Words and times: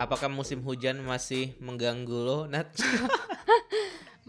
Apakah 0.00 0.32
musim 0.32 0.64
hujan 0.64 0.96
masih 1.04 1.52
mengganggu 1.60 2.16
lo, 2.24 2.38
Nat? 2.48 2.72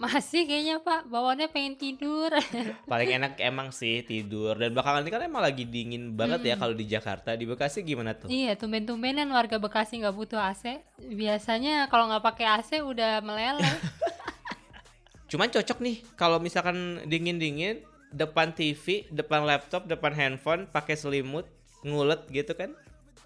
Masih 0.02 0.50
kayaknya 0.50 0.82
Pak, 0.82 1.14
bawaannya 1.14 1.46
pengen 1.54 1.78
tidur. 1.78 2.34
Paling 2.92 3.22
enak 3.22 3.38
emang 3.38 3.70
sih 3.70 4.02
tidur. 4.02 4.58
Dan 4.58 4.74
belakangan 4.74 5.06
ini 5.06 5.12
kan 5.14 5.22
emang 5.22 5.46
lagi 5.46 5.62
dingin 5.70 6.18
banget 6.18 6.42
ya 6.42 6.56
kalau 6.58 6.74
di 6.74 6.90
Jakarta. 6.90 7.38
Di 7.38 7.46
Bekasi 7.46 7.86
gimana 7.86 8.18
tuh? 8.18 8.26
iya, 8.26 8.58
tumben-tumbenan 8.58 9.30
warga 9.30 9.62
Bekasi 9.62 10.02
nggak 10.02 10.16
butuh 10.18 10.42
AC. 10.42 10.82
Biasanya 10.98 11.86
kalau 11.94 12.10
nggak 12.10 12.24
pakai 12.24 12.46
AC 12.50 12.82
udah 12.82 13.22
meleleh. 13.22 13.62
Cuman 15.30 15.54
cocok 15.54 15.78
nih 15.86 16.02
kalau 16.18 16.42
misalkan 16.42 17.06
dingin-dingin 17.06 17.86
depan 18.10 18.58
TV, 18.58 19.06
depan 19.14 19.46
laptop, 19.46 19.86
depan 19.86 20.18
handphone, 20.18 20.66
pakai 20.66 20.98
selimut, 20.98 21.46
ngulet 21.86 22.26
gitu 22.34 22.58
kan. 22.58 22.74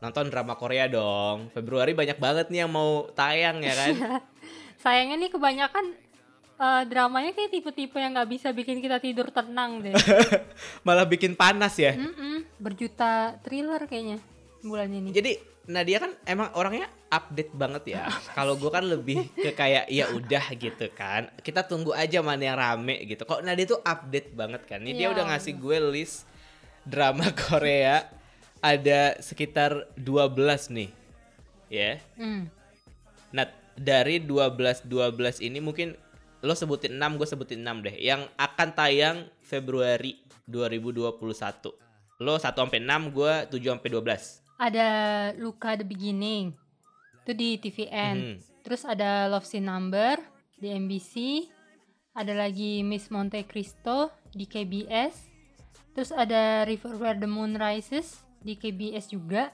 Nonton 0.04 0.28
drama 0.28 0.60
Korea 0.60 0.92
dong. 0.92 1.52
Februari 1.56 1.96
banyak 1.96 2.20
banget 2.20 2.48
nih 2.52 2.68
yang 2.68 2.72
mau 2.72 3.08
tayang 3.16 3.64
ya 3.64 3.74
kan. 3.74 3.94
Sayangnya 4.84 5.16
nih 5.26 5.32
kebanyakan 5.32 5.86
eh, 6.60 6.84
dramanya 6.88 7.32
kayak 7.32 7.52
tipe-tipe 7.52 7.98
yang 7.98 8.14
nggak 8.16 8.30
bisa 8.30 8.52
bikin 8.52 8.84
kita 8.84 9.00
tidur 9.00 9.32
tenang 9.32 9.82
deh. 9.82 9.96
Malah 10.88 11.08
bikin 11.08 11.34
panas 11.34 11.80
ya. 11.80 11.96
Mm-mm, 11.96 12.46
berjuta 12.60 13.40
thriller 13.42 13.82
kayaknya 13.88 14.20
bulan 14.62 14.92
ini. 14.92 15.10
Jadi 15.16 15.56
Nadia 15.66 15.98
kan 15.98 16.12
emang 16.30 16.54
orangnya 16.54 16.86
update 17.10 17.54
banget 17.58 17.84
ya. 17.98 18.04
Kalau 18.38 18.60
gue 18.60 18.70
kan 18.70 18.86
lebih 18.86 19.32
ke 19.34 19.56
kayak 19.56 19.90
ya 19.90 20.12
udah 20.14 20.46
gitu 20.54 20.86
kan. 20.94 21.32
Kita 21.42 21.66
tunggu 21.66 21.96
aja 21.96 22.22
mana 22.22 22.44
yang 22.44 22.58
rame 22.58 23.02
gitu. 23.10 23.26
Kok 23.26 23.42
Nadia 23.42 23.66
tuh 23.66 23.82
update 23.82 24.36
banget 24.36 24.62
kan. 24.70 24.84
Ini 24.84 24.92
dia 24.94 25.04
Ya 25.10 25.14
udah 25.14 25.34
ngasih 25.34 25.54
gue 25.58 25.78
list 25.94 26.28
drama 26.86 27.26
Korea 27.34 28.06
ada 28.66 29.22
sekitar 29.22 29.86
12 29.94 30.74
nih. 30.74 30.90
Ya. 31.70 32.02
Hmm. 32.18 32.50
Nah, 33.30 33.46
dari 33.78 34.18
12 34.18 34.90
12 34.90 35.46
ini 35.46 35.62
mungkin 35.62 35.94
lo 36.42 36.58
sebutin 36.58 36.98
6, 36.98 37.22
gue 37.22 37.28
sebutin 37.30 37.62
6 37.62 37.86
deh. 37.86 37.96
Yang 38.02 38.26
akan 38.42 38.70
tayang 38.74 39.18
Februari 39.46 40.18
2021. 40.50 41.14
Lo 42.26 42.42
1 42.42 42.42
sampai 42.42 42.82
6, 42.82 43.14
gue 43.14 43.34
7 43.54 43.78
sampai 43.78 43.90
12. 43.94 44.58
Ada 44.58 44.88
Luka 45.38 45.78
the 45.78 45.86
Beginning 45.86 46.56
itu 47.22 47.32
di 47.38 47.50
TVN. 47.62 48.16
Hmm. 48.18 48.38
Terus 48.66 48.82
ada 48.82 49.30
Love 49.30 49.46
Scene 49.46 49.66
Number 49.66 50.18
di 50.58 50.74
MBC. 50.74 51.14
Ada 52.16 52.34
lagi 52.34 52.82
Miss 52.82 53.12
Monte 53.14 53.46
Cristo 53.46 54.10
di 54.32 54.48
KBS. 54.48 55.28
Terus 55.92 56.10
ada 56.16 56.64
River 56.64 56.96
Where 56.98 57.20
the 57.20 57.28
Moon 57.28 57.60
Rises 57.60 58.26
di 58.46 58.54
KBS 58.54 59.10
juga. 59.10 59.50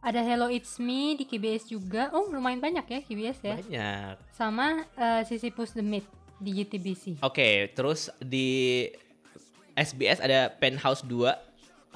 Ada 0.00 0.24
Hello 0.24 0.48
It's 0.48 0.80
Me 0.80 1.12
di 1.12 1.28
KBS 1.28 1.68
juga. 1.68 2.08
Oh, 2.16 2.32
lumayan 2.32 2.56
banyak 2.56 2.88
ya 2.88 3.00
KBS 3.04 3.38
ya. 3.44 3.54
Banyak. 3.60 4.14
Sama 4.32 4.88
eh, 4.96 5.22
Sisyphus 5.28 5.76
the 5.76 5.84
Myth 5.84 6.08
di 6.40 6.56
JTBC. 6.56 7.20
Oke, 7.20 7.68
terus 7.76 8.08
di 8.16 8.88
SBS 9.76 10.24
ada 10.24 10.48
Penthouse 10.48 11.04
2. 11.04 11.28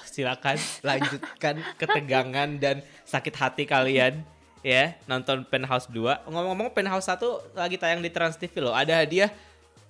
Silakan 0.04 0.60
lanjutkan 0.92 1.64
ketegangan 1.80 2.48
dan 2.60 2.84
sakit 3.08 3.34
hati 3.40 3.64
kalian 3.64 4.20
ya 4.60 4.92
nonton 5.08 5.48
Penthouse 5.48 5.88
2. 5.88 6.28
Ngomong-ngomong 6.28 6.76
Penthouse 6.76 7.08
1 7.08 7.56
lagi 7.56 7.80
tayang 7.80 8.04
di 8.04 8.12
Trans 8.12 8.36
TV 8.36 8.52
loh. 8.60 8.76
Ada 8.76 9.00
hadiah 9.00 9.32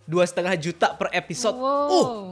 dua 0.04 0.22
setengah 0.28 0.54
juta 0.60 0.92
per 0.94 1.08
episode. 1.10 1.56
Wow. 1.56 1.88
Uh, 1.90 2.24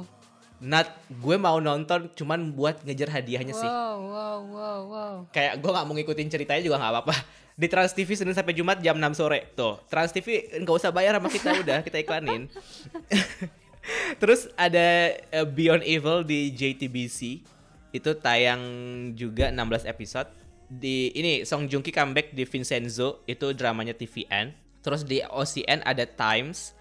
Nat, 0.62 0.94
gue 1.10 1.36
mau 1.42 1.58
nonton 1.58 2.06
cuman 2.14 2.54
buat 2.54 2.86
ngejar 2.86 3.10
hadiahnya 3.10 3.50
sih. 3.50 3.66
Wow, 3.66 3.98
wow, 3.98 4.38
wow, 4.46 4.80
wow. 4.86 5.14
Kayak 5.34 5.58
gue 5.58 5.70
nggak 5.74 5.86
mau 5.90 5.94
ngikutin 5.98 6.28
ceritanya 6.30 6.62
juga 6.62 6.78
nggak 6.78 6.92
apa-apa. 6.94 7.14
Di 7.58 7.66
Trans 7.66 7.90
TV 7.90 8.14
Senin 8.14 8.30
sampai 8.30 8.54
Jumat 8.54 8.78
jam 8.78 8.94
6 8.94 9.18
sore. 9.18 9.50
Tuh, 9.58 9.82
Trans 9.90 10.14
TV 10.14 10.54
nggak 10.62 10.76
usah 10.78 10.94
bayar 10.94 11.18
sama 11.18 11.26
kita 11.26 11.50
udah, 11.58 11.82
kita 11.82 11.98
iklanin. 12.06 12.46
Terus 14.22 14.46
ada 14.54 15.18
eh, 15.18 15.46
Beyond 15.50 15.82
Evil 15.82 16.22
di 16.22 16.54
JTBC. 16.54 17.42
Itu 17.90 18.14
tayang 18.22 18.62
juga 19.18 19.50
16 19.50 19.90
episode. 19.90 20.30
Di 20.70 21.10
ini 21.12 21.42
Song 21.42 21.66
Joong 21.66 21.82
Ki 21.82 21.90
comeback 21.90 22.32
di 22.32 22.46
Vincenzo, 22.46 23.26
itu 23.26 23.50
dramanya 23.50 23.98
TVN. 23.98 24.54
Terus 24.80 25.02
di 25.02 25.18
OCN 25.26 25.82
ada 25.82 26.06
Times, 26.06 26.72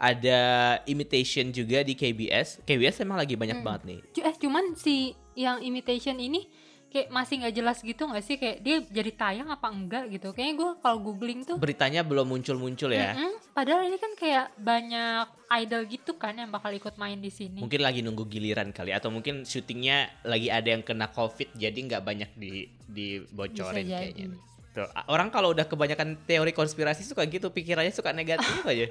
ada 0.00 0.40
Imitation 0.88 1.52
juga 1.52 1.84
di 1.84 1.92
KBS. 1.92 2.64
KBS 2.64 3.04
emang 3.04 3.20
lagi 3.20 3.36
banyak 3.36 3.60
banget 3.60 3.82
nih. 3.84 4.00
Eh 4.24 4.34
cuman 4.40 4.72
si 4.72 5.12
yang 5.36 5.60
imitation 5.60 6.16
ini 6.16 6.48
kayak 6.90 7.06
masih 7.14 7.38
nggak 7.38 7.54
jelas 7.54 7.78
gitu 7.86 8.02
nggak 8.02 8.24
sih 8.26 8.34
kayak 8.34 8.66
dia 8.66 8.82
jadi 8.82 9.10
tayang 9.14 9.46
apa 9.46 9.70
enggak 9.70 10.10
gitu 10.10 10.34
kayaknya 10.34 10.54
gue 10.58 10.70
kalau 10.82 10.98
googling 10.98 11.46
tuh 11.46 11.54
Beritanya 11.54 12.02
belum 12.02 12.26
muncul-muncul 12.26 12.90
ya. 12.90 13.14
mm-mm, 13.14 13.54
padahal 13.54 13.86
ini 13.86 13.94
kan 13.94 14.12
kayak 14.18 14.50
banyak 14.58 15.30
idol 15.62 15.86
gitu 15.86 16.18
kan 16.18 16.34
yang 16.34 16.50
bakal 16.50 16.74
ikut 16.74 16.98
main 16.98 17.22
di 17.22 17.30
sini 17.30 17.62
Mungkin 17.62 17.78
lagi 17.78 18.02
nunggu 18.02 18.26
giliran 18.26 18.74
kali 18.74 18.90
atau 18.90 19.06
mungkin 19.14 19.46
syutingnya 19.46 20.10
lagi 20.26 20.50
ada 20.50 20.66
yang 20.66 20.82
kena 20.82 21.06
covid 21.14 21.54
jadi 21.54 21.78
nggak 21.78 22.02
banyak 22.02 22.30
di 22.34 22.66
dibocorin 22.90 23.86
kayaknya. 23.86 24.34
Tuh, 24.70 24.86
orang 25.10 25.34
kalau 25.34 25.50
udah 25.50 25.66
kebanyakan 25.66 26.14
teori 26.30 26.54
konspirasi 26.54 27.02
suka 27.02 27.26
gitu 27.26 27.50
pikirannya 27.50 27.90
suka 27.90 28.14
negatif 28.14 28.62
aja. 28.70 28.86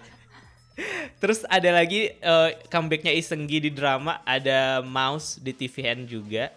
Terus 1.19 1.43
ada 1.47 1.69
lagi 1.75 2.13
eh, 2.13 2.49
comebacknya 2.71 3.11
Isenggi 3.11 3.59
di 3.59 3.71
drama, 3.71 4.23
ada 4.23 4.79
Mouse 4.79 5.39
di 5.39 5.51
TVN 5.51 6.07
juga, 6.07 6.53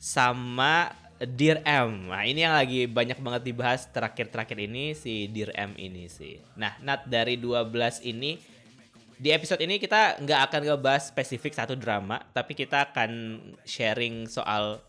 sama 0.00 0.90
Dear 1.20 1.60
M. 1.68 2.08
Nah 2.08 2.24
ini 2.24 2.40
yang 2.40 2.56
lagi 2.56 2.88
banyak 2.88 3.20
banget 3.20 3.52
dibahas 3.52 3.84
terakhir-terakhir 3.92 4.56
ini 4.56 4.96
si 4.96 5.28
Dear 5.28 5.52
M 5.52 5.76
ini 5.76 6.08
sih. 6.08 6.40
Nah 6.56 6.72
Nat 6.80 7.04
dari 7.04 7.36
12 7.36 8.08
ini 8.08 8.40
di 9.20 9.28
episode 9.28 9.60
ini 9.60 9.76
kita 9.76 10.16
nggak 10.16 10.40
akan 10.48 10.60
ngebahas 10.64 11.12
spesifik 11.12 11.52
satu 11.52 11.76
drama, 11.76 12.24
tapi 12.32 12.56
kita 12.56 12.88
akan 12.88 13.36
sharing 13.68 14.24
soal 14.24 14.80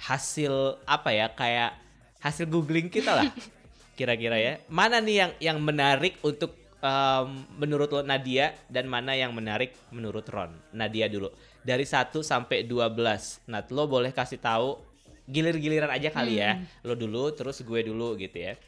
hasil 0.00 0.80
apa 0.88 1.12
ya 1.12 1.28
kayak 1.36 1.76
hasil 2.24 2.48
googling 2.48 2.88
kita 2.88 3.12
lah 3.12 3.28
kira-kira 4.00 4.40
ya. 4.40 4.56
Mana 4.72 5.04
nih 5.04 5.16
yang 5.20 5.32
yang 5.52 5.58
menarik 5.60 6.16
untuk 6.24 6.61
em, 6.82 7.28
menurut 7.56 7.88
lo 7.94 8.02
Nadia 8.02 8.52
dan 8.66 8.90
mana 8.90 9.14
yang 9.14 9.30
menarik 9.32 9.72
menurut 9.94 10.26
Ron? 10.28 10.52
Nadia 10.74 11.06
dulu. 11.06 11.30
Dari 11.62 11.86
1 11.86 12.10
sampai 12.20 12.66
12. 12.66 13.46
Nat 13.48 13.70
lo 13.70 13.86
boleh 13.86 14.10
kasih 14.10 14.42
tahu 14.42 14.82
gilir-giliran 15.30 15.94
aja 15.94 16.10
kali 16.10 16.42
ya. 16.42 16.58
Lo 16.82 16.98
dulu 16.98 17.30
terus 17.32 17.62
gue 17.62 17.80
dulu 17.86 18.18
gitu 18.18 18.36
ya. 18.36 18.58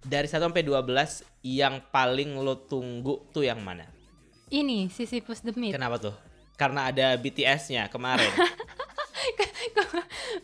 Dari 0.00 0.24
1 0.26 0.40
sampai 0.40 0.64
12 0.64 1.44
yang 1.44 1.84
paling 1.92 2.40
lo 2.40 2.56
tunggu 2.64 3.28
tuh 3.30 3.44
yang 3.44 3.60
mana? 3.60 4.00
ini 4.50 4.90
Sisyphus 4.90 5.40
the 5.46 5.54
Myth 5.54 5.78
Kenapa 5.78 5.96
tuh? 5.96 6.14
Karena 6.58 6.92
ada 6.92 7.16
BTS-nya 7.16 7.88
kemarin. 7.88 8.28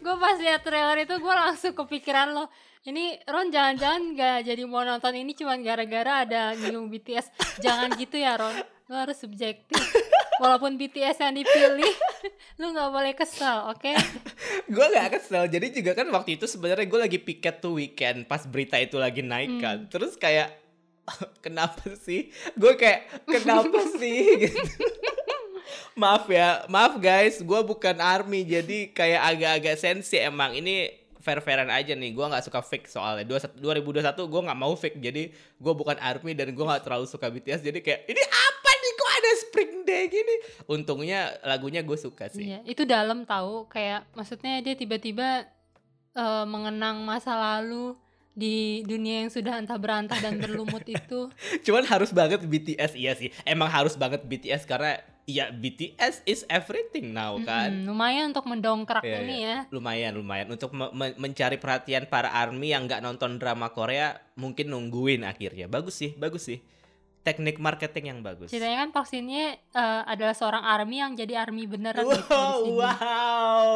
gue 0.01 0.15
pas 0.17 0.39
liat 0.39 0.63
trailer 0.63 1.05
itu 1.05 1.15
gue 1.19 1.35
langsung 1.35 1.75
kepikiran 1.77 2.33
lo 2.33 2.49
ini 2.87 3.19
Ron 3.27 3.51
jangan-jangan 3.51 4.15
gak 4.15 4.39
jadi 4.47 4.63
mau 4.63 4.87
nonton 4.87 5.11
ini 5.19 5.35
cuman 5.35 5.59
gara-gara 5.67 6.23
ada 6.23 6.55
nyinggung 6.55 6.87
BTS 6.87 7.59
jangan 7.59 7.91
gitu 7.99 8.23
ya 8.23 8.39
Ron. 8.39 8.55
Lo 8.87 8.95
harus 9.03 9.19
subjektif. 9.19 9.83
Walaupun 10.39 10.79
BTS 10.79 11.19
yang 11.19 11.35
dipilih 11.35 11.95
lu 12.63 12.71
nggak 12.71 12.91
boleh 12.95 13.13
kesel 13.19 13.75
oke? 13.75 13.91
Gue 14.75 14.87
gak 14.95 15.19
kesel. 15.19 15.51
Jadi 15.51 15.83
juga 15.83 15.99
kan 15.99 16.07
waktu 16.15 16.39
itu 16.39 16.47
sebenarnya 16.47 16.87
gue 16.87 17.01
lagi 17.01 17.19
piket 17.19 17.59
tuh 17.59 17.79
weekend 17.79 18.31
pas 18.31 18.47
berita 18.47 18.79
itu 18.79 19.01
lagi 19.01 19.25
naik 19.25 19.59
kan. 19.59 19.79
Terus 19.91 20.15
kayak 20.15 20.55
kenapa 21.45 21.91
sih? 21.99 22.31
Gue 22.55 22.79
kayak 22.79 23.27
kenapa 23.27 23.83
sih? 23.99 24.47
Gitu. 24.47 24.63
Maaf 25.99 26.31
ya. 26.31 26.63
Maaf 26.71 27.03
guys. 27.03 27.43
Gue 27.43 27.61
bukan 27.67 27.99
army 27.99 28.47
jadi 28.47 28.95
kayak 28.95 29.23
agak-agak 29.35 29.77
sensi. 29.81 30.21
Emang 30.21 30.55
ini 30.55 31.06
fair-fairan 31.27 31.67
aja 31.67 31.99
nih. 31.99 32.15
Gue 32.15 32.23
nggak 32.23 32.47
suka 32.47 32.63
fake 32.63 32.87
soalnya. 32.87 33.27
21 33.27 33.59
2021 33.59 34.31
gue 34.31 34.41
nggak 34.47 34.61
mau 34.63 34.75
fake. 34.79 34.99
Jadi 35.03 35.23
gue 35.35 35.73
bukan 35.75 35.99
army 35.99 36.39
dan 36.39 36.55
gue 36.55 36.65
nggak 36.65 36.87
terlalu 36.87 37.11
suka 37.11 37.27
BTS 37.27 37.67
jadi 37.67 37.83
kayak 37.83 38.01
ini 38.07 38.23
apa 38.23 38.71
nih? 38.71 38.93
Kok 38.95 39.11
ada 39.11 39.31
spring 39.43 39.73
day 39.83 40.05
gini? 40.07 40.35
Untungnya 40.71 41.35
lagunya 41.43 41.83
gue 41.83 41.99
suka 41.99 42.31
sih. 42.31 42.55
Iya, 42.55 42.63
itu 42.63 42.87
dalam 42.87 43.27
tahu 43.27 43.67
kayak 43.67 44.07
maksudnya 44.15 44.63
dia 44.63 44.79
tiba-tiba 44.79 45.51
eh, 46.15 46.45
mengenang 46.47 47.03
masa 47.03 47.35
lalu 47.35 47.99
di 48.37 48.85
dunia 48.85 49.25
yang 49.25 49.33
sudah 49.33 49.57
entah 49.57 49.81
berantah 49.81 50.21
dan 50.21 50.37
berlumut 50.37 50.85
itu. 50.85 51.33
Cuman 51.67 51.89
harus 51.89 52.13
banget 52.13 52.45
BTS 52.45 52.93
iya 52.95 53.17
sih. 53.17 53.33
Emang 53.49 53.73
harus 53.73 53.97
banget 53.97 54.21
BTS 54.23 54.69
karena 54.69 55.01
ya 55.27 55.51
BTS 55.51 56.23
is 56.23 56.47
everything 56.47 57.11
now 57.11 57.35
kan. 57.41 57.83
Mm, 57.83 57.91
lumayan 57.91 58.25
untuk 58.31 58.47
mendongkrak 58.47 59.03
Iya, 59.03 59.19
ini 59.21 59.35
iya. 59.37 59.43
ya. 59.45 59.59
Lumayan 59.69 60.13
lumayan 60.15 60.49
untuk 60.49 60.71
me- 60.71 60.91
me- 60.91 61.19
mencari 61.19 61.57
perhatian 61.57 62.07
para 62.07 62.31
army 62.31 62.71
yang 62.71 62.87
nggak 62.87 63.01
nonton 63.01 63.37
drama 63.37 63.69
Korea 63.69 64.17
mungkin 64.35 64.71
nungguin 64.71 65.23
akhirnya. 65.23 65.67
Bagus 65.67 65.95
sih, 65.97 66.15
bagus 66.15 66.47
sih. 66.47 66.63
Teknik 67.21 67.59
marketing 67.59 68.07
yang 68.07 68.21
bagus. 68.23 68.55
Ceritanya 68.55 68.87
kan 68.87 68.95
vaksinnya 68.95 69.45
eh, 69.59 70.03
adalah 70.07 70.31
seorang 70.31 70.63
army 70.63 71.03
yang 71.03 71.13
jadi 71.13 71.43
army 71.43 71.67
beneran 71.67 72.07
gitu 72.07 72.23
di 72.23 72.31
Wow, 72.31 72.55
sini. 72.55 72.71
wow. 72.79 73.75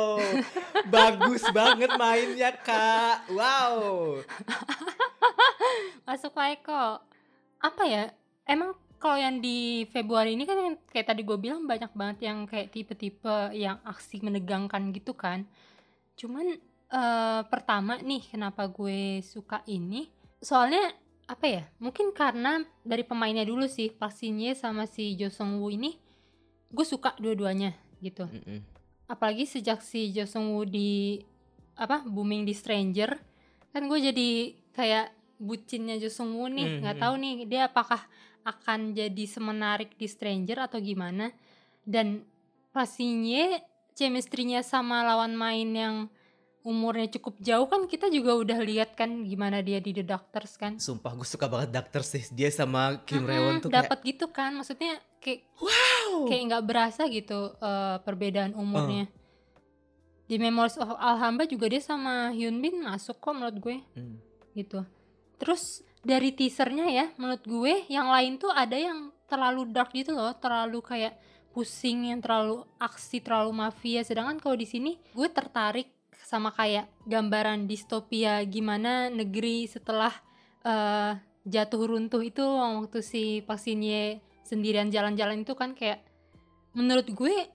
bagus 0.94 1.42
banget 1.50 1.90
mainnya, 1.98 2.54
Kak. 2.54 3.26
Wow. 3.28 4.22
masuk 6.06 6.30
Eko. 6.36 7.02
Apa 7.58 7.82
ya? 7.84 8.14
Emang 8.44 8.78
kalau 9.00 9.16
yang 9.16 9.40
di 9.40 9.88
Februari 9.88 10.36
ini 10.36 10.44
kan 10.44 10.60
yang 10.60 10.76
kayak 10.86 11.08
tadi 11.08 11.24
gue 11.24 11.34
bilang 11.34 11.64
banyak 11.64 11.88
banget 11.96 12.28
yang 12.28 12.44
kayak 12.44 12.68
tipe-tipe 12.68 13.32
yang 13.56 13.80
aksi 13.82 14.20
menegangkan 14.20 14.92
gitu 14.92 15.16
kan. 15.16 15.48
Cuman 16.14 16.60
eh, 16.90 17.40
pertama 17.48 17.96
nih 17.96 18.20
kenapa 18.28 18.68
gue 18.68 19.24
suka 19.24 19.64
ini? 19.64 20.12
Soalnya 20.38 20.92
apa 21.24 21.46
ya? 21.48 21.62
Mungkin 21.80 22.12
karena 22.12 22.60
dari 22.82 23.00
pemainnya 23.00 23.46
dulu 23.46 23.64
sih, 23.64 23.88
Ye 24.20 24.52
sama 24.52 24.84
si 24.84 25.16
Jo 25.16 25.32
Sung 25.32 25.62
Woo 25.62 25.72
ini 25.72 25.96
gue 26.68 26.84
suka 26.84 27.16
dua-duanya 27.16 27.72
gitu. 28.04 28.28
Mm-mm. 28.28 28.60
Apalagi 29.08 29.48
sejak 29.48 29.80
si 29.80 30.12
Jo 30.12 30.28
Sung 30.28 30.52
Woo 30.52 30.68
di 30.68 31.18
apa 31.78 32.04
booming 32.04 32.44
di 32.44 32.52
Stranger 32.52 33.16
kan 33.72 33.86
gue 33.88 33.98
jadi 34.02 34.28
kayak 34.76 35.06
bucinnya 35.40 35.96
Jo 35.96 36.12
Sung 36.12 36.36
Woo 36.36 36.50
nih 36.50 36.84
nggak 36.84 36.96
Mhm. 36.98 37.02
tahu 37.02 37.14
nih 37.16 37.34
dia 37.48 37.62
apakah 37.64 38.02
akan 38.44 38.96
jadi 38.96 39.24
semenarik 39.28 39.94
di 39.96 40.06
Stranger 40.08 40.66
atau 40.70 40.78
gimana? 40.80 41.32
Dan 41.84 42.24
pastinya 42.70 43.58
chemistry-nya 43.98 44.64
sama 44.64 45.02
lawan 45.04 45.34
main 45.36 45.68
yang 45.70 45.96
umurnya 46.60 47.08
cukup 47.16 47.40
jauh 47.40 47.64
kan 47.72 47.88
kita 47.88 48.12
juga 48.12 48.36
udah 48.36 48.60
lihat 48.60 48.92
kan 48.92 49.24
gimana 49.24 49.64
dia 49.64 49.80
di 49.80 49.96
The 49.96 50.04
Doctors 50.04 50.60
kan? 50.60 50.76
Sumpah 50.76 51.16
gue 51.16 51.24
suka 51.24 51.48
banget 51.48 51.72
Doctor 51.72 52.04
sih. 52.04 52.28
Dia 52.36 52.52
sama 52.52 53.00
Kim 53.08 53.24
Mm-mm, 53.24 53.30
Rae-won 53.32 53.54
tuh 53.64 53.72
kayak 53.72 53.88
dapat 53.88 53.98
gitu 54.04 54.26
kan? 54.28 54.52
Maksudnya 54.52 55.00
kayak 55.24 55.48
wow. 55.56 56.28
kayak 56.28 56.42
nggak 56.52 56.64
berasa 56.68 57.02
gitu 57.08 57.56
eh, 57.56 57.96
perbedaan 58.04 58.52
umurnya. 58.52 59.08
Di 60.28 60.36
Memories 60.38 60.78
of 60.78 60.94
Alhamba 61.00 61.48
juga 61.48 61.66
dia 61.66 61.82
sama 61.82 62.30
Hyun 62.30 62.60
Bin 62.60 62.84
masuk 62.84 63.18
kok 63.18 63.32
menurut 63.34 63.56
gue. 63.56 63.76
Hmm. 63.96 64.20
gitu. 64.54 64.84
Terus 65.40 65.80
dari 66.00 66.32
teasernya 66.32 66.86
ya 66.88 67.06
menurut 67.20 67.44
gue 67.44 67.74
yang 67.92 68.08
lain 68.08 68.40
tuh 68.40 68.48
ada 68.52 68.76
yang 68.76 69.12
terlalu 69.28 69.68
dark 69.68 69.92
gitu 69.92 70.16
loh 70.16 70.32
terlalu 70.36 70.80
kayak 70.80 71.14
pusing 71.50 72.10
yang 72.10 72.22
terlalu 72.22 72.62
aksi 72.78 73.20
terlalu 73.20 73.50
mafia. 73.54 74.00
Sedangkan 74.06 74.38
kalau 74.38 74.56
di 74.56 74.66
sini 74.66 74.96
gue 75.12 75.28
tertarik 75.28 75.90
sama 76.24 76.54
kayak 76.54 76.86
gambaran 77.10 77.66
distopia 77.66 78.38
gimana 78.46 79.10
negeri 79.10 79.66
setelah 79.66 80.14
eh, 80.62 81.18
jatuh 81.44 81.82
runtuh 81.90 82.22
itu 82.22 82.42
waktu 82.42 83.00
si 83.02 83.42
Pasinye 83.42 84.22
sendirian 84.46 84.90
jalan-jalan 84.90 85.42
itu 85.42 85.54
kan 85.58 85.74
kayak 85.74 86.06
menurut 86.74 87.10
gue 87.10 87.50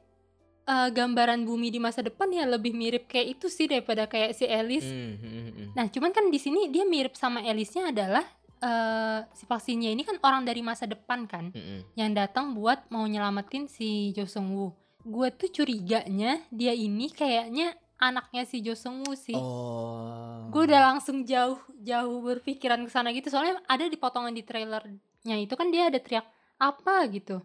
eh, 0.65 0.89
gambaran 0.89 1.45
bumi 1.45 1.69
di 1.69 1.77
masa 1.77 2.01
depan 2.01 2.29
ya 2.29 2.45
lebih 2.45 2.73
mirip 2.73 3.05
kayak 3.05 3.37
itu 3.37 3.47
sih 3.47 3.65
daripada 3.65 4.05
kayak 4.05 4.33
si 4.33 4.45
Alice 4.45 4.85
hmm, 4.85 5.15
hmm. 5.17 5.43
Nah, 5.75 5.91
cuman 5.91 6.09
kan 6.09 6.31
di 6.31 6.39
sini 6.39 6.71
dia 6.71 6.87
mirip 6.87 7.13
sama 7.13 7.43
Alice-nya 7.43 7.91
adalah 7.91 8.23
eh 8.55 9.19
si 9.35 9.43
vaksinnya 9.43 9.91
ini 9.91 10.01
kan 10.01 10.15
orang 10.23 10.47
dari 10.47 10.63
masa 10.63 10.87
depan 10.87 11.27
kan 11.27 11.51
Hmm, 11.51 11.59
hmm. 11.59 11.81
yang 11.93 12.15
datang 12.15 12.55
buat 12.55 12.87
mau 12.87 13.03
nyelamatin 13.03 13.67
si 13.67 14.15
Jo 14.15 14.23
Sung 14.23 14.55
Woo. 14.55 14.71
Gue 15.03 15.29
tuh 15.29 15.51
curiganya 15.51 16.39
dia 16.49 16.71
ini 16.71 17.11
kayaknya 17.11 17.75
anaknya 17.99 18.47
si 18.47 18.63
Jo 18.63 18.71
Sung 18.73 19.03
Woo 19.03 19.13
sih. 19.13 19.35
Oh. 19.35 20.47
Gue 20.49 20.65
udah 20.65 20.95
langsung 20.95 21.27
jauh 21.27 21.59
jauh 21.77 22.23
berpikiran 22.23 22.79
ke 22.81 22.89
sana 22.89 23.11
gitu 23.11 23.27
soalnya 23.27 23.59
ada 23.67 23.85
di 23.85 23.99
potongan 23.99 24.31
di 24.31 24.41
trailernya 24.41 25.35
itu 25.35 25.53
kan 25.53 25.67
dia 25.69 25.91
ada 25.91 25.99
teriak 25.99 26.23
apa 26.57 27.05
gitu. 27.11 27.43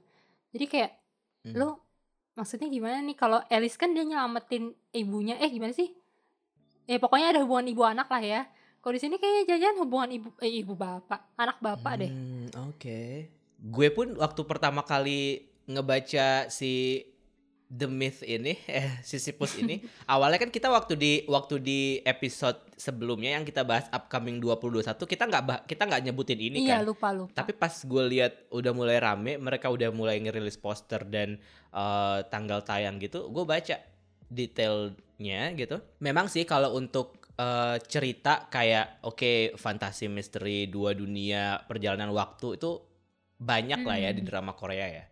Jadi 0.55 0.65
kayak 0.67 0.91
Hmm. 1.41 1.57
lo 1.57 1.69
maksudnya 2.41 2.73
gimana 2.73 3.05
nih? 3.05 3.17
Kalau 3.21 3.45
Alice 3.53 3.77
kan 3.77 3.93
dia 3.93 4.03
nyelamatin 4.09 4.73
ibunya. 4.97 5.37
Eh 5.37 5.53
gimana 5.53 5.77
sih? 5.77 5.93
Ya 6.89 6.97
pokoknya 6.97 7.37
ada 7.37 7.41
hubungan 7.45 7.69
ibu 7.69 7.85
anak 7.85 8.09
lah 8.09 8.25
ya. 8.25 8.41
Kalau 8.81 8.97
di 8.97 9.01
sini 9.05 9.21
kayaknya 9.21 9.45
jajan 9.55 9.77
hubungan 9.85 10.09
ibu 10.09 10.29
eh 10.41 10.65
ibu 10.65 10.73
bapak 10.73 11.37
anak 11.37 11.61
bapak 11.61 11.93
deh. 12.01 12.11
Hmm, 12.11 12.49
Oke. 12.73 13.29
Gue 13.61 13.93
pun 13.93 14.17
waktu 14.17 14.41
pertama 14.49 14.81
kali 14.81 15.53
ngebaca 15.69 16.49
si 16.49 17.05
The 17.71 17.87
Myth 17.87 18.27
ini, 18.27 18.59
eh 18.67 18.99
Sisyphus 19.01 19.55
ini, 19.55 19.79
awalnya 20.05 20.43
kan 20.43 20.51
kita 20.51 20.67
waktu 20.67 20.99
di 20.99 21.13
waktu 21.31 21.63
di 21.63 21.81
episode 22.03 22.59
sebelumnya 22.75 23.39
yang 23.39 23.47
kita 23.47 23.63
bahas 23.63 23.87
upcoming 23.95 24.43
2021 24.43 24.99
kita 25.07 25.31
nggak 25.31 25.71
kita 25.71 25.87
nggak 25.87 26.03
nyebutin 26.03 26.43
ini 26.43 26.67
iya 26.67 26.83
kan. 26.83 26.91
lupa 26.91 27.15
lupa 27.15 27.31
Tapi 27.31 27.55
pas 27.55 27.71
gue 27.71 28.05
lihat 28.11 28.51
udah 28.51 28.73
mulai 28.75 28.99
rame, 28.99 29.39
mereka 29.39 29.71
udah 29.71 29.95
mulai 29.95 30.19
ngerilis 30.19 30.59
poster 30.59 31.07
dan 31.07 31.39
eh, 31.71 32.19
tanggal 32.27 32.67
tayang 32.67 32.99
gitu, 32.99 33.31
gue 33.31 33.45
baca 33.47 33.79
detailnya 34.27 35.55
gitu. 35.55 35.79
Memang 36.03 36.27
sih 36.27 36.43
kalau 36.43 36.75
untuk 36.75 37.23
eh, 37.37 37.79
cerita 37.87 38.51
kayak 38.51 39.07
oke 39.07 39.55
fantasi 39.55 40.11
misteri 40.11 40.67
dua 40.67 40.91
dunia 40.91 41.63
perjalanan 41.65 42.11
waktu 42.11 42.59
itu 42.59 42.83
banyak 43.39 43.87
lah 43.87 43.97
ya 43.97 44.11
di 44.11 44.21
Hmm. 44.21 44.29
drama 44.29 44.53
Korea 44.53 44.87
ya. 44.91 45.05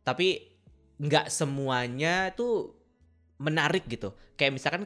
Tapi 0.00 0.53
nggak 0.98 1.26
semuanya 1.28 2.30
tuh 2.32 2.74
menarik 3.36 3.84
gitu. 3.86 4.14
Kayak 4.34 4.52
misalkan 4.54 4.82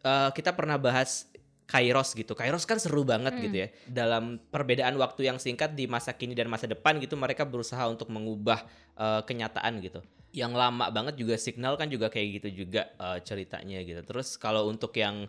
eh, 0.00 0.30
kita 0.32 0.54
pernah 0.54 0.78
bahas 0.78 1.26
Kairos 1.68 2.16
gitu. 2.16 2.32
Kairos 2.32 2.64
kan 2.64 2.80
seru 2.80 3.04
banget 3.04 3.36
Hmm. 3.36 3.44
gitu 3.44 3.56
ya. 3.60 3.68
Dalam 3.84 4.40
perbedaan 4.48 4.96
waktu 4.96 5.28
yang 5.28 5.36
singkat 5.36 5.76
di 5.76 5.84
masa 5.84 6.16
kini 6.16 6.32
dan 6.32 6.48
masa 6.48 6.64
depan 6.64 6.96
gitu 6.96 7.12
mereka 7.12 7.44
berusaha 7.44 7.84
untuk 7.88 8.08
mengubah 8.08 8.64
eh, 8.96 9.20
kenyataan 9.24 9.78
gitu. 9.84 10.00
Yang 10.32 10.52
lama 10.56 10.88
banget 10.88 11.16
juga 11.16 11.36
Signal 11.36 11.76
kan 11.76 11.88
juga 11.88 12.08
kayak 12.08 12.40
gitu 12.40 12.64
juga 12.64 12.88
eh, 12.96 13.20
ceritanya 13.20 13.84
gitu. 13.84 14.00
Terus 14.00 14.40
kalau 14.40 14.64
untuk 14.64 14.96
yang 14.96 15.28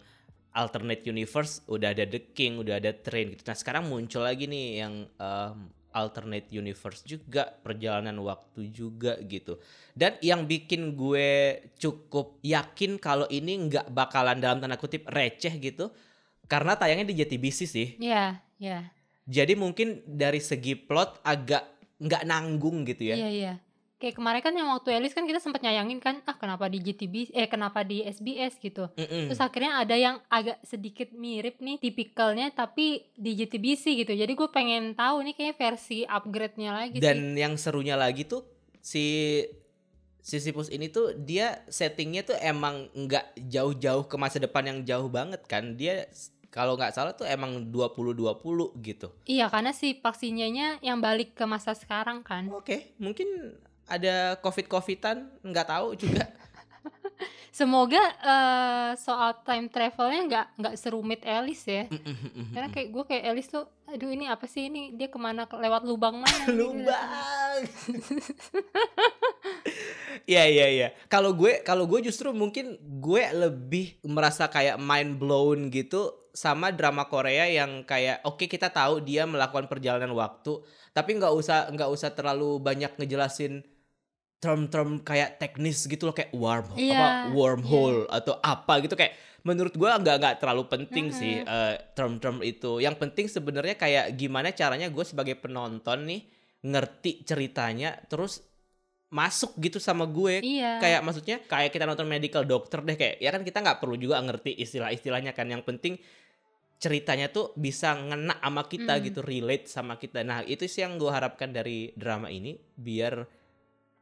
alternate 0.49 1.05
universe 1.05 1.61
udah 1.69 1.93
ada 1.93 2.09
The 2.09 2.33
King, 2.33 2.57
udah 2.57 2.81
ada 2.81 2.89
Train 2.89 3.35
gitu. 3.37 3.45
Nah, 3.45 3.53
sekarang 3.53 3.85
muncul 3.85 4.25
lagi 4.25 4.49
nih 4.49 4.81
yang 4.81 5.05
em, 5.05 5.57
alternate 5.93 6.47
universe 6.53 7.01
juga, 7.05 7.49
perjalanan 7.61 8.15
waktu 8.21 8.69
juga 8.69 9.17
gitu. 9.25 9.57
Dan 9.97 10.15
yang 10.21 10.45
bikin 10.45 10.93
gue 10.93 11.61
cukup 11.77 12.37
yakin 12.45 13.01
kalau 13.01 13.25
ini 13.29 13.69
nggak 13.69 13.89
bakalan 13.93 14.37
dalam 14.37 14.61
tanda 14.61 14.77
kutip 14.77 15.05
receh 15.09 15.53
gitu, 15.57 15.89
karena 16.49 16.73
tayangnya 16.77 17.09
di 17.09 17.15
JTBC 17.19 17.59
sih. 17.65 17.87
Iya, 18.01 18.41
iya. 18.61 18.89
Jadi 19.29 19.53
mungkin 19.53 20.01
dari 20.05 20.41
segi 20.41 20.73
plot 20.73 21.21
agak 21.21 21.65
nggak 22.01 22.23
nanggung 22.25 22.87
gitu 22.87 23.13
ya. 23.13 23.15
Iya, 23.19 23.29
iya. 23.29 23.53
Kayak 23.99 24.15
kemarin 24.15 24.39
kan 24.39 24.55
yang 24.55 24.71
waktu 24.71 24.95
Alice 24.95 25.11
kan 25.11 25.27
kita 25.27 25.43
sempat 25.43 25.59
nyayangin 25.59 25.99
kan, 25.99 26.23
ah 26.23 26.39
kenapa 26.39 26.71
di 26.71 26.79
GTB 26.79 27.35
eh 27.35 27.51
kenapa 27.51 27.83
di 27.83 27.99
SBS 28.07 28.55
gitu. 28.55 28.87
Mm-mm. 28.95 29.27
Terus 29.27 29.43
akhirnya 29.43 29.75
ada 29.75 29.91
yang 29.99 30.23
agak 30.31 30.63
sedikit 30.63 31.11
mirip 31.11 31.59
nih 31.59 31.83
tipikalnya 31.83 32.47
tapi 32.55 33.11
di 33.19 33.35
JTBC 33.35 33.99
gitu. 34.07 34.15
Jadi 34.15 34.31
gue 34.31 34.49
pengen 34.55 34.95
tahu 34.95 35.19
nih 35.27 35.35
kayak 35.35 35.59
versi 35.59 36.07
upgrade-nya 36.07 36.71
lagi 36.71 36.97
sih. 36.97 37.03
Dan 37.03 37.35
yang 37.35 37.59
serunya 37.59 37.99
lagi 37.99 38.23
tuh 38.23 38.47
si 38.79 39.43
Sisyphus 40.23 40.71
ini 40.71 40.87
tuh 40.87 41.11
dia 41.19 41.67
settingnya 41.67 42.23
tuh 42.23 42.39
emang 42.39 42.87
nggak 42.95 43.35
jauh-jauh 43.51 44.07
ke 44.07 44.15
masa 44.15 44.39
depan 44.39 44.63
yang 44.63 44.79
jauh 44.87 45.11
banget 45.11 45.43
kan. 45.43 45.75
Dia 45.75 46.07
kalau 46.49 46.79
nggak 46.79 46.95
salah 46.95 47.13
tuh 47.19 47.27
emang 47.27 47.67
2020 47.67 48.79
gitu. 48.79 49.11
Iya, 49.27 49.51
karena 49.53 49.75
si 49.75 49.93
vaksinnya 49.99 50.79
yang 50.79 51.03
balik 51.03 51.35
ke 51.35 51.43
masa 51.43 51.75
sekarang 51.75 52.23
kan. 52.23 52.49
Oke, 52.49 52.95
mungkin 52.97 53.59
ada 53.89 54.37
covid-covidan 54.39 55.25
nggak 55.41 55.67
tahu 55.67 55.97
juga. 55.97 56.29
Semoga 57.59 57.99
eh, 58.23 58.91
soal 58.95 59.41
time 59.43 59.67
travelnya 59.67 60.21
nggak 60.29 60.47
nggak 60.61 60.75
serumit 60.79 61.21
Alice 61.25 61.65
ya. 61.67 61.89
Karena 62.53 62.69
kayak 62.71 62.89
gue 62.93 63.03
kayak 63.03 63.23
Alice 63.33 63.49
tuh, 63.49 63.65
aduh 63.89 64.13
ini 64.13 64.29
apa 64.29 64.45
sih 64.45 64.69
ini 64.69 64.95
dia 64.95 65.09
ke 65.11 65.19
mana 65.19 65.49
lewat 65.49 65.83
lubang 65.83 66.21
mana? 66.21 66.45
gitu. 66.47 66.55
lubang. 66.55 67.59
Iya 70.29 70.45
iya 70.45 70.67
iya. 70.69 70.87
Kalau 71.09 71.33
gue 71.33 71.65
kalau 71.65 71.89
gue 71.89 72.05
justru 72.05 72.29
mungkin 72.29 72.77
gue 73.01 73.23
lebih 73.33 73.97
merasa 74.05 74.45
kayak 74.45 74.77
mind 74.77 75.17
blown 75.17 75.73
gitu 75.73 76.29
sama 76.33 76.69
drama 76.69 77.09
Korea 77.09 77.49
yang 77.49 77.81
kayak 77.81 78.21
oke 78.23 78.45
kita 78.45 78.69
tahu 78.69 79.01
dia 79.01 79.25
melakukan 79.25 79.65
perjalanan 79.65 80.13
waktu 80.13 80.61
tapi 80.93 81.17
nggak 81.17 81.33
usah 81.33 81.67
nggak 81.73 81.89
usah 81.89 82.13
terlalu 82.13 82.61
banyak 82.61 82.93
ngejelasin 82.95 83.65
term-term 84.39 85.03
kayak 85.03 85.35
teknis 85.35 85.83
gitu 85.83 86.07
loh 86.07 86.15
kayak 86.15 86.31
Iya, 86.31 86.95
apa 86.95 87.07
wormhole 87.31 88.07
atau 88.07 88.39
apa 88.39 88.79
gitu 88.79 88.95
kayak 88.95 89.11
menurut 89.39 89.71
gue 89.71 89.87
nggak 89.87 90.15
nggak 90.15 90.35
terlalu 90.39 90.63
penting 90.65 91.11
Mm-mm. 91.11 91.19
sih 91.19 91.35
eh, 91.39 91.75
term-term 91.91 92.39
itu 92.41 92.79
yang 92.79 92.95
penting 92.95 93.27
sebenarnya 93.27 93.75
kayak 93.75 94.15
gimana 94.15 94.51
caranya 94.51 94.87
gue 94.87 95.03
sebagai 95.03 95.35
penonton 95.35 96.07
nih 96.07 96.21
ngerti 96.61 97.23
ceritanya 97.23 97.99
terus 98.07 98.43
masuk 99.09 99.57
gitu 99.57 99.81
sama 99.81 100.05
gue 100.05 100.39
Iya. 100.39 100.77
kayak 100.77 101.01
maksudnya 101.01 101.37
kayak 101.41 101.71
kita 101.71 101.83
nonton 101.83 102.05
medical 102.05 102.45
doctor 102.45 102.79
deh 102.79 102.93
kayak 102.93 103.17
ya 103.17 103.31
kan 103.31 103.41
kita 103.41 103.59
nggak 103.59 103.79
perlu 103.79 103.95
juga 103.95 104.21
ngerti 104.21 104.53
istilah-istilahnya 104.55 105.33
kan 105.33 105.49
yang 105.49 105.63
penting 105.63 105.97
ceritanya 106.79 107.27
tuh 107.27 107.51
bisa 107.55 107.91
ngena 107.91 108.39
sama 108.39 108.63
kita 108.63 108.93
Hmm. 108.95 109.03
gitu 109.03 109.19
relate 109.19 109.67
sama 109.67 109.95
kita 109.95 110.23
nah 110.23 110.39
itu 110.43 110.63
sih 110.63 110.83
yang 110.83 110.95
gue 110.95 111.09
harapkan 111.09 111.49
dari 111.49 111.91
drama 111.91 112.29
ini 112.29 112.55
biar 112.55 113.38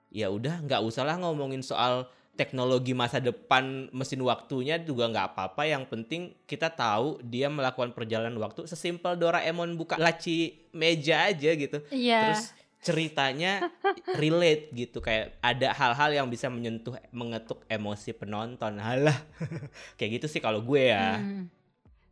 ya 0.10 0.28
udah 0.28 0.62
nggak 0.62 0.82
usah 0.82 1.04
lah 1.04 1.16
ngomongin 1.16 1.60
soal 1.60 2.08
teknologi 2.34 2.94
masa 2.94 3.18
depan 3.18 3.90
mesin 3.90 4.22
waktunya 4.22 4.78
juga 4.78 5.10
nggak 5.10 5.34
apa-apa 5.34 5.66
yang 5.66 5.84
penting 5.84 6.38
kita 6.46 6.70
tahu 6.70 7.18
dia 7.20 7.50
melakukan 7.50 7.92
perjalanan 7.92 8.38
waktu 8.38 8.64
sesimpel 8.64 9.18
Doraemon 9.18 9.74
buka 9.74 9.98
laci 9.98 10.70
meja 10.70 11.26
aja 11.26 11.50
gitu 11.52 11.82
Iya. 11.90 12.22
terus 12.30 12.44
ceritanya 12.78 13.74
relate 14.22 14.70
gitu 14.72 15.02
kayak 15.02 15.42
ada 15.42 15.74
hal-hal 15.74 16.14
yang 16.14 16.28
bisa 16.30 16.46
menyentuh 16.46 16.94
mengetuk 17.10 17.66
emosi 17.66 18.14
penonton 18.14 18.78
halah 18.78 19.18
kayak 19.98 20.22
gitu 20.22 20.30
sih 20.30 20.40
kalau 20.40 20.62
gue 20.62 20.94
ya 20.94 21.18
Hmm. 21.18 21.50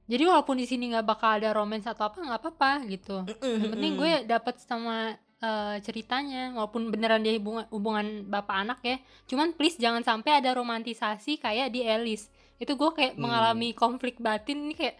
Jadi 0.06 0.22
walaupun 0.22 0.54
di 0.54 0.70
sini 0.70 0.94
nggak 0.94 1.02
bakal 1.02 1.42
ada 1.42 1.50
romance 1.50 1.90
atau 1.90 2.06
apa 2.06 2.22
nggak 2.22 2.38
apa-apa 2.38 2.86
gitu. 2.94 3.26
Yang 3.42 3.74
penting 3.74 3.94
gue 3.98 4.12
dapet 4.30 4.62
sama 4.62 5.18
eh, 5.38 5.76
ceritanya 5.80 6.52
walaupun 6.52 6.90
beneran 6.90 7.22
dia 7.22 7.36
hubungan, 7.36 7.66
hubungan 7.70 8.08
bapak 8.26 8.56
anak 8.58 8.80
ya. 8.82 8.98
Cuman 9.26 9.52
please 9.52 9.76
jangan 9.76 10.02
sampai 10.02 10.40
ada 10.40 10.54
romantisasi 10.54 11.38
kayak 11.38 11.70
di 11.70 11.84
Alice. 11.84 12.28
Itu 12.56 12.74
gue 12.74 12.92
kayak 12.92 13.14
Hmm. 13.16 13.22
mengalami 13.22 13.72
konflik 13.72 14.18
batin 14.18 14.66
ini 14.66 14.76
kayak 14.76 14.96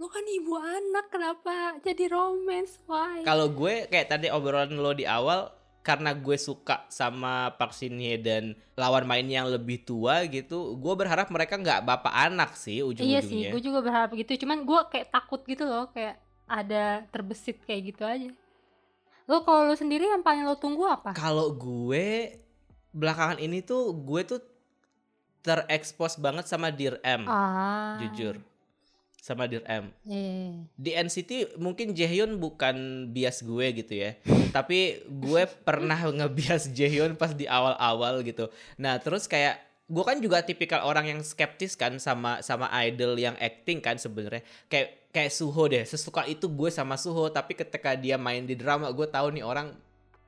lu 0.00 0.08
kan 0.08 0.24
ibu 0.24 0.56
anak 0.56 1.12
kenapa 1.12 1.54
jadi 1.80 2.08
romance 2.08 2.80
why? 2.86 3.20
Kalau 3.20 3.52
gue 3.52 3.84
kayak 3.86 4.08
tadi 4.08 4.26
obrolan 4.28 4.72
lo 4.72 4.92
di 4.92 5.04
awal 5.04 5.52
karena 5.80 6.12
gue 6.12 6.36
suka 6.36 6.88
sama 6.88 7.52
Park 7.56 7.72
Shin 7.72 7.96
Hye 7.96 8.16
dan 8.16 8.52
lawan 8.76 9.04
mainnya 9.04 9.44
yang 9.44 9.48
lebih 9.48 9.80
tua 9.80 10.24
gitu, 10.24 10.76
gue 10.76 10.94
berharap 10.94 11.28
mereka 11.28 11.56
nggak 11.56 11.84
bapak 11.84 12.12
anak 12.12 12.52
sih 12.52 12.80
Iya 12.80 12.84
sih, 12.84 12.88
ujung-ujungnya. 12.96 13.50
gue 13.52 13.60
juga 13.60 13.78
berharap 13.80 14.10
gitu. 14.12 14.40
Cuman 14.40 14.64
gue 14.64 14.80
kayak 14.88 15.08
takut 15.10 15.40
gitu 15.44 15.64
loh, 15.64 15.88
kayak 15.92 16.16
ada 16.44 17.04
terbesit 17.08 17.60
kayak 17.64 17.92
gitu 17.92 18.02
aja. 18.04 18.28
Lo 19.30 19.46
kalau 19.46 19.70
lo 19.70 19.78
sendiri 19.78 20.10
yang 20.10 20.26
paling 20.26 20.42
lo 20.42 20.58
tunggu 20.58 20.90
apa? 20.90 21.14
Kalau 21.14 21.54
gue 21.54 22.34
belakangan 22.90 23.38
ini 23.38 23.62
tuh 23.62 23.94
gue 23.94 24.26
tuh 24.26 24.42
terekspos 25.46 26.18
banget 26.18 26.50
sama 26.50 26.74
Dear 26.74 26.98
M, 27.06 27.30
Ah, 27.30 27.94
jujur. 28.02 28.42
Sama 29.22 29.46
Dear 29.46 29.62
M. 29.70 29.94
Iya. 30.02 30.66
Di 30.74 30.90
NCT 30.98 31.62
mungkin 31.62 31.94
Jaehyun 31.94 32.42
bukan 32.42 33.06
bias 33.14 33.46
gue 33.46 33.70
gitu 33.70 33.94
ya. 33.94 34.18
Tapi 34.56 35.06
gue 35.06 35.42
pernah 35.62 35.94
ngebias 35.96 36.74
Jaehyun 36.74 37.14
pas 37.14 37.30
di 37.30 37.46
awal-awal 37.46 38.26
gitu. 38.26 38.50
Nah, 38.82 38.98
terus 38.98 39.30
kayak 39.30 39.62
gue 39.90 40.04
kan 40.06 40.22
juga 40.22 40.46
tipikal 40.46 40.86
orang 40.86 41.10
yang 41.10 41.20
skeptis 41.26 41.74
kan 41.74 41.98
sama 41.98 42.38
sama 42.46 42.70
idol 42.86 43.18
yang 43.18 43.34
acting 43.42 43.82
kan 43.82 43.98
sebenarnya. 43.98 44.46
Kayak 44.70 45.10
kayak 45.10 45.32
Suho 45.34 45.66
deh. 45.66 45.82
Sesuka 45.82 46.22
itu 46.30 46.46
gue 46.46 46.70
sama 46.70 46.94
Suho, 46.94 47.26
tapi 47.34 47.58
ketika 47.58 47.98
dia 47.98 48.14
main 48.14 48.46
di 48.46 48.54
drama 48.54 48.86
gue 48.94 49.06
tahu 49.10 49.34
nih 49.34 49.42
orang 49.42 49.74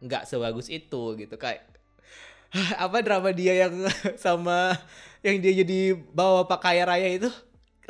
nggak 0.03 0.27
sebagus 0.27 0.67
itu 0.67 1.15
gitu 1.15 1.39
kayak 1.39 1.63
apa 2.85 2.99
drama 3.01 3.31
dia 3.31 3.67
yang 3.67 3.75
sama 4.25 4.75
yang 5.23 5.39
dia 5.39 5.63
jadi 5.63 5.95
bawa 5.95 6.51
pak 6.51 6.67
raya 6.67 7.07
itu 7.07 7.31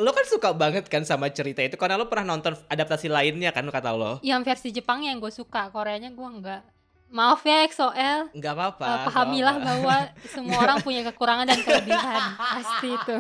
lo 0.01 0.09
kan 0.13 0.25
suka 0.25 0.57
banget 0.57 0.89
kan 0.89 1.05
sama 1.05 1.29
cerita 1.29 1.61
itu 1.61 1.77
karena 1.77 2.01
lo 2.01 2.09
pernah 2.09 2.37
nonton 2.37 2.57
adaptasi 2.69 3.13
lainnya 3.13 3.53
kan 3.53 3.69
kata 3.69 3.93
lo 3.93 4.25
Yang 4.25 4.41
versi 4.49 4.69
Jepangnya 4.73 5.13
yang 5.13 5.21
gue 5.21 5.29
suka, 5.29 5.69
Koreanya 5.69 6.09
gue 6.09 6.29
enggak. 6.29 6.65
Maaf 7.13 7.45
ya 7.45 7.69
XOL, 7.69 8.33
nggak 8.33 8.55
apa-apa 8.57 8.83
nggak 8.83 9.05
pahamilah 9.07 9.55
apa-apa. 9.55 9.69
bahwa 9.69 9.97
semua 10.25 10.57
orang 10.59 10.79
punya 10.81 11.05
kekurangan 11.05 11.45
dan 11.45 11.61
kelebihan. 11.61 12.23
Pasti 12.35 12.89
itu. 12.91 13.17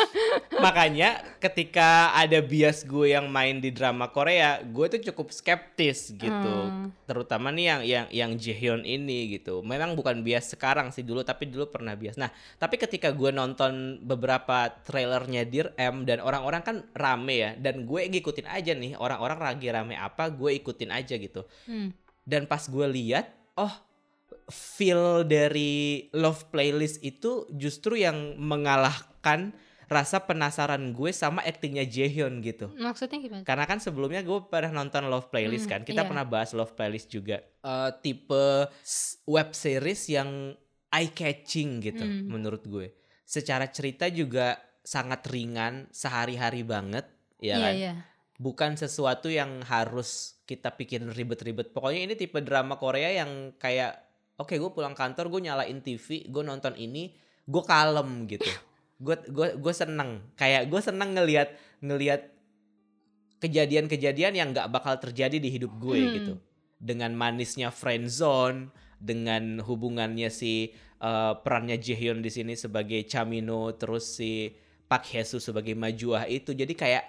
makanya 0.64 1.10
ketika 1.38 1.88
ada 2.14 2.38
bias 2.40 2.84
gue 2.84 3.10
yang 3.10 3.26
main 3.26 3.58
di 3.58 3.68
drama 3.68 4.06
Korea 4.08 4.62
gue 4.62 4.86
tuh 4.88 5.00
cukup 5.04 5.30
skeptis 5.30 6.14
gitu 6.14 6.52
Hmm. 6.64 6.94
terutama 7.04 7.50
nih 7.50 7.64
yang 7.66 7.80
yang 7.82 8.06
yang 8.10 8.30
Jaehyun 8.34 8.82
ini 8.82 9.34
gitu 9.34 9.60
memang 9.60 9.92
bukan 9.92 10.22
bias 10.22 10.54
sekarang 10.54 10.88
sih 10.90 11.02
dulu 11.02 11.20
tapi 11.20 11.44
dulu 11.44 11.66
pernah 11.66 11.92
bias 11.92 12.14
nah 12.14 12.30
tapi 12.56 12.76
ketika 12.76 13.10
gue 13.10 13.28
nonton 13.30 13.98
beberapa 14.00 14.70
trailernya 14.80 15.42
Dear 15.44 15.68
M 15.74 16.04
dan 16.04 16.20
orang-orang 16.20 16.62
kan 16.62 16.76
rame 16.92 17.34
ya 17.34 17.50
dan 17.56 17.82
gue 17.82 18.00
ngikutin 18.06 18.46
aja 18.46 18.72
nih 18.72 18.94
orang-orang 18.94 19.40
lagi 19.42 19.66
rame 19.68 19.94
apa 19.94 20.30
gue 20.30 20.54
ikutin 20.54 20.90
aja 20.90 21.14
gitu 21.16 21.42
Hmm. 21.64 21.90
Dan 22.24 22.44
pas 22.44 22.64
gue 22.64 22.86
lihat 22.86 23.28
oh 23.54 23.72
feel 24.46 25.24
dari 25.24 26.08
love 26.12 26.48
playlist 26.48 27.00
itu 27.00 27.48
justru 27.50 27.96
yang 27.96 28.36
mengalahkan 28.36 29.56
rasa 29.84 30.16
penasaran 30.18 30.92
gue 30.92 31.12
sama 31.12 31.44
aktingnya 31.44 31.84
Jaehyun 31.84 32.40
gitu 32.40 32.72
Maksudnya 32.74 33.20
gimana? 33.20 33.44
karena 33.44 33.64
kan 33.64 33.78
sebelumnya 33.78 34.20
gue 34.20 34.48
pernah 34.48 34.72
nonton 34.74 35.06
love 35.06 35.28
playlist 35.28 35.68
Hmm, 35.68 35.72
kan 35.74 35.80
kita 35.82 36.02
iya. 36.02 36.08
pernah 36.08 36.24
bahas 36.24 36.52
love 36.52 36.72
playlist 36.72 37.08
juga 37.08 37.44
Eh, 37.60 37.90
tipe 38.00 38.68
web 39.24 39.48
series 39.52 40.08
yang 40.08 40.52
eye 40.88 41.08
catching 41.08 41.80
gitu 41.80 42.00
Hmm. 42.00 42.28
menurut 42.28 42.64
gue 42.64 42.92
secara 43.22 43.68
cerita 43.68 44.08
juga 44.08 44.56
sangat 44.80 45.24
ringan 45.26 45.88
sehari-hari 45.88 46.60
banget 46.60 47.08
ya 47.38 47.56
Iya, 47.56 47.60
kan 47.60 47.72
iya. 47.74 47.94
Bukan 48.38 48.74
sesuatu 48.74 49.30
yang 49.30 49.62
harus 49.66 50.40
kita 50.44 50.74
pikirin 50.74 51.10
ribet-ribet. 51.14 51.70
Pokoknya 51.70 52.00
ini 52.04 52.14
tipe 52.18 52.42
drama 52.42 52.76
Korea 52.76 53.14
yang 53.24 53.54
kayak 53.56 53.96
oke 54.36 54.54
gue 54.58 54.70
pulang 54.74 54.92
kantor 54.92 55.30
gue 55.30 55.40
nyalain 55.50 55.78
TV, 55.80 56.26
gue 56.26 56.42
nonton 56.42 56.74
ini, 56.74 57.14
gue 57.46 57.62
kalem 57.62 58.26
gitu. 58.26 58.50
Gue 58.98 59.18
gue 59.26 59.58
gue 59.58 59.74
seneng. 59.74 60.22
Kayak 60.38 60.70
gue 60.70 60.80
seneng 60.82 61.18
ngelihat 61.18 61.48
ngelihat 61.82 62.30
kejadian-kejadian 63.42 64.32
yang 64.34 64.48
nggak 64.54 64.70
bakal 64.72 64.96
terjadi 64.96 65.36
di 65.36 65.48
hidup 65.52 65.72
gue 65.76 65.98
Hmm. 65.98 66.12
gitu. 66.16 66.34
Dengan 66.80 67.12
manisnya 67.16 67.68
friend 67.72 68.08
zone, 68.08 68.72
dengan 68.98 69.60
hubungannya 69.62 70.28
si 70.32 70.72
eh, 71.04 71.32
perannya 71.44 71.76
Jaehyun 71.76 72.24
di 72.24 72.32
sini 72.32 72.56
sebagai 72.56 73.04
Chamino, 73.04 73.76
terus 73.76 74.16
si 74.16 74.48
Park 74.88 75.04
Hye-soo 75.12 75.36
sebagai 75.36 75.76
Majuah 75.76 76.24
itu. 76.24 76.56
Jadi 76.56 76.72
kayak 76.72 77.04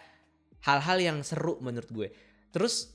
hal-hal 0.65 0.97
yang 0.97 1.17
seru 1.21 1.61
menurut 1.61 1.89
gue. 1.93 2.09
Terus 2.49 2.89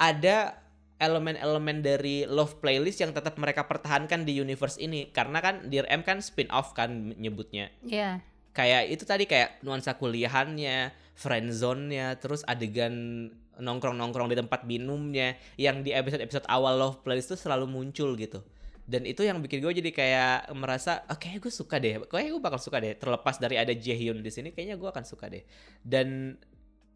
ada 0.00 0.56
elemen-elemen 0.98 1.78
dari 1.84 2.26
Love 2.26 2.58
Playlist 2.58 2.98
yang 2.98 3.14
tetap 3.14 3.38
mereka 3.38 3.70
pertahankan 3.70 4.26
di 4.26 4.34
universe 4.34 4.82
ini 4.82 5.14
karena 5.14 5.38
kan 5.38 5.70
Dear 5.70 5.86
M 5.86 6.02
kan 6.02 6.18
spin-off 6.18 6.74
kan 6.74 7.14
nyebutnya. 7.14 7.70
Iya. 7.86 8.24
Kayak 8.50 8.90
itu 8.90 9.04
tadi 9.06 9.24
kayak 9.30 9.62
nuansa 9.62 9.94
kuliahannya, 9.94 10.90
friend 11.14 11.54
zone-nya, 11.54 12.18
terus 12.18 12.42
adegan 12.42 13.30
nongkrong-nongkrong 13.58 14.30
di 14.30 14.36
tempat 14.38 14.66
minumnya 14.66 15.38
yang 15.54 15.86
di 15.86 15.94
episode-episode 15.94 16.46
awal 16.50 16.74
Love 16.74 17.06
Playlist 17.06 17.34
itu 17.34 17.46
selalu 17.46 17.70
muncul 17.70 18.18
gitu. 18.18 18.42
Dan 18.88 19.04
itu 19.04 19.20
yang 19.20 19.38
bikin 19.44 19.60
gue 19.60 19.70
jadi 19.84 19.90
kayak 19.92 20.38
merasa, 20.56 21.04
oke 21.12 21.28
gue 21.28 21.52
suka 21.52 21.76
deh, 21.76 22.02
kayaknya 22.08 22.32
gue 22.34 22.42
bakal 22.42 22.58
suka 22.58 22.80
deh. 22.80 22.96
Terlepas 22.96 23.36
dari 23.36 23.60
ada 23.60 23.70
Jaehyun 23.70 24.24
di 24.24 24.30
sini, 24.32 24.48
kayaknya 24.50 24.80
gue 24.80 24.88
akan 24.88 25.04
suka 25.04 25.28
deh. 25.28 25.44
Dan 25.84 26.34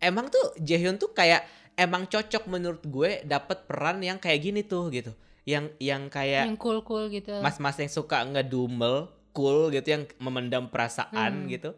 emang 0.03 0.27
tuh 0.27 0.59
Jaehyun 0.59 0.99
tuh 0.99 1.11
kayak 1.11 1.47
emang 1.73 2.05
cocok 2.05 2.45
menurut 2.47 2.83
gue 2.85 3.23
dapat 3.25 3.65
peran 3.65 4.03
yang 4.03 4.19
kayak 4.19 4.43
gini 4.43 4.61
tuh 4.61 4.91
gitu. 4.91 5.15
Yang 5.43 5.75
yang 5.79 6.07
kayak 6.07 6.45
Yang 6.45 6.59
cool-cool 6.59 7.09
gitu. 7.09 7.39
mas-mas 7.39 7.75
yang 7.77 7.89
suka 7.89 8.23
ngedumel, 8.23 9.07
cool 9.33 9.71
gitu, 9.71 9.89
yang 9.89 10.03
memendam 10.19 10.69
perasaan 10.69 11.47
Hmm. 11.47 11.49
gitu. 11.49 11.73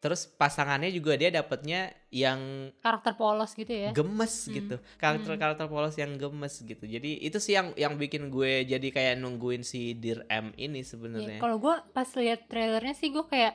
Terus 0.00 0.24
pasangannya 0.24 0.88
juga 0.88 1.12
dia 1.12 1.28
dapetnya 1.28 1.92
yang 2.08 2.72
Karakter 2.80 3.12
polos 3.14 3.52
gitu 3.52 3.68
ya. 3.68 3.92
gemes 3.92 4.48
Hmm. 4.48 4.52
gitu 4.54 4.76
karakter 4.96 5.36
karakter 5.36 5.68
polos 5.68 5.92
yang 5.94 6.16
gemes 6.16 6.56
gitu 6.58 6.82
jadi 6.82 7.20
itu 7.20 7.36
sih 7.36 7.52
yang 7.52 7.76
yang 7.76 7.94
bikin 7.94 8.32
gue 8.32 8.64
jadi 8.64 8.88
kayak 8.88 9.20
nungguin 9.20 9.60
si 9.60 9.92
Dear 9.92 10.24
M 10.26 10.56
ini 10.56 10.80
Iya, 10.80 10.88
sebenarnya 10.88 11.36
kalau 11.36 11.60
gue 11.60 11.76
pas 11.92 12.08
lihat 12.16 12.48
trailernya 12.48 12.96
sih 12.96 13.12
gue 13.12 13.22
kayak 13.22 13.52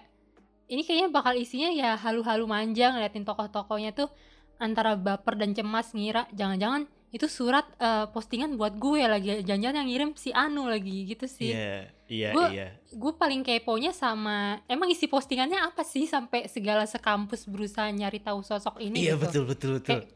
ini 0.68 0.82
kayaknya 0.82 1.10
bakal 1.14 1.34
isinya 1.38 1.70
ya 1.70 1.94
halu-halu 2.00 2.46
manja 2.50 2.94
ngeliatin 2.94 3.26
tokoh-tokohnya 3.26 3.94
tuh 3.94 4.10
antara 4.58 4.96
baper 4.96 5.36
dan 5.36 5.52
cemas 5.52 5.92
ngira 5.92 6.26
jangan-jangan 6.32 6.88
itu 7.12 7.28
surat 7.32 7.64
eh, 7.80 8.08
postingan 8.12 8.60
buat 8.60 8.76
gue 8.76 9.08
lagi 9.08 9.40
jangan-jangan 9.48 9.78
yang 9.84 9.88
ngirim 9.88 10.10
si 10.20 10.36
Anu 10.36 10.68
lagi 10.68 11.08
gitu 11.08 11.32
sih. 11.32 11.56
iya 11.56 11.88
iya 12.12 12.30
iya 12.52 12.68
Gue 12.92 13.16
paling 13.16 13.40
keponya 13.40 13.96
sama 13.96 14.60
emang 14.68 14.92
isi 14.92 15.08
postingannya 15.08 15.64
apa 15.64 15.84
sih 15.88 16.08
sampai 16.08 16.52
segala 16.52 16.84
sekampus 16.84 17.48
berusaha 17.48 17.88
nyari 17.88 18.20
tahu 18.20 18.44
sosok 18.44 18.84
ini 18.84 19.00
iya 19.08 19.16
gitu. 19.16 19.24
betul 19.24 19.44
betul 19.48 19.72
betul 19.80 20.00
Kayak 20.04 20.12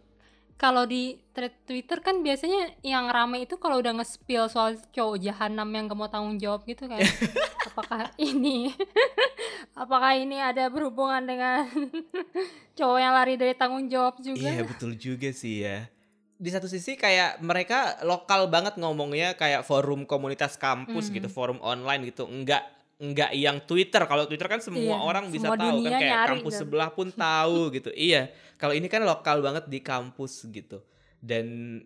kalau 0.60 0.84
di 0.84 1.16
thread 1.32 1.56
Twitter 1.64 1.98
kan 1.98 2.20
biasanya 2.20 2.76
yang 2.82 3.08
rame 3.08 3.42
itu 3.42 3.56
kalau 3.56 3.80
udah 3.80 3.96
nge-spill 3.96 4.46
soal 4.46 4.76
cowok 4.92 5.16
jahanam 5.18 5.64
yang 5.66 5.88
gak 5.88 5.96
mau 5.96 6.12
tanggung 6.12 6.36
jawab 6.36 6.68
gitu 6.68 6.84
kan. 6.84 7.00
apakah 7.70 8.12
ini 8.18 8.76
apakah 9.74 10.12
ini 10.14 10.36
ada 10.36 10.68
berhubungan 10.68 11.24
dengan 11.24 11.64
cowok 12.78 12.98
yang 12.98 13.14
lari 13.14 13.36
dari 13.36 13.54
tanggung 13.54 13.88
jawab 13.88 14.20
juga? 14.20 14.52
iya 14.52 14.62
betul 14.62 14.94
juga 14.94 15.32
sih 15.32 15.64
ya 15.64 15.88
di 16.36 16.48
satu 16.48 16.68
sisi 16.68 16.96
kayak 16.96 17.40
mereka 17.40 18.00
lokal 18.02 18.48
banget 18.48 18.76
ngomongnya 18.76 19.36
kayak 19.36 19.64
forum 19.64 20.04
komunitas 20.04 20.56
kampus 20.56 21.08
Hmm. 21.08 21.16
gitu 21.16 21.28
forum 21.28 21.60
online 21.60 22.04
gitu 22.06 22.24
enggak 22.24 22.64
enggak 23.00 23.32
yang 23.34 23.58
Twitter. 23.64 24.04
Kalau 24.06 24.28
Twitter 24.28 24.46
kan 24.46 24.60
semua 24.60 25.00
Iya, 25.00 25.08
orang 25.08 25.26
bisa 25.32 25.50
semua 25.50 25.58
tahu 25.58 25.78
kan 25.88 25.92
kayak 25.96 26.04
nyari 26.12 26.30
kampus 26.36 26.54
gitu. 26.54 26.62
sebelah 26.62 26.90
pun 26.92 27.08
tahu 27.26 27.60
gitu. 27.74 27.90
Iya 27.96 28.22
kalau 28.60 28.76
ini 28.76 28.92
kan 28.92 29.02
lokal 29.08 29.40
banget 29.40 29.66
di 29.72 29.80
kampus 29.80 30.46
gitu. 30.52 30.84
Dan 31.24 31.80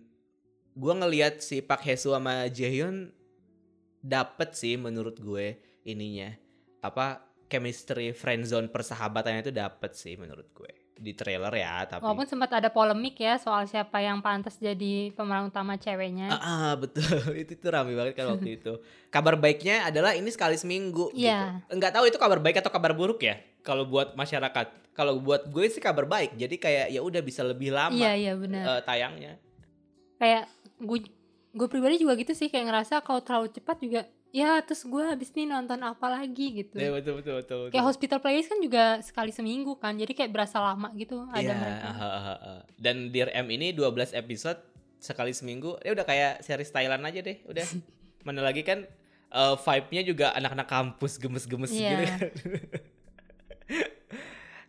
gua 0.73 0.97
ngelihat 1.05 1.39
si 1.39 1.61
Pak 1.61 1.85
Hesu 1.85 2.11
sama 2.17 2.49
Jaehyun 2.49 3.13
dapet 4.03 4.57
sih 4.57 4.75
menurut 4.75 5.15
gue 5.21 5.55
ininya. 5.87 6.33
Apa 6.83 7.23
chemistry 7.47 8.11
friendzone 8.11 8.67
persahabatannya 8.73 9.47
itu 9.47 9.53
dapet 9.53 9.93
sih 9.93 10.17
menurut 10.17 10.49
gue 10.51 10.82
di 10.93 11.11
trailer 11.11 11.49
ya 11.49 11.83
tapi 11.83 12.01
Walaupun 12.01 12.25
sempat 12.25 12.53
ada 12.53 12.69
polemik 12.69 13.17
ya 13.17 13.35
soal 13.35 13.65
siapa 13.65 13.97
yang 13.97 14.21
pantas 14.21 14.55
jadi 14.55 15.09
pemeran 15.11 15.49
utama 15.49 15.73
ceweknya. 15.75 16.29
Ah, 16.29 16.37
ah, 16.37 16.71
betul 16.81 17.03
itu 17.33 17.53
tuh 17.53 17.69
rame 17.69 17.93
banget 17.93 18.13
kan 18.13 18.29
waktu 18.29 18.57
itu. 18.57 18.77
Kabar 19.09 19.33
baiknya 19.35 19.85
adalah 19.85 20.13
ini 20.13 20.29
sekali 20.29 20.53
seminggu. 20.53 21.09
Iya. 21.11 21.59
Gitu. 21.65 21.75
Enggak 21.75 21.91
tahu 21.93 22.05
itu 22.05 22.17
kabar 22.17 22.37
baik 22.37 22.61
atau 22.61 22.69
kabar 22.69 22.93
buruk 22.93 23.19
ya. 23.19 23.35
Kalau 23.61 23.83
buat 23.83 24.13
masyarakat, 24.13 24.67
kalau 24.91 25.17
buat 25.17 25.47
gue 25.47 25.65
sih 25.67 25.79
kabar 25.79 26.05
baik. 26.05 26.35
Jadi 26.35 26.55
kayak 26.55 26.87
ya 26.89 27.01
udah 27.01 27.19
bisa 27.19 27.41
lebih 27.41 27.71
lama 27.71 27.95
Iya, 27.95 28.11
iya 28.13 28.33
benar. 28.35 28.63
eh, 28.69 28.81
tayangnya. 28.83 29.33
kayak 30.15 30.47
gue 30.79 30.99
gue 31.51 31.67
pribadi 31.67 31.99
juga 31.99 32.15
gitu 32.15 32.31
sih 32.31 32.47
kayak 32.47 32.65
ngerasa 32.65 33.03
kalau 33.03 33.19
terlalu 33.19 33.51
cepat 33.51 33.77
juga 33.77 34.01
ya 34.33 34.57
terus 34.65 34.81
gue 34.81 35.03
habis 35.05 35.29
ini 35.37 35.45
nonton 35.45 35.77
apa 35.79 36.09
lagi 36.09 36.65
gitu. 36.65 36.81
Iya 36.81 36.89
betul 36.89 37.21
betul 37.21 37.33
betul. 37.37 37.57
betul. 37.63 37.71
Kayak 37.71 37.85
Hospital 37.85 38.17
Playlist 38.17 38.49
kan 38.49 38.59
juga 38.59 38.83
sekali 39.05 39.29
seminggu 39.29 39.77
kan. 39.77 39.93
Jadi 39.93 40.11
kayak 40.11 40.33
berasa 40.33 40.57
lama 40.57 40.89
gitu 40.97 41.29
ada 41.29 41.37
Iya, 41.39 41.53
mereka. 41.53 41.87
ah. 41.93 42.59
Dan 42.73 43.13
Dear 43.13 43.29
M 43.29 43.47
ini 43.53 43.69
12 43.71 44.17
episode 44.17 44.57
sekali 44.97 45.31
seminggu. 45.31 45.77
Ya 45.85 45.93
udah 45.93 46.01
kayak 46.01 46.41
series 46.41 46.73
Thailand 46.73 47.05
aja 47.05 47.21
deh. 47.21 47.45
Udah. 47.45 47.61
Mana 48.25 48.41
lagi 48.41 48.65
kan 48.65 48.89
eh, 49.29 49.55
vibe-nya 49.55 50.01
juga 50.01 50.33
anak-anak 50.33 50.65
kampus 50.65 51.21
gemes-gemes 51.21 51.69
Iya. 51.69 51.85
gitu 51.85 52.03
kan. 52.03 52.19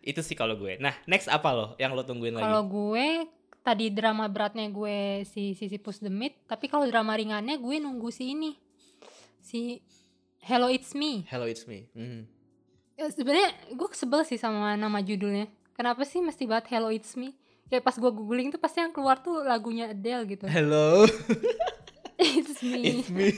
itu 0.05 0.21
sih 0.21 0.37
kalau 0.37 0.53
gue. 0.53 0.77
Nah, 0.77 0.93
next 1.09 1.25
apa 1.25 1.49
lo 1.49 1.65
yang 1.75 1.97
lo 1.97 2.05
tungguin 2.05 2.37
lagi? 2.37 2.45
Kalau 2.45 2.61
gue 2.69 3.25
tadi 3.65 3.89
drama 3.89 4.29
beratnya 4.29 4.69
gue 4.69 5.25
si 5.25 5.57
Sisyphus 5.57 5.97
the 5.97 6.13
Myth, 6.13 6.37
tapi 6.45 6.69
kalau 6.69 6.85
drama 6.85 7.17
ringannya 7.17 7.57
gue 7.57 7.75
nunggu 7.81 8.13
si 8.13 8.37
ini. 8.37 8.53
Si 9.45 9.77
Hello 10.41 10.73
It's 10.73 10.97
Me. 10.97 11.21
Hello 11.29 11.45
It's 11.45 11.69
Me. 11.69 11.85
Mhm. 11.93 12.25
Ya, 12.97 13.05
sebenarnya 13.13 13.53
gue 13.77 13.87
sebel 13.93 14.25
sih 14.25 14.41
sama 14.41 14.73
nama 14.73 15.05
judulnya. 15.05 15.45
Kenapa 15.77 16.01
sih 16.01 16.17
mesti 16.17 16.49
banget 16.49 16.73
Hello 16.73 16.89
It's 16.89 17.13
Me? 17.13 17.37
Kayak 17.69 17.85
pas 17.85 17.93
gue 17.93 18.09
googling 18.09 18.49
tuh 18.49 18.57
pasti 18.57 18.81
yang 18.81 18.89
keluar 18.89 19.21
tuh 19.21 19.45
lagunya 19.45 19.93
Adele 19.93 20.25
gitu. 20.25 20.49
Hello, 20.49 21.05
It's 22.17 22.57
me. 22.65 22.81
it's 23.05 23.13
me. 23.13 23.29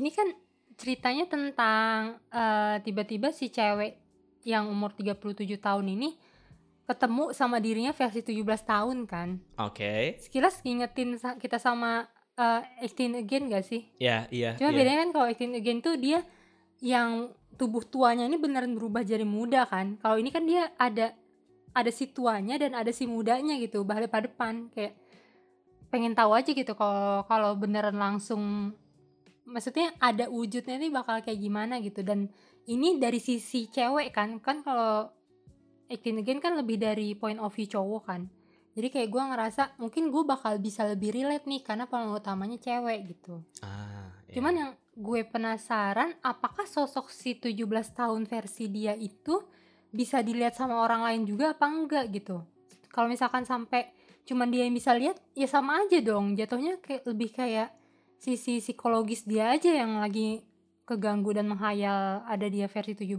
Ini 0.00 0.08
kan 0.08 0.32
ceritanya 0.80 1.28
tentang 1.28 2.16
eh, 2.32 2.80
tiba-tiba 2.80 3.28
si 3.28 3.52
cewek 3.52 4.00
yang 4.48 4.72
umur 4.72 4.96
37 4.96 5.60
tahun 5.60 5.84
ini 5.92 6.16
ketemu 6.88 7.36
sama 7.36 7.60
dirinya 7.62 7.92
versi 7.92 8.24
17 8.24 8.40
tahun 8.64 9.04
kan. 9.04 9.36
Oke. 9.60 10.16
Sekilas 10.20 10.64
ngingetin 10.64 11.20
kita 11.40 11.60
sama 11.60 12.08
eh, 12.38 12.60
18 12.86 13.22
Again 13.24 13.52
gak 13.52 13.64
sih? 13.66 13.88
Ya, 14.00 14.28
iya. 14.32 14.56
Cuma 14.56 14.72
iya. 14.72 14.78
bedanya 14.78 14.98
kan 15.06 15.10
kalau 15.12 15.26
18 15.28 15.58
Again 15.58 15.78
tuh 15.84 15.94
dia 16.00 16.20
yang 16.82 17.30
tubuh 17.56 17.84
tuanya 17.84 18.26
ini 18.26 18.40
beneran 18.40 18.74
berubah 18.74 19.04
jadi 19.04 19.26
muda 19.26 19.68
kan. 19.68 20.00
Kalau 20.00 20.16
ini 20.16 20.32
kan 20.32 20.44
dia 20.48 20.72
ada 20.80 21.14
ada 21.72 21.90
si 21.92 22.10
tuanya 22.12 22.60
dan 22.60 22.76
ada 22.76 22.92
si 22.92 23.08
mudanya 23.08 23.56
gitu, 23.56 23.80
balik 23.84 24.12
pada 24.12 24.28
depan 24.28 24.68
kayak 24.76 24.92
pengen 25.92 26.16
tahu 26.16 26.32
aja 26.32 26.56
gitu 26.56 26.72
kalau 26.72 27.20
kalau 27.28 27.52
beneran 27.52 28.00
langsung 28.00 28.72
maksudnya 29.44 29.92
ada 30.00 30.32
wujudnya 30.32 30.80
nih 30.80 30.88
bakal 30.88 31.20
kayak 31.20 31.36
gimana 31.36 31.84
gitu 31.84 32.00
dan 32.00 32.32
ini 32.64 32.96
dari 32.96 33.20
sisi 33.20 33.68
cewek 33.68 34.08
kan 34.16 34.40
kan 34.40 34.64
kalau 34.64 35.12
18 35.92 36.24
Again 36.24 36.40
kan 36.40 36.56
lebih 36.56 36.80
dari 36.80 37.12
point 37.12 37.36
of 37.36 37.52
view 37.52 37.68
cowok 37.68 38.02
kan 38.08 38.32
jadi 38.72 38.88
kayak 38.88 39.08
gue 39.12 39.22
ngerasa 39.22 39.62
mungkin 39.76 40.08
gue 40.08 40.22
bakal 40.24 40.56
bisa 40.56 40.84
lebih 40.88 41.12
relate 41.12 41.44
nih 41.44 41.60
karena 41.60 41.84
pemeran 41.84 42.16
utamanya 42.16 42.56
cewek 42.56 43.16
gitu 43.16 43.44
Ah, 43.60 44.12
iya. 44.28 44.34
Cuman 44.34 44.52
yang 44.56 44.72
gue 44.92 45.20
penasaran 45.24 46.12
apakah 46.20 46.68
sosok 46.68 47.08
si 47.08 47.36
17 47.36 47.64
tahun 47.96 48.28
versi 48.28 48.68
dia 48.68 48.92
itu 48.92 49.40
bisa 49.92 50.24
dilihat 50.24 50.56
sama 50.56 50.80
orang 50.80 51.04
lain 51.04 51.22
juga 51.28 51.52
apa 51.52 51.68
enggak 51.68 52.08
gitu. 52.12 52.44
Kalau 52.88 53.08
misalkan 53.08 53.44
sampai 53.44 53.92
cuman 54.24 54.48
dia 54.48 54.64
yang 54.64 54.76
bisa 54.76 54.92
lihat 54.96 55.20
ya 55.36 55.48
sama 55.48 55.84
aja 55.84 56.00
dong. 56.00 56.36
Jatuhnya 56.36 56.80
kayak 56.80 57.08
lebih 57.08 57.30
kayak 57.32 57.72
sisi 58.20 58.60
psikologis 58.60 59.24
dia 59.28 59.52
aja 59.52 59.68
yang 59.68 60.00
lagi 60.00 60.44
keganggu 60.88 61.32
dan 61.36 61.48
menghayal 61.48 62.24
ada 62.24 62.46
dia 62.48 62.68
versi 62.68 62.96
17. 62.96 63.16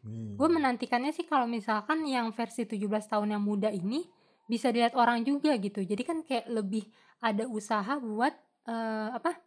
Hmm. 0.00 0.34
Gue 0.38 0.48
menantikannya 0.48 1.12
sih 1.14 1.26
kalau 1.26 1.46
misalkan 1.46 2.06
yang 2.06 2.30
versi 2.34 2.66
17 2.66 2.80
tahun 3.10 3.38
yang 3.38 3.42
muda 3.42 3.70
ini 3.70 4.06
bisa 4.50 4.74
dilihat 4.74 4.98
orang 4.98 5.22
juga 5.22 5.54
gitu. 5.62 5.86
Jadi 5.86 6.02
kan 6.02 6.26
kayak 6.26 6.50
lebih 6.50 6.90
ada 7.22 7.46
usaha 7.46 7.94
buat 8.02 8.34
eh, 8.66 9.08
apa? 9.14 9.38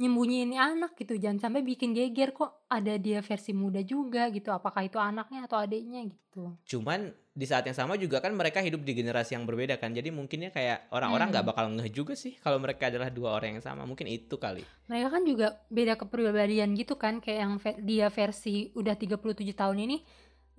nyembunyiin 0.00 0.50
ini 0.50 0.58
anak 0.58 0.98
gitu. 0.98 1.14
Jangan 1.14 1.38
sampai 1.38 1.62
bikin 1.62 1.94
geger 1.94 2.34
kok 2.34 2.66
ada 2.66 2.98
dia 2.98 3.22
versi 3.22 3.54
muda 3.54 3.78
juga 3.86 4.26
gitu. 4.34 4.50
Apakah 4.50 4.82
itu 4.82 4.98
anaknya 4.98 5.46
atau 5.46 5.62
adiknya 5.62 6.02
gitu. 6.02 6.58
Cuman 6.66 7.14
di 7.32 7.46
saat 7.46 7.64
yang 7.70 7.76
sama 7.76 7.94
juga 7.94 8.18
kan 8.18 8.34
mereka 8.34 8.58
hidup 8.58 8.82
di 8.82 8.98
generasi 8.98 9.38
yang 9.38 9.46
berbeda 9.46 9.78
kan. 9.78 9.94
Jadi 9.94 10.10
mungkinnya 10.10 10.50
kayak 10.50 10.90
orang-orang 10.90 11.30
Hmm. 11.30 11.34
nggak 11.38 11.46
bakal 11.46 11.64
ngeh 11.78 11.88
juga 11.92 12.18
sih 12.18 12.34
kalau 12.40 12.58
mereka 12.58 12.90
adalah 12.90 13.14
dua 13.14 13.36
orang 13.38 13.60
yang 13.60 13.64
sama. 13.64 13.86
Mungkin 13.86 14.10
itu 14.10 14.34
kali. 14.40 14.66
Mereka 14.90 15.08
kan 15.12 15.22
juga 15.22 15.46
beda 15.70 15.94
kepribadian 15.94 16.74
gitu 16.74 16.98
kan 16.98 17.22
kayak 17.22 17.38
yang 17.38 17.52
dia 17.86 18.10
versi 18.10 18.74
udah 18.74 18.98
37 18.98 19.54
tahun 19.54 19.86
ini 19.86 19.96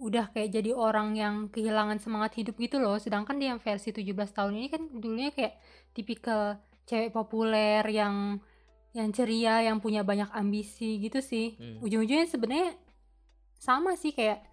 udah 0.04 0.36
kayak 0.36 0.52
jadi 0.52 0.76
orang 0.76 1.16
yang 1.16 1.48
kehilangan 1.48 2.04
semangat 2.04 2.36
hidup 2.36 2.60
gitu 2.60 2.84
loh. 2.84 3.00
Sedangkan 3.00 3.40
dia 3.40 3.56
yang 3.56 3.64
versi 3.64 3.96
17 3.96 4.12
tahun 4.36 4.54
ini 4.60 4.68
kan 4.68 4.82
dulunya 4.92 5.32
kayak 5.32 5.56
tipikal 5.96 6.60
cewek 6.84 7.16
populer 7.16 7.80
yang 7.88 8.44
yang 8.94 9.10
ceria, 9.16 9.64
yang 9.64 9.80
punya 9.80 10.04
banyak 10.04 10.28
ambisi 10.36 11.00
gitu 11.00 11.24
sih. 11.24 11.56
Hmm. 11.56 11.80
Ujung-ujungnya 11.82 12.28
sebenarnya 12.28 12.76
sama 13.58 13.96
sih 13.96 14.12
kayak 14.12 14.44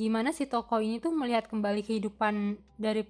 gimana 0.00 0.32
si 0.32 0.48
tokoh 0.48 0.80
ini 0.80 0.96
tuh 0.96 1.12
melihat 1.12 1.44
kembali 1.44 1.84
kehidupan 1.84 2.56
dari 2.80 3.04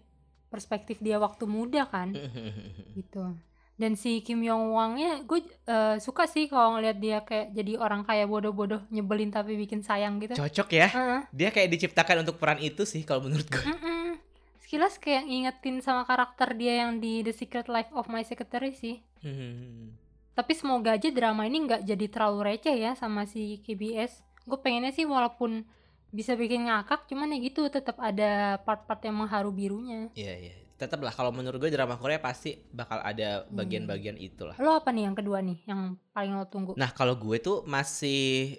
perspektif 0.50 0.98
dia 0.98 1.22
waktu 1.22 1.46
muda 1.46 1.86
kan 1.86 2.10
gitu 2.98 3.38
dan 3.80 3.96
si 3.96 4.20
Kim 4.20 4.44
Yong 4.44 4.76
Wangnya 4.76 5.24
gue 5.24 5.40
eh, 5.64 5.96
suka 5.96 6.28
sih 6.28 6.44
kalau 6.46 6.76
ngeliat 6.76 7.00
dia 7.00 7.24
kayak 7.24 7.50
jadi 7.50 7.80
orang 7.80 8.04
kaya 8.04 8.28
bodoh-bodoh 8.28 8.84
nyebelin 8.88 9.32
tapi 9.32 9.56
bikin 9.56 9.80
sayang 9.80 10.20
gitu 10.20 10.36
Cocok 10.36 10.68
ya. 10.70 10.88
Heeh. 10.92 11.20
Dia 11.32 11.48
kayak 11.48 11.72
diciptakan 11.72 12.20
untuk 12.20 12.36
peran 12.36 12.60
itu 12.60 12.84
sih 12.84 13.00
kalau 13.02 13.24
menurut 13.24 13.48
gue. 13.48 13.64
Mm-mm. 13.64 14.20
sekilas 14.60 15.00
kayak 15.00 15.24
ngingetin 15.24 15.80
sama 15.80 16.04
karakter 16.04 16.54
dia 16.54 16.84
yang 16.84 17.00
di 17.00 17.24
The 17.24 17.32
Secret 17.32 17.66
Life 17.66 17.90
of 17.90 18.06
My 18.06 18.20
Secretary 18.22 18.70
sih 18.70 19.00
Hmm. 19.20 19.92
tapi 20.32 20.56
semoga 20.56 20.96
aja 20.96 21.10
drama 21.10 21.44
ini 21.44 21.68
nggak 21.68 21.84
jadi 21.84 22.06
terlalu 22.08 22.38
receh 22.46 22.72
ya 22.72 22.94
sama 22.94 23.28
si 23.28 23.60
KBS 23.60 24.24
gue 24.46 24.56
pengennya 24.56 24.88
sih 24.90 25.04
walaupun 25.04 25.60
bisa 26.08 26.32
bikin 26.32 26.64
ngakak 26.64 27.04
cuman 27.04 27.28
ya 27.28 27.38
gitu 27.42 27.68
tetap 27.68 28.00
ada 28.00 28.56
part-part 28.62 29.04
yang 29.04 29.20
mengharu 29.20 29.50
birunya 29.50 30.08
Iya 30.14 30.34
iya. 30.40 30.54
Tetap 30.80 30.96
lah 30.98 31.12
kalau 31.12 31.28
menurut 31.28 31.56
gue 31.56 31.68
drama 31.68 31.94
Korea 31.94 32.16
pasti 32.18 32.56
bakal 32.70 32.98
ada 32.98 33.44
bagian-bagian 33.46 34.16
itulah. 34.16 34.56
lo 34.56 34.74
apa 34.74 34.88
nih 34.88 35.04
yang 35.04 35.14
kedua 35.14 35.38
nih 35.40 35.60
yang 35.64 35.80
paling 36.10 36.32
lo 36.32 36.44
tunggu 36.46 36.72
Nah 36.72 36.88
kalau 36.90 37.14
gue 37.14 37.36
tuh 37.38 37.60
masih 37.64 38.56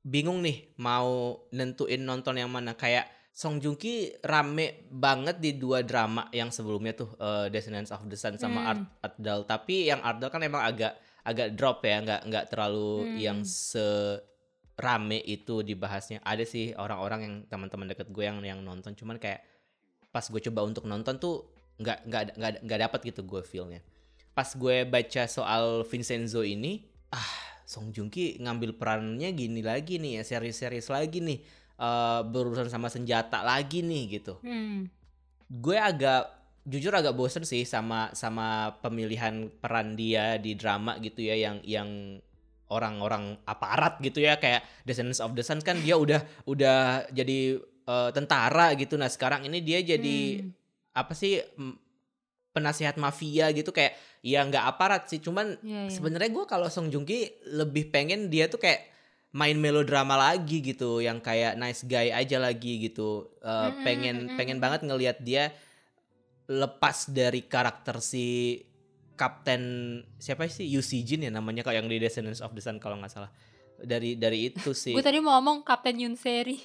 bingung 0.00 0.38
nih 0.38 0.70
mau 0.76 1.10
nentuin 1.50 1.98
nonton 1.98 2.36
yang 2.36 2.46
mana 2.46 2.72
kayak 2.72 3.04
Song 3.32 3.58
Joong 3.58 3.74
Ki 3.74 3.94
rame 4.22 4.86
banget 4.88 5.36
di 5.36 5.52
dua 5.54 5.82
drama 5.82 6.30
yang 6.30 6.48
sebelumnya 6.48 6.94
tuh 6.94 7.10
eh, 7.16 7.50
Descendants 7.50 7.90
of 7.90 8.06
the 8.06 8.14
Sun 8.14 8.38
sama 8.38 8.62
Hmm. 8.62 8.70
Art 8.70 8.82
Ardal 9.04 9.40
tapi 9.44 9.84
yang 9.84 10.00
Ardal 10.00 10.30
kan 10.30 10.40
emang 10.40 10.62
agak 10.62 10.94
agak 11.20 11.52
drop 11.52 11.82
ya 11.82 11.98
nggak 12.00 12.20
nggak 12.24 12.44
terlalu 12.46 12.88
Hmm. 13.02 13.16
yang 13.18 13.38
se 13.42 13.82
rame 14.76 15.18
itu 15.18 15.60
dibahasnya 15.60 16.20
ada 16.22 16.44
sih 16.44 16.70
orang-orang 16.74 17.20
yang 17.20 17.34
teman-teman 17.44 17.88
deket 17.88 18.08
gue 18.08 18.22
yang 18.22 18.38
yang 18.40 18.60
nonton 18.60 18.92
cuman 18.92 19.16
kayak 19.16 19.40
pas 20.08 20.22
gue 20.22 20.40
coba 20.42 20.62
untuk 20.62 20.84
nonton 20.84 21.16
tuh 21.16 21.48
nggak 21.76 21.98
nggak 22.08 22.22
nggak 22.36 22.52
nggak 22.64 22.80
dapat 22.88 23.00
gitu 23.12 23.20
gue 23.28 23.42
feelnya 23.44 23.80
pas 24.32 24.48
gue 24.52 24.84
baca 24.84 25.22
soal 25.28 25.84
Vincenzo 25.88 26.44
ini 26.44 26.84
ah 27.12 27.56
Song 27.66 27.90
Joong 27.90 28.08
Ki 28.12 28.38
ngambil 28.40 28.78
perannya 28.78 29.32
gini 29.34 29.60
lagi 29.60 29.98
nih 29.98 30.20
ya 30.20 30.22
series-series 30.24 30.88
lagi 30.88 31.18
nih 31.20 31.38
eh, 31.80 32.20
berurusan 32.24 32.68
sama 32.68 32.88
senjata 32.88 33.42
lagi 33.44 33.84
nih 33.84 34.20
gitu 34.20 34.40
hmm. 34.40 34.88
gue 35.50 35.76
agak 35.76 36.36
jujur 36.66 36.90
agak 36.90 37.14
bosen 37.14 37.46
sih 37.46 37.62
sama 37.62 38.10
sama 38.16 38.74
pemilihan 38.82 39.52
peran 39.62 39.94
dia 39.94 40.34
di 40.40 40.58
drama 40.58 40.98
gitu 40.98 41.22
ya 41.22 41.38
yang 41.38 41.62
yang 41.62 42.18
orang-orang 42.66 43.38
aparat 43.46 44.02
gitu 44.02 44.18
ya 44.18 44.42
kayak 44.42 44.66
Descendants 44.82 45.22
of 45.22 45.38
the 45.38 45.46
Sun 45.46 45.62
kan 45.62 45.78
dia 45.78 45.94
udah 45.94 46.26
udah 46.50 47.06
jadi 47.14 47.62
eh, 47.62 48.10
tentara 48.10 48.74
gitu 48.74 48.98
nah 48.98 49.06
sekarang 49.06 49.46
ini 49.46 49.62
dia 49.62 49.78
jadi 49.84 50.42
Hmm. 50.42 50.55
Apa 50.96 51.12
sih 51.12 51.44
penasihat 52.50 52.96
mafia 52.96 53.52
gitu 53.52 53.68
kayak 53.68 53.92
ya 54.24 54.40
nggak 54.40 54.64
aparat 54.64 55.04
sih 55.06 55.20
cuman 55.20 55.60
Iya, 55.60 55.86
iya. 55.86 55.92
sebenarnya 55.92 56.32
gue 56.32 56.44
kalau 56.48 56.72
Song 56.72 56.88
Joong 56.88 57.04
Ki 57.04 57.28
lebih 57.52 57.92
pengen 57.92 58.32
dia 58.32 58.48
tuh 58.48 58.56
kayak 58.56 58.88
main 59.30 59.60
melodrama 59.60 60.16
lagi 60.16 60.64
gitu 60.64 61.04
yang 61.04 61.20
kayak 61.20 61.52
nice 61.54 61.84
guy 61.84 62.08
aja 62.08 62.40
lagi 62.40 62.80
gitu 62.80 63.28
Eh, 63.38 63.52
Mm-mm, 63.52 63.84
pengen 63.84 64.16
mm-mm. 64.24 64.36
pengen 64.40 64.58
banget 64.58 64.80
ngelihat 64.82 65.20
dia 65.20 65.52
lepas 66.48 67.12
dari 67.12 67.44
karakter 67.44 68.00
si 68.00 68.56
Kapten 69.14 69.62
siapa 70.16 70.44
sih 70.46 70.64
Yu 70.64 70.80
Si 70.80 71.00
Jin 71.00 71.24
ya 71.24 71.32
namanya 71.32 71.60
kalau 71.60 71.76
yang 71.76 71.88
di 71.88 71.96
Descendants 71.96 72.40
of 72.40 72.52
the 72.52 72.60
Sun 72.60 72.80
kalau 72.80 72.96
nggak 72.96 73.12
salah 73.12 73.28
dari 73.76 74.16
dari 74.16 74.48
itu 74.48 74.72
sih 74.82 74.96
Gue 74.96 75.04
tadi 75.04 75.20
mau 75.20 75.36
ngomong 75.36 75.60
Kapten 75.60 76.00
Yun 76.00 76.16
Seri. 76.16 76.56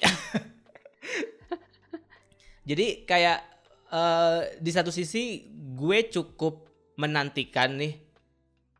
Jadi 2.62 3.02
kayak 3.02 3.42
eh 3.92 4.40
di 4.56 4.70
satu 4.72 4.88
sisi 4.88 5.44
gue 5.52 6.08
cukup 6.08 6.64
menantikan 6.96 7.76
nih 7.76 8.00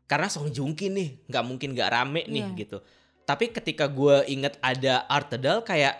karena 0.03 0.27
Song 0.27 0.49
Joong 0.49 0.73
Ki 0.73 0.89
nih 0.89 1.29
nggak 1.29 1.43
mungkin 1.45 1.69
nggak 1.73 1.89
rame 1.89 2.21
nih 2.25 2.43
Iya. 2.43 2.57
gitu. 2.59 2.77
Tapi 3.23 3.49
ketika 3.49 3.87
gue 3.87 4.25
inget 4.27 4.59
ada 4.59 5.07
Artedal 5.07 5.63
kayak 5.63 5.95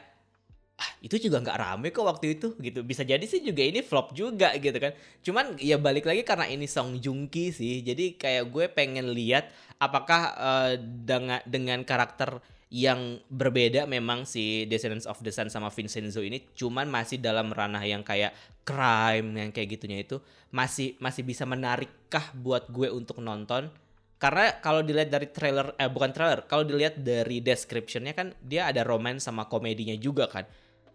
ah, 0.75 0.89
itu 0.99 1.15
juga 1.17 1.39
nggak 1.39 1.57
rame 1.57 1.87
kok 1.89 2.03
waktu 2.03 2.35
itu 2.35 2.57
gitu. 2.59 2.83
Bisa 2.83 3.01
jadi 3.01 3.23
sih 3.23 3.39
juga 3.39 3.63
ini 3.63 3.79
flop 3.79 4.11
juga 4.11 4.51
gitu 4.57 4.75
kan. 4.75 4.91
Cuman 5.23 5.55
ya 5.57 5.79
balik 5.79 6.03
lagi 6.03 6.21
karena 6.25 6.49
ini 6.49 6.67
Song 6.67 6.99
Joong 6.99 7.29
Ki 7.29 7.53
sih. 7.53 7.81
Jadi 7.81 8.17
kayak 8.19 8.49
gue 8.51 8.65
pengen 8.69 9.13
lihat 9.13 9.49
apakah 9.79 10.21
eh, 10.35 10.73
dengan 10.81 11.39
dengan 11.47 11.81
karakter 11.81 12.37
yang 12.73 13.21
berbeda 13.29 13.85
memang 13.85 14.25
si 14.25 14.65
Descendants 14.65 15.05
of 15.05 15.21
the 15.21 15.29
Sun 15.29 15.53
sama 15.53 15.69
Vincenzo 15.69 16.25
ini 16.25 16.41
cuman 16.57 16.89
masih 16.89 17.21
dalam 17.21 17.53
ranah 17.53 17.85
yang 17.85 18.01
kayak 18.01 18.33
crime 18.65 19.37
yang 19.37 19.53
kayak 19.53 19.77
gitunya 19.77 20.01
itu 20.01 20.17
masih 20.49 20.97
masih 20.97 21.21
bisa 21.21 21.45
menarikkah 21.45 22.33
buat 22.33 22.73
gue 22.73 22.89
untuk 22.89 23.21
nonton 23.21 23.69
karena 24.17 24.57
kalau 24.57 24.81
dilihat 24.81 25.13
dari 25.13 25.29
trailer 25.29 25.77
eh 25.77 25.85
bukan 25.85 26.09
trailer 26.17 26.49
kalau 26.49 26.65
dilihat 26.65 26.97
dari 26.97 27.45
descriptionnya 27.45 28.17
kan 28.17 28.33
dia 28.41 28.65
ada 28.65 28.81
romance 28.81 29.29
sama 29.29 29.45
komedinya 29.45 29.93
juga 29.93 30.25
kan 30.25 30.49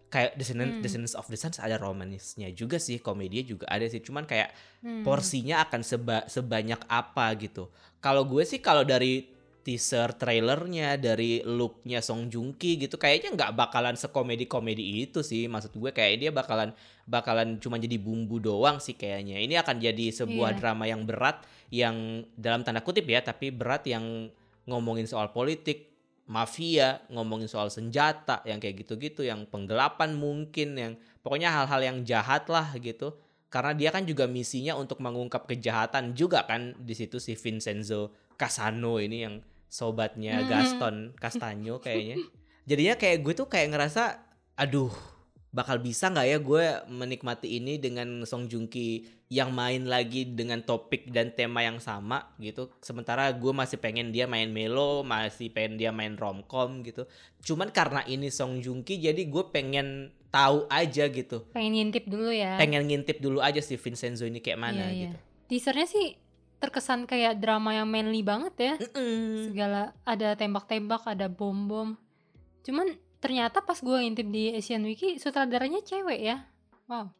kayak 0.09 0.35
Descendants, 0.35 0.73
Hmm. 0.75 0.83
Descendants 0.83 1.15
of 1.15 1.31
the 1.31 1.37
Sun 1.39 1.55
ada 1.63 1.79
romanisnya 1.79 2.51
juga 2.51 2.75
sih 2.75 2.99
komedinya 2.99 3.55
juga 3.55 3.65
ada 3.71 3.87
sih 3.87 4.03
cuman 4.03 4.27
kayak 4.27 4.51
Hmm. 4.83 5.07
porsinya 5.07 5.63
akan 5.63 5.79
seba- 5.79 6.27
sebanyak 6.27 6.81
apa 6.91 7.29
gitu. 7.39 7.71
Kalau 8.03 8.25
gue 8.25 8.43
sih 8.43 8.59
kalau 8.59 8.81
dari 8.83 9.38
teaser 9.69 10.17
trailernya 10.17 10.97
dari 10.97 11.45
looknya 11.45 12.01
Song 12.01 12.25
Joong 12.25 12.57
Ki 12.57 12.81
gitu 12.81 12.97
kayaknya 12.97 13.37
nggak 13.37 13.53
bakalan 13.53 13.93
sekomedi 13.93 14.49
komedi 14.49 15.05
itu 15.05 15.21
sih. 15.21 15.45
Maksud 15.45 15.77
gue 15.77 15.93
kayak 15.93 16.15
dia 16.17 16.31
bakalan 16.33 16.73
bakalan 17.05 17.61
cuma 17.61 17.77
jadi 17.77 18.01
bumbu 18.01 18.41
doang 18.41 18.81
sih 18.81 18.97
kayaknya. 18.97 19.37
Ini 19.37 19.61
akan 19.61 19.77
jadi 19.77 20.09
sebuah 20.09 20.57
Iya. 20.57 20.57
drama 20.57 20.89
yang 20.89 21.05
berat 21.05 21.45
yang 21.69 22.25
dalam 22.33 22.65
tanda 22.65 22.81
kutip 22.81 23.05
ya 23.05 23.21
tapi 23.21 23.53
berat 23.53 23.85
yang 23.85 24.33
ngomongin 24.65 25.05
soal 25.05 25.29
politik 25.29 25.93
mafia 26.25 27.05
ngomongin 27.13 27.45
soal 27.45 27.69
senjata 27.69 28.41
yang 28.49 28.57
kayak 28.57 28.81
gitu-gitu 28.85 29.21
yang 29.21 29.45
penggelapan 29.45 30.17
mungkin 30.17 30.73
yang 30.73 30.93
pokoknya 31.21 31.53
hal-hal 31.53 31.81
yang 31.85 32.01
jahat 32.01 32.49
lah 32.49 32.73
gitu. 32.81 33.13
Karena 33.53 33.77
dia 33.77 33.93
kan 33.93 34.01
juga 34.05 34.25
misinya 34.25 34.73
untuk 34.73 34.97
mengungkap 34.97 35.45
kejahatan 35.45 36.17
juga 36.17 36.45
kan 36.49 36.73
di 36.81 36.97
situ 36.97 37.21
si 37.21 37.37
Vincenzo 37.37 38.13
Casano 38.33 38.97
ini 38.97 39.25
yang 39.25 39.37
sobatnya 39.69 40.41
Hmm. 40.41 40.49
Gaston 40.49 40.95
Castagno 41.15 41.77
kayaknya 41.77 42.17
jadinya 42.65 42.95
kayak 42.95 43.21
gue 43.21 43.33
tuh 43.33 43.45
kayak 43.45 43.69
ngerasa 43.69 44.03
aduh 44.55 44.91
bakal 45.49 45.77
bisa 45.77 46.09
nggak 46.09 46.27
ya 46.27 46.37
gue 46.37 46.63
menikmati 46.87 47.57
ini 47.57 47.77
dengan 47.77 48.21
Song 48.21 48.45
Joong 48.45 48.65
Ki 48.65 49.01
yang 49.27 49.49
main 49.49 49.81
lagi 49.83 50.25
dengan 50.27 50.61
topik 50.61 51.09
dan 51.09 51.31
tema 51.31 51.61
yang 51.61 51.77
sama 51.77 52.33
gitu 52.37 52.69
sementara 52.79 53.29
gue 53.31 53.49
masih 53.51 53.77
pengen 53.77 54.09
dia 54.09 54.25
main 54.25 54.45
melo 54.45 55.01
masih 55.01 55.49
pengen 55.49 55.77
dia 55.77 55.89
main 55.89 56.13
romcom 56.13 56.81
gitu 56.83 57.09
cuman 57.43 57.69
karena 57.69 58.05
ini 58.05 58.29
Song 58.29 58.61
Joong 58.61 58.81
Ki 58.81 58.97
jadi 58.99 59.17
gue 59.19 59.43
pengen 59.49 60.09
tahu 60.29 60.69
aja 60.69 61.09
gitu 61.09 61.49
Pengen 61.49 61.73
ngintip 61.75 62.05
dulu 62.05 62.29
ya. 62.29 62.53
pengen 62.55 62.85
ngintip 62.85 63.17
dulu 63.17 63.41
aja 63.41 63.57
si 63.57 63.73
Vincenzo 63.73 64.25
ini 64.25 64.37
kayak 64.39 64.59
mana 64.59 64.85
Iya, 64.85 64.89
iya. 64.89 65.01
gitu 65.07 65.17
Teasernya 65.49 65.89
sih 65.89 66.13
terkesan 66.59 67.07
kayak 67.07 67.39
drama 67.39 67.71
yang 67.71 67.87
manly 67.87 68.21
banget 68.21 68.53
ya. 68.59 68.73
Mm-mm. 68.75 69.49
Segala 69.49 69.95
ada 70.03 70.35
tembak-tembak, 70.35 71.07
ada 71.07 71.31
bom-bom. 71.31 71.95
Cuman 72.67 72.99
ternyata 73.23 73.63
pas 73.63 73.79
gue 73.79 73.97
ngintip 73.99 74.27
di 74.27 74.51
Asian 74.55 74.83
Wiki 74.83 75.19
sutradaranya 75.19 75.79
cewek 75.83 76.19
ya. 76.19 76.43
Wow. 76.91 77.11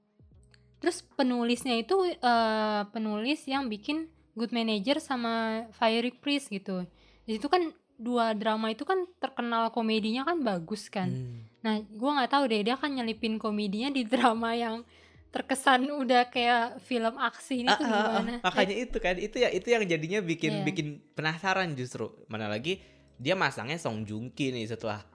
Terus 0.79 1.03
penulisnya 1.15 1.75
itu 1.79 1.95
eh, 2.07 2.81
penulis 2.91 3.43
yang 3.47 3.67
bikin 3.67 4.07
Good 4.35 4.55
Manager 4.55 5.03
sama 5.03 5.65
Fiery 5.75 6.15
Priest 6.15 6.51
gitu. 6.51 6.87
Di 7.27 7.35
situ 7.35 7.51
kan 7.51 7.75
dua 7.99 8.31
drama 8.31 8.71
itu 8.71 8.87
kan 8.87 9.03
terkenal 9.19 9.75
komedinya 9.75 10.23
kan 10.23 10.39
bagus 10.39 10.87
kan. 10.87 11.11
Hmm. 11.11 11.43
Nah, 11.59 11.83
gua 11.91 12.15
nggak 12.15 12.31
tahu 12.31 12.43
deh 12.47 12.63
dia 12.63 12.79
kan 12.79 12.95
nyelipin 12.95 13.35
komedinya 13.35 13.91
di 13.91 14.07
drama 14.13 14.55
yang 14.55 14.87
terkesan 15.29 15.85
udah 15.87 16.25
kayak 16.27 16.81
film 16.81 17.13
aksi 17.15 17.61
ini 17.61 17.69
Ah, 17.69 17.77
tuh 17.77 17.85
ah, 17.85 17.93
ah, 17.93 18.03
gimana? 18.17 18.37
makanya 18.41 18.75
itu 18.75 18.97
kan 18.97 19.15
itu 19.15 19.37
ya 19.37 19.49
itu 19.49 19.67
yang 19.67 19.83
jadinya 19.83 20.19
bikin 20.19 20.53
Iya. 20.55 20.65
bikin 20.65 20.87
penasaran 21.13 21.73
justru 21.73 22.09
mana 22.25 22.49
lagi 22.49 22.81
dia 23.15 23.33
masangnya 23.33 23.77
Song 23.77 24.03
Joong 24.03 24.29
Ki 24.29 24.49
nih 24.49 24.65
setelah 24.65 25.05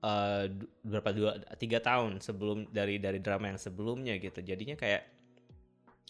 eh, 0.00 0.52
du- 0.52 0.68
berapa 0.82 1.10
dua 1.10 1.30
tiga 1.56 1.80
tahun 1.80 2.20
sebelum 2.20 2.68
dari 2.68 3.00
dari 3.00 3.18
drama 3.18 3.48
yang 3.48 3.56
sebelumnya 3.56 4.14
gitu 4.16 4.38
jadinya 4.38 4.76
kayak 4.76 5.08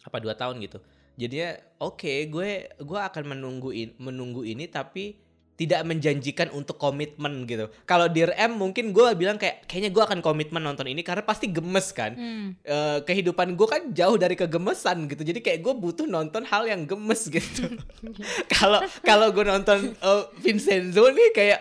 apa 0.03 0.17
dua 0.19 0.35
tahun 0.35 0.59
gitu 0.59 0.83
jadinya 1.15 1.55
oke 1.79 2.27
gue 2.27 2.49
gue 2.75 2.99
akan 3.01 3.23
menunggu 3.25 3.71
in- 3.71 3.95
menunggu 3.97 4.43
ini 4.43 4.67
tapi 4.67 5.15
tidak 5.55 5.87
menjanjikan 5.87 6.51
untuk 6.51 6.75
komitmen 6.75 7.47
gitu. 7.47 7.71
Kalau 7.87 8.11
Dear 8.11 8.35
M 8.35 8.59
mungkin 8.59 8.91
gue 8.91 9.07
bilang 9.15 9.39
kayak 9.39 9.63
kayaknya 9.71 9.91
gue 9.95 10.03
akan 10.03 10.19
komitmen 10.19 10.59
nonton 10.59 10.83
ini 10.91 10.99
karena 10.99 11.23
pasti 11.23 11.47
gemes 11.47 11.95
kan. 11.95 12.11
Hmm. 12.15 12.47
eh, 12.59 12.99
kehidupan 13.07 13.55
gue 13.55 13.67
kan 13.67 13.81
jauh 13.95 14.19
dari 14.19 14.35
kegemesan 14.35 15.07
gitu. 15.07 15.23
Jadi 15.23 15.39
kayak 15.39 15.63
gue 15.63 15.73
butuh 15.73 16.03
nonton 16.03 16.43
hal 16.43 16.67
yang 16.67 16.83
gemes 16.83 17.27
gitu. 17.35 17.71
Kalau 18.53 18.83
kalau 19.01 19.31
gue 19.31 19.47
nonton 19.47 19.95
eh, 19.95 20.23
Vincenzo 20.43 21.07
nih 21.07 21.29
kayak 21.31 21.59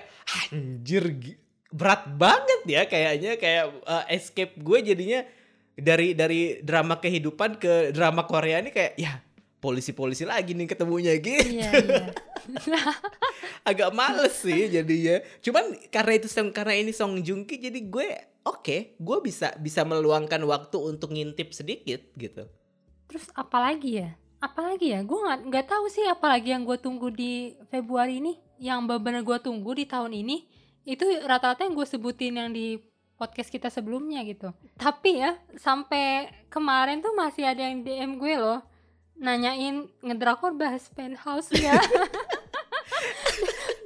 anjir 0.51 1.05
berat 1.71 2.11
banget 2.19 2.61
ya 2.67 2.83
kayaknya. 2.91 3.39
Kayak 3.39 3.79
eh, 3.79 4.05
escape 4.19 4.59
gue 4.59 4.79
jadinya 4.83 5.23
dari 5.75 6.19
dari 6.19 6.59
drama 6.63 6.99
kehidupan 6.99 7.63
ke 7.63 7.95
drama 7.95 8.27
Korea 8.27 8.59
ini 8.59 8.71
kayak 8.71 8.95
ya 8.99 9.23
polisi-polisi 9.65 10.29
lagi 10.29 10.53
nih 10.53 10.69
ketemunya 10.69 11.17
gitu 11.17 11.57
Iya, 11.57 11.73
iya. 11.73 12.05
agak 13.71 13.91
males 13.97 14.37
sih 14.37 14.69
jadinya. 14.69 15.25
Cuman 15.41 15.89
karena 15.89 16.13
itu 16.21 16.29
karena 16.53 16.75
ini 16.77 16.93
Song 16.93 17.17
Joong 17.25 17.49
Ki 17.49 17.57
jadi 17.57 17.81
gue 17.81 18.09
oke, 18.45 19.01
gue 19.01 19.19
bisa 19.25 19.57
bisa 19.57 19.83
meluangkan 19.89 20.45
waktu 20.45 20.77
untuk 20.77 21.17
ngintip 21.17 21.57
sedikit 21.57 22.05
gitu. 22.21 22.45
Terus 23.09 23.33
apalagi 23.33 24.05
ya? 24.05 24.11
Apalagi 24.45 24.93
ya? 24.93 25.01
Gue 25.01 25.17
nggak 25.25 25.41
nggak 25.49 25.67
tahu 25.73 25.89
sih 25.89 26.05
apalagi 26.05 26.53
yang 26.53 26.69
gue 26.69 26.77
tunggu 26.77 27.09
di 27.09 27.57
Februari 27.73 28.21
ini. 28.21 28.37
Yang 28.61 28.87
benar-benar 28.87 29.23
gue 29.25 29.39
tunggu 29.41 29.71
di 29.73 29.89
tahun 29.89 30.13
ini 30.13 30.37
itu 30.85 31.05
rata-rata 31.25 31.65
yang 31.65 31.75
gue 31.75 31.89
sebutin 31.89 32.37
yang 32.37 32.53
di 32.53 32.77
podcast 33.17 33.49
kita 33.49 33.73
sebelumnya 33.73 34.21
gitu. 34.29 34.53
Tapi 34.77 35.25
ya 35.25 35.41
sampai 35.57 36.29
kemarin 36.53 37.01
tuh 37.01 37.17
masih 37.17 37.49
ada 37.49 37.65
yang 37.65 37.81
DM 37.81 38.21
gue 38.21 38.37
loh 38.37 38.61
nanyain 39.19 39.87
ngedrakor 40.03 40.55
bahas 40.55 40.87
penthouse 40.91 41.51
ya. 41.55 41.75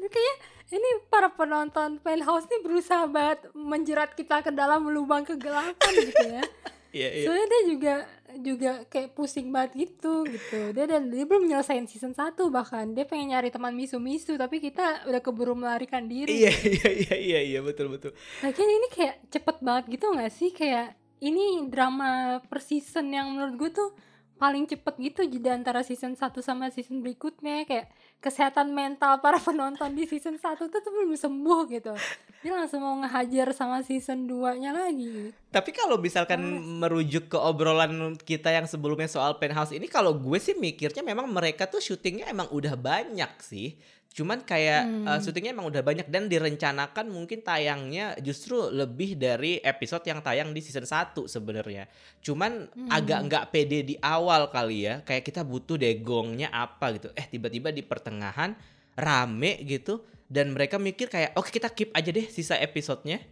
Kayaknya 0.09 0.35
ini 0.69 0.91
para 1.09 1.33
penonton 1.33 2.01
penthouse 2.01 2.49
nih 2.49 2.61
berusaha 2.61 3.05
banget 3.09 3.49
menjerat 3.57 4.13
kita 4.13 4.45
ke 4.45 4.53
dalam 4.53 4.89
lubang 4.89 5.25
kegelapan 5.25 5.93
gitu 5.97 6.27
ya. 6.29 6.43
Iya 6.89 7.09
iya. 7.13 7.25
Soalnya 7.29 7.47
dia 7.53 7.63
juga 7.69 7.95
juga 8.41 8.73
kayak 8.89 9.13
pusing 9.13 9.53
banget 9.53 9.89
gitu 9.89 10.25
gitu. 10.29 10.73
Dia 10.73 10.85
dan 10.89 11.13
dia 11.13 11.25
belum 11.25 11.49
nyelesain 11.49 11.85
season 11.85 12.17
1 12.17 12.37
bahkan. 12.49 12.89
Dia 12.97 13.05
pengen 13.05 13.37
nyari 13.37 13.53
teman 13.53 13.73
misu-misu 13.77 14.37
tapi 14.41 14.61
kita 14.61 15.05
udah 15.09 15.21
keburu 15.21 15.53
melarikan 15.53 16.09
diri. 16.09 16.45
Iya 16.45 16.53
iya 16.53 16.89
iya 16.89 17.17
iya 17.17 17.41
iya 17.57 17.61
betul 17.61 17.93
betul. 17.93 18.13
Lagian 18.41 18.69
ini 18.69 18.89
kayak 18.93 19.17
cepet 19.29 19.57
banget 19.61 19.85
gitu 19.93 20.13
gak 20.17 20.33
sih? 20.33 20.51
Kayak 20.53 20.97
ini 21.21 21.69
drama 21.69 22.41
per 22.47 22.61
season 22.65 23.13
yang 23.13 23.37
menurut 23.37 23.55
gue 23.57 23.71
tuh 23.73 23.91
paling 24.39 24.65
cepet 24.71 24.95
gitu 25.03 25.27
di 25.27 25.43
antara 25.51 25.83
season 25.83 26.15
1 26.15 26.31
sama 26.39 26.71
season 26.71 27.03
berikutnya. 27.03 27.67
Kayak 27.67 27.91
kesehatan 28.23 28.71
mental 28.71 29.19
para 29.19 29.37
penonton 29.47 29.93
di 29.93 30.07
season 30.07 30.39
1 30.39 30.57
tuh, 30.57 30.71
tuh 30.71 30.93
belum 30.95 31.19
sembuh 31.19 31.61
gitu. 31.69 31.93
Dia 32.41 32.55
langsung 32.55 32.87
mau 32.87 32.95
ngehajar 33.03 33.51
sama 33.51 33.83
season 33.83 34.31
2 34.31 34.63
nya 34.63 34.71
lagi 34.71 35.35
Tapi 35.51 35.75
kalau 35.75 35.99
misalkan 35.99 36.39
merujuk 36.79 37.35
ke 37.35 37.39
obrolan 37.39 38.15
kita 38.15 38.55
yang 38.55 38.71
sebelumnya 38.71 39.11
soal 39.11 39.43
penthouse 39.43 39.75
ini 39.75 39.91
kalau 39.91 40.15
gue 40.15 40.39
sih 40.39 40.55
mikirnya 40.55 41.03
memang 41.03 41.27
mereka 41.27 41.67
tuh 41.67 41.83
syutingnya 41.83 42.31
emang 42.31 42.47
udah 42.55 42.79
banyak 42.79 43.33
sih. 43.43 43.75
Cuman 44.19 44.43
kayak 44.43 44.83
Hmm. 44.83 45.07
eh, 45.07 45.19
syutingnya 45.23 45.55
emang 45.55 45.71
udah 45.71 45.79
banyak 45.79 46.11
dan 46.11 46.27
direncanakan 46.27 47.07
mungkin 47.07 47.39
tayangnya 47.39 48.19
justru 48.19 48.67
lebih 48.67 49.15
dari 49.15 49.63
episode 49.63 50.03
yang 50.03 50.19
tayang 50.19 50.51
di 50.51 50.59
season 50.59 50.83
1 50.83 51.31
sebenarnya. 51.31 51.87
Cuman 52.19 52.67
Hmm. 52.67 52.91
agak 52.91 53.31
nggak 53.31 53.45
pede 53.55 53.87
di 53.87 53.95
awal 54.03 54.51
kali 54.51 54.91
ya. 54.91 55.07
Kayak 55.07 55.23
kita 55.23 55.47
butuh 55.47 55.79
degongnya 55.79 56.51
apa 56.51 56.99
gitu. 56.99 57.15
Eh 57.15 57.31
tiba-tiba 57.31 57.71
di 57.71 57.87
pertengahan 57.87 58.59
rame 58.99 59.63
gitu 59.63 60.03
dan 60.27 60.51
mereka 60.51 60.83
mikir 60.83 61.07
kayak 61.07 61.39
oke 61.39 61.55
kita 61.55 61.71
keep 61.71 61.95
aja 61.95 62.11
deh 62.11 62.27
sisa 62.27 62.59
episodenya. 62.59 63.23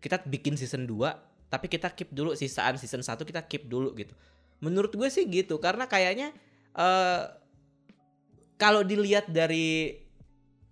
Kita 0.00 0.24
bikin 0.24 0.56
season 0.56 0.88
2 0.88 1.12
tapi 1.52 1.68
kita 1.68 1.92
keep 1.92 2.08
dulu 2.08 2.32
sisaan 2.32 2.80
season 2.80 3.04
1 3.04 3.28
kita 3.28 3.44
keep 3.44 3.68
dulu 3.68 3.92
gitu. 3.92 4.16
Menurut 4.64 4.96
gue 4.96 5.08
sih 5.12 5.28
gitu 5.28 5.60
karena 5.60 5.84
kayaknya 5.84 6.32
eh 6.72 7.22
kalau 8.56 8.80
dilihat 8.80 9.28
dari 9.28 9.99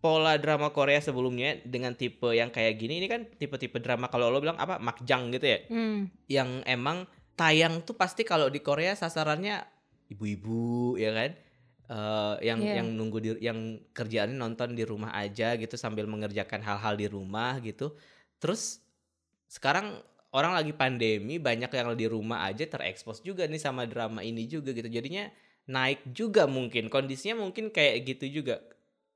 pola 0.09 0.41
drama 0.41 0.73
Korea 0.73 1.05
sebelumnya 1.05 1.61
dengan 1.69 1.93
tipe 1.93 2.33
yang 2.33 2.49
kayak 2.49 2.81
gini 2.81 2.97
ini 2.97 3.13
kan 3.13 3.29
tipe-tipe 3.29 3.77
drama 3.77 4.09
kalau 4.09 4.33
lo 4.33 4.41
bilang 4.41 4.57
apa 4.57 4.81
makjang 4.81 5.29
gitu 5.37 5.45
ya? 5.45 5.59
Hmm. 5.69 6.09
yang 6.25 6.65
emang 6.65 7.05
tayang 7.37 7.85
tuh 7.85 7.93
pasti 7.93 8.25
kalau 8.25 8.49
di 8.49 8.65
Korea 8.65 8.97
sasarannya 8.97 9.61
ibu-ibu 10.09 10.97
ya 10.97 11.13
kan? 11.13 11.31
Eh, 11.89 12.35
yang 12.45 12.61
Iya. 12.61 12.81
yang 12.81 12.89
nunggu 12.97 13.19
di 13.21 13.31
yang 13.41 13.81
kerjaannya 13.93 14.37
nonton 14.37 14.73
di 14.73 14.85
rumah 14.85 15.13
aja 15.13 15.57
gitu 15.57 15.77
sambil 15.77 16.05
mengerjakan 16.05 16.61
hal-hal 16.61 16.97
di 16.97 17.09
rumah 17.09 17.61
gitu. 17.61 17.93
Terus 18.41 18.81
sekarang 19.49 19.97
orang 20.33 20.53
lagi 20.53 20.77
pandemi 20.77 21.41
banyak 21.41 21.69
yang 21.73 21.97
di 21.97 22.05
rumah 22.05 22.45
aja 22.45 22.65
terekspos 22.65 23.25
juga 23.25 23.49
nih 23.49 23.61
sama 23.61 23.85
drama 23.89 24.21
ini 24.21 24.45
juga 24.45 24.73
gitu. 24.73 24.89
Jadinya 24.89 25.33
naik 25.69 26.13
juga 26.13 26.45
mungkin 26.49 26.89
kondisinya 26.89 27.41
mungkin 27.41 27.69
kayak 27.73 28.05
gitu 28.05 28.41
juga 28.41 28.61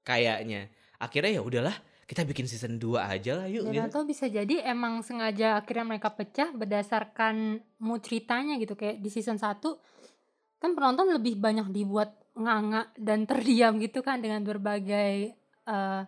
kayaknya 0.04 0.72
akhirnya 1.02 1.38
ya 1.38 1.42
udahlah 1.42 1.74
kita 2.06 2.28
bikin 2.28 2.44
season 2.44 2.76
2 2.76 2.98
aja 2.98 3.40
lah 3.40 3.46
yuk 3.48 3.66
Dan 3.66 3.72
gitu. 3.72 3.86
atau 3.88 4.02
bisa 4.04 4.28
jadi 4.28 4.68
emang 4.68 5.00
sengaja 5.00 5.58
akhirnya 5.58 5.96
mereka 5.96 6.12
pecah 6.12 6.52
berdasarkan 6.52 7.62
mood 7.80 8.04
ceritanya 8.04 8.60
gitu. 8.60 8.76
Kayak 8.76 9.00
di 9.00 9.08
season 9.10 9.40
1 9.40 9.58
kan 10.60 10.70
penonton 10.76 11.10
lebih 11.10 11.40
banyak 11.40 11.72
dibuat 11.72 12.12
nganga 12.36 12.92
dan 13.00 13.24
terdiam 13.30 13.80
gitu 13.80 14.04
kan 14.04 14.20
dengan 14.20 14.44
berbagai 14.44 15.32
eh, 15.66 16.02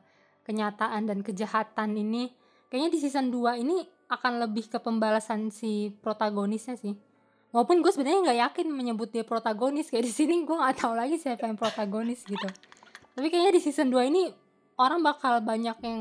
kenyataan 0.44 1.08
dan 1.08 1.24
kejahatan 1.24 1.96
ini. 1.96 2.30
Kayaknya 2.68 2.90
di 2.92 2.98
season 3.00 3.32
2 3.32 3.64
ini 3.64 3.80
akan 4.12 4.44
lebih 4.44 4.68
ke 4.68 4.78
pembalasan 4.84 5.48
si 5.48 5.88
protagonisnya 6.04 6.76
sih. 6.76 6.92
Walaupun 7.54 7.80
gue 7.80 7.90
sebenarnya 7.94 8.20
nggak 8.28 8.40
yakin 8.50 8.66
menyebut 8.68 9.08
dia 9.14 9.24
protagonis. 9.24 9.88
Kayak 9.88 10.10
di 10.10 10.12
sini 10.12 10.44
gue 10.44 10.52
nggak 10.52 10.84
tahu 10.84 10.92
lagi 10.92 11.16
siapa 11.16 11.48
yang 11.48 11.56
protagonis 11.56 12.26
gitu. 12.28 12.44
Tapi 13.14 13.26
kayaknya 13.30 13.56
di 13.56 13.62
season 13.62 13.88
2 13.88 14.10
ini 14.10 14.43
orang 14.76 15.00
bakal 15.00 15.38
banyak 15.40 15.76
yang 15.80 16.00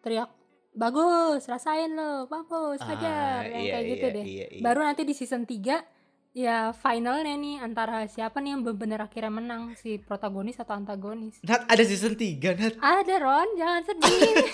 teriak 0.00 0.30
bagus 0.72 1.44
rasain 1.44 1.92
lo 1.92 2.24
bagus 2.26 2.80
Ah, 2.80 2.88
hajar 2.90 3.40
yang 3.46 3.60
iya, 3.60 3.72
kayak 3.72 3.84
gitu 3.86 4.06
iya, 4.06 4.14
deh. 4.14 4.24
iya, 4.24 4.46
iya. 4.48 4.62
baru 4.64 4.80
nanti 4.80 5.02
di 5.02 5.12
season 5.12 5.44
3 5.44 5.84
ya 6.32 6.72
finalnya 6.72 7.36
nih 7.36 7.60
antara 7.60 8.08
siapa 8.08 8.40
nih 8.40 8.56
yang 8.56 8.64
benar-benar 8.64 9.04
akhirnya 9.04 9.28
menang 9.28 9.76
si 9.76 10.00
protagonis 10.00 10.56
atau 10.56 10.72
antagonis? 10.72 11.36
Nat 11.44 11.68
ada 11.68 11.84
season 11.84 12.16
3 12.16 12.40
Nat. 12.56 12.74
Ada 12.80 13.14
Ron 13.20 13.48
jangan 13.52 13.82
sedih. 13.84 14.32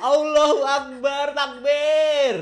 Allahu 0.00 0.60
Akbar 0.62 1.34
takbir. 1.34 2.36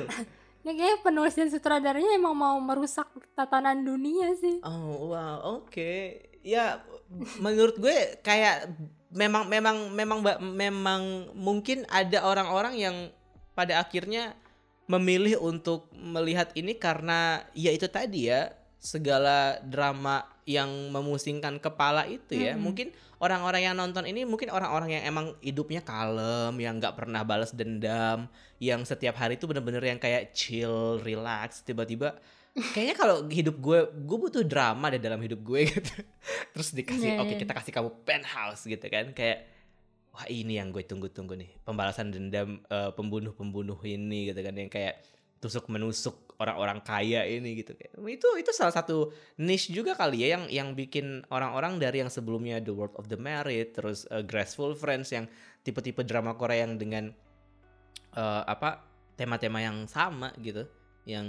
Ini 0.63 0.73
kayaknya 0.77 0.99
penulis 1.01 1.33
dan 1.33 1.49
sutradaranya 1.49 2.13
emang 2.13 2.37
mau 2.37 2.61
merusak 2.61 3.09
tatanan 3.33 3.83
dunia 3.83 4.37
sih. 4.37 4.61
Oh 4.63 5.11
wow, 5.11 5.59
oke. 5.59 5.95
Ya 6.45 6.85
menurut 7.41 7.77
gue 7.81 8.21
kayak 8.21 8.69
memang 9.09 9.49
memang 9.49 9.77
memang 9.93 10.19
memang 10.41 11.03
mungkin 11.33 11.89
ada 11.89 12.25
orang-orang 12.29 12.75
yang 12.77 12.97
pada 13.57 13.81
akhirnya 13.81 14.37
memilih 14.89 15.41
untuk 15.41 15.89
melihat 15.93 16.53
ini 16.57 16.77
karena 16.77 17.45
ya 17.53 17.73
itu 17.73 17.89
tadi 17.89 18.33
ya 18.33 18.53
segala 18.79 19.59
drama 19.61 20.25
yang 20.49 20.89
memusingkan 20.89 21.61
kepala 21.61 22.09
itu 22.09 22.39
ya. 22.41 22.57
Mm-mm. 22.57 22.65
Mungkin 22.65 22.89
orang-orang 23.21 23.69
yang 23.69 23.75
nonton 23.77 24.09
ini 24.09 24.25
mungkin 24.25 24.49
orang-orang 24.49 24.97
yang 24.97 25.05
emang 25.05 25.27
hidupnya 25.45 25.85
kalem, 25.85 26.57
yang 26.57 26.81
nggak 26.81 26.97
pernah 26.97 27.21
balas 27.27 27.53
dendam, 27.53 28.31
yang 28.57 28.81
setiap 28.87 29.19
hari 29.21 29.37
itu 29.37 29.45
bener-bener 29.45 29.85
yang 29.85 30.01
kayak 30.01 30.33
chill, 30.33 31.03
relax, 31.05 31.61
tiba-tiba 31.67 32.17
kayaknya 32.61 32.97
kalau 32.97 33.17
hidup 33.29 33.57
gue 33.59 33.79
gue 34.05 34.19
butuh 34.19 34.45
drama 34.45 34.91
deh 34.93 35.01
dalam 35.03 35.21
hidup 35.23 35.41
gue 35.43 35.61
gitu. 35.69 35.93
Terus 36.55 36.69
dikasih 36.75 37.17
Iya, 37.17 37.23
oke 37.23 37.35
iya. 37.35 37.41
kita 37.41 37.53
kasih 37.55 37.73
kamu 37.73 37.91
penthouse 38.03 38.63
gitu 38.67 38.87
kan. 38.89 39.11
Kayak 39.13 39.49
wah 40.15 40.27
ini 40.27 40.59
yang 40.59 40.75
gue 40.75 40.83
tunggu-tunggu 40.85 41.35
nih. 41.39 41.51
Pembalasan 41.63 42.11
dendam 42.11 42.63
eh, 42.67 42.91
pembunuh-pembunuh 42.95 43.79
ini 43.87 44.33
gitu 44.33 44.41
kan. 44.41 44.55
Yang 44.55 44.71
kayak 44.71 44.95
tusuk 45.39 45.71
menusuk 45.71 46.35
orang-orang 46.39 46.83
kaya 46.83 47.27
ini 47.27 47.59
gitu 47.63 47.75
kayak. 47.75 47.95
Itu 47.95 48.29
itu 48.39 48.51
salah 48.55 48.75
satu 48.75 49.11
niche 49.39 49.71
juga 49.75 49.95
kali 49.95 50.27
ya 50.27 50.39
yang 50.39 50.45
yang 50.51 50.69
bikin 50.75 51.27
orang-orang 51.31 51.79
dari 51.79 52.03
yang 52.03 52.11
sebelumnya 52.11 52.63
The 52.63 52.75
World 52.75 52.95
of 52.99 53.11
the 53.11 53.19
Married 53.19 53.75
terus 53.75 54.07
eh, 54.11 54.23
Graceful 54.23 54.75
Friends 54.79 55.11
yang 55.15 55.27
tipe-tipe 55.67 56.03
drama 56.07 56.35
Korea 56.39 56.67
yang 56.67 56.79
dengan 56.79 57.11
eh, 58.15 58.43
apa 58.47 58.83
tema-tema 59.19 59.59
yang 59.63 59.87
sama 59.91 60.31
gitu. 60.39 60.67
Yang 61.09 61.27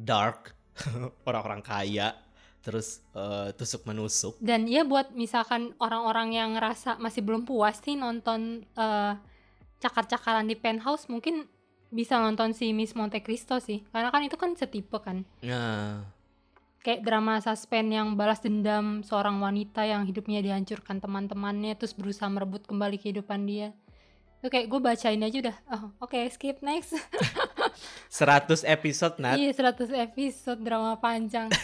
dark 0.00 0.56
orang-orang 1.28 1.60
kaya 1.60 2.16
terus 2.60 3.00
eh, 3.16 3.56
tusuk 3.56 3.88
menusuk 3.88 4.36
dan 4.40 4.68
ya 4.68 4.84
buat 4.84 5.16
misalkan 5.16 5.72
orang-orang 5.80 6.36
yang 6.36 6.56
ngerasa 6.56 7.00
masih 7.00 7.24
belum 7.24 7.48
puas 7.48 7.80
nih 7.84 7.96
nonton 7.96 8.64
eh, 8.64 9.12
cakar-cakaran 9.80 10.44
di 10.44 10.54
penthouse 10.54 11.08
mungkin 11.08 11.48
bisa 11.90 12.22
nonton 12.22 12.54
si 12.54 12.70
Miss 12.70 12.94
Monte 12.94 13.18
Cristo 13.20 13.58
sih. 13.58 13.82
Karena 13.90 14.14
kan 14.14 14.22
itu 14.22 14.38
kan 14.38 14.54
setipe 14.54 15.02
kan. 15.02 15.26
Nah. 15.42 16.06
Kayak 16.80 17.04
drama 17.04 17.36
suspense 17.44 17.92
yang 17.92 18.16
balas 18.16 18.40
dendam 18.40 19.04
seorang 19.04 19.36
wanita 19.36 19.84
yang 19.84 20.08
hidupnya 20.08 20.40
dihancurkan 20.40 20.96
teman-temannya 20.96 21.76
terus 21.76 21.92
berusaha 21.92 22.24
merebut 22.32 22.64
kembali 22.64 22.96
kehidupan 22.96 23.44
dia. 23.44 23.76
Itu 24.40 24.48
kayak 24.48 24.72
gue 24.72 24.80
bacain 24.80 25.20
aja 25.20 25.36
udah. 25.44 25.56
Oh 25.76 25.84
oke 26.00 26.16
skip 26.32 26.64
next 26.64 26.96
100 28.08 28.66
episode 28.66 29.14
Nat 29.18 29.36
iya 29.36 29.52
100 29.52 30.10
episode 30.10 30.60
drama 30.60 30.96
panjang 30.98 31.48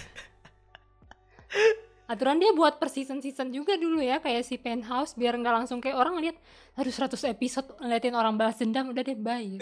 aturan 2.11 2.39
dia 2.39 2.55
buat 2.55 2.79
per 2.79 2.87
season 2.87 3.19
season 3.19 3.51
juga 3.51 3.75
dulu 3.75 3.99
ya 3.99 4.23
kayak 4.23 4.47
si 4.47 4.63
penthouse 4.63 5.19
biar 5.19 5.35
nggak 5.35 5.55
langsung 5.65 5.83
kayak 5.83 5.99
orang 5.99 6.23
lihat 6.23 6.39
harus 6.79 6.95
100 6.95 7.35
episode 7.35 7.67
ngeliatin 7.83 8.15
orang 8.15 8.39
balas 8.39 8.59
dendam 8.59 8.95
udah 8.95 9.03
deh 9.03 9.19
bye 9.19 9.59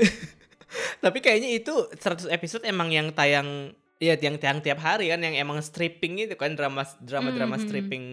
tapi 1.04 1.18
kayaknya 1.24 1.56
itu 1.56 1.72
100 1.96 2.28
episode 2.28 2.62
emang 2.68 2.92
yang 2.92 3.08
tayang 3.16 3.72
ya 3.96 4.18
yang 4.20 4.36
tayang 4.36 4.60
tiap 4.60 4.82
hari 4.82 5.08
kan 5.08 5.22
yang 5.24 5.38
emang 5.38 5.56
stripping 5.64 6.20
itu 6.20 6.36
kan 6.36 6.52
drama 6.52 6.84
drama 7.00 7.32
drama 7.32 7.56
Hmm, 7.56 7.64
hmm, 7.64 7.64
stripping 7.64 8.04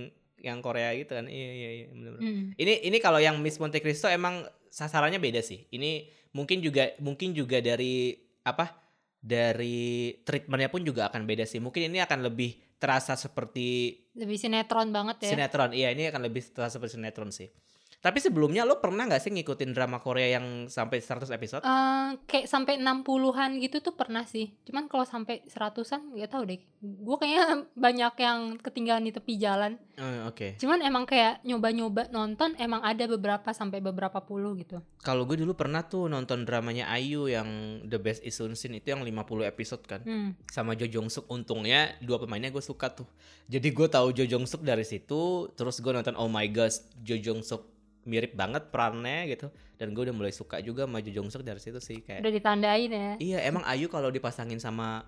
yang 0.42 0.58
Korea 0.60 0.90
gitu 0.98 1.14
kan 1.14 1.30
iya 1.30 1.50
iya 1.54 1.70
iya 1.82 1.86
bener-bener. 1.94 2.22
Hmm. 2.26 2.46
Ini 2.58 2.74
ini 2.90 2.98
kalau 2.98 3.22
yang 3.22 3.38
Miss 3.38 3.62
Monte 3.62 3.78
Cristo 3.78 4.10
emang 4.10 4.42
sasarannya 4.74 5.22
beda 5.22 5.46
sih. 5.46 5.70
Ini 5.70 6.10
mungkin 6.34 6.66
juga 6.66 6.98
mungkin 6.98 7.38
juga 7.38 7.62
dari 7.62 8.18
apa? 8.46 8.74
Dari 9.22 10.18
treatmentnya 10.26 10.74
pun 10.74 10.82
juga 10.82 11.10
akan 11.14 11.30
beda 11.30 11.46
sih. 11.46 11.62
Mungkin 11.62 11.94
ini 11.94 12.02
akan 12.02 12.26
lebih 12.26 12.58
terasa 12.82 13.14
seperti 13.14 13.94
lebih 14.18 14.42
sinetron 14.42 14.90
banget 14.90 15.30
ya 15.30 15.38
sinetron. 15.38 15.70
Iya, 15.78 15.94
ini 15.94 16.10
akan 16.10 16.26
lebih 16.26 16.42
terasa 16.50 16.82
seperti 16.82 16.98
sinetron 16.98 17.30
sih. 17.30 17.54
Tapi 18.02 18.18
sebelumnya 18.18 18.66
lo 18.66 18.82
pernah 18.82 19.06
nggak 19.06 19.22
sih 19.22 19.30
ngikutin 19.30 19.78
drama 19.78 20.02
Korea 20.02 20.42
yang 20.42 20.66
sampai 20.66 21.00
100 21.00 21.30
episode? 21.30 21.62
Eh, 21.62 22.10
kayak 22.26 22.50
sampai 22.50 22.82
60-an 22.82 23.62
gitu 23.62 23.78
tuh 23.80 23.94
pernah 23.94 24.26
sih. 24.26 24.58
Cuman 24.66 24.90
kalau 24.90 25.06
sampai 25.06 25.46
100-an 25.46 26.18
nggak 26.18 26.30
tahu 26.34 26.44
deh. 26.50 26.60
Gue 26.82 27.16
kayaknya 27.22 27.46
banyak 27.86 28.14
yang 28.20 28.40
ketinggalan 28.58 29.06
di 29.06 29.14
tepi 29.14 29.38
jalan. 29.38 29.78
Eh, 30.02 30.26
Oke. 30.26 30.58
Cuman 30.58 30.82
emang 30.82 31.06
kayak 31.06 31.46
nyoba-nyoba 31.46 32.10
nonton 32.10 32.58
emang 32.58 32.82
ada 32.82 33.06
beberapa 33.06 33.54
sampai 33.54 33.80
beberapa 33.80 34.18
puluh 34.26 34.58
gitu. 34.58 34.82
Kalau 35.06 35.26
gue 35.30 35.38
dulu 35.38 35.54
pernah 35.54 35.86
tuh 35.86 36.10
nonton 36.10 36.42
dramanya 36.44 36.90
Ayu 36.90 37.30
yang 37.30 37.82
The 37.86 38.02
Best 38.02 38.26
Is 38.26 38.42
Sin 38.42 38.74
itu 38.74 38.92
yang 38.92 39.06
50 39.06 39.46
episode 39.46 39.86
kan. 39.86 40.02
Hmm. 40.02 40.34
sama 40.50 40.74
Jo 40.74 40.90
Jong 40.90 41.08
Suk 41.14 41.30
untungnya 41.30 41.94
dua 42.02 42.18
pemainnya 42.18 42.50
gue 42.50 42.64
suka 42.64 42.90
tuh 42.90 43.06
jadi 43.48 43.70
gue 43.70 43.88
tahu 43.88 44.12
Jo 44.12 44.26
Jong 44.26 44.50
Suk 44.50 44.66
dari 44.66 44.84
situ 44.84 45.48
terus 45.54 45.78
gue 45.80 45.92
nonton 45.94 46.18
Oh 46.18 46.28
My 46.28 46.50
Gosh 46.50 46.82
Jo 47.06 47.16
Jong 47.22 47.46
Suk 47.46 47.81
mirip 48.04 48.34
banget 48.34 48.68
perannya 48.68 49.30
gitu 49.30 49.48
dan 49.76 49.92
gue 49.92 50.04
udah 50.04 50.16
mulai 50.16 50.30
suka 50.30 50.58
juga 50.60 50.84
sama 50.84 51.00
Jo 51.00 51.12
Jong 51.16 51.30
Suk 51.30 51.42
dari 51.42 51.58
situ 51.58 51.78
sih 51.78 52.02
kayak 52.02 52.22
Udah 52.22 52.34
ditandain 52.34 52.90
ya. 52.90 53.14
iya 53.18 53.38
emang 53.42 53.62
Ayu 53.64 53.88
kalau 53.88 54.10
dipasangin 54.10 54.58
sama 54.58 55.06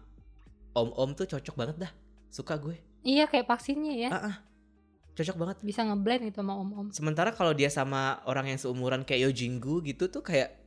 Om 0.71 0.89
Om 0.91 1.10
tuh 1.13 1.25
cocok 1.27 1.56
banget 1.56 1.77
dah 1.79 1.91
suka 2.27 2.58
gue 2.58 2.77
Iya 3.01 3.27
kayak 3.27 3.45
vaksinnya 3.45 3.93
ya. 3.93 4.10
ah 4.10 4.21
ah 4.23 4.36
cocok 5.13 5.36
banget 5.36 5.58
Bisa 5.62 5.82
ngeblend 5.84 6.25
gitu 6.25 6.39
sama 6.39 6.53
om-om. 6.56 6.88
sementara 6.89 7.29
kalau 7.29 7.51
dia 7.51 7.67
sama 7.67 8.17
orang 8.23 8.47
yang 8.47 8.58
seumuran 8.58 9.03
kayak 9.03 9.21
Yo 9.21 9.32
Jinggu 9.32 9.82
gitu 9.84 10.08
tuh 10.08 10.21
kayak 10.21 10.58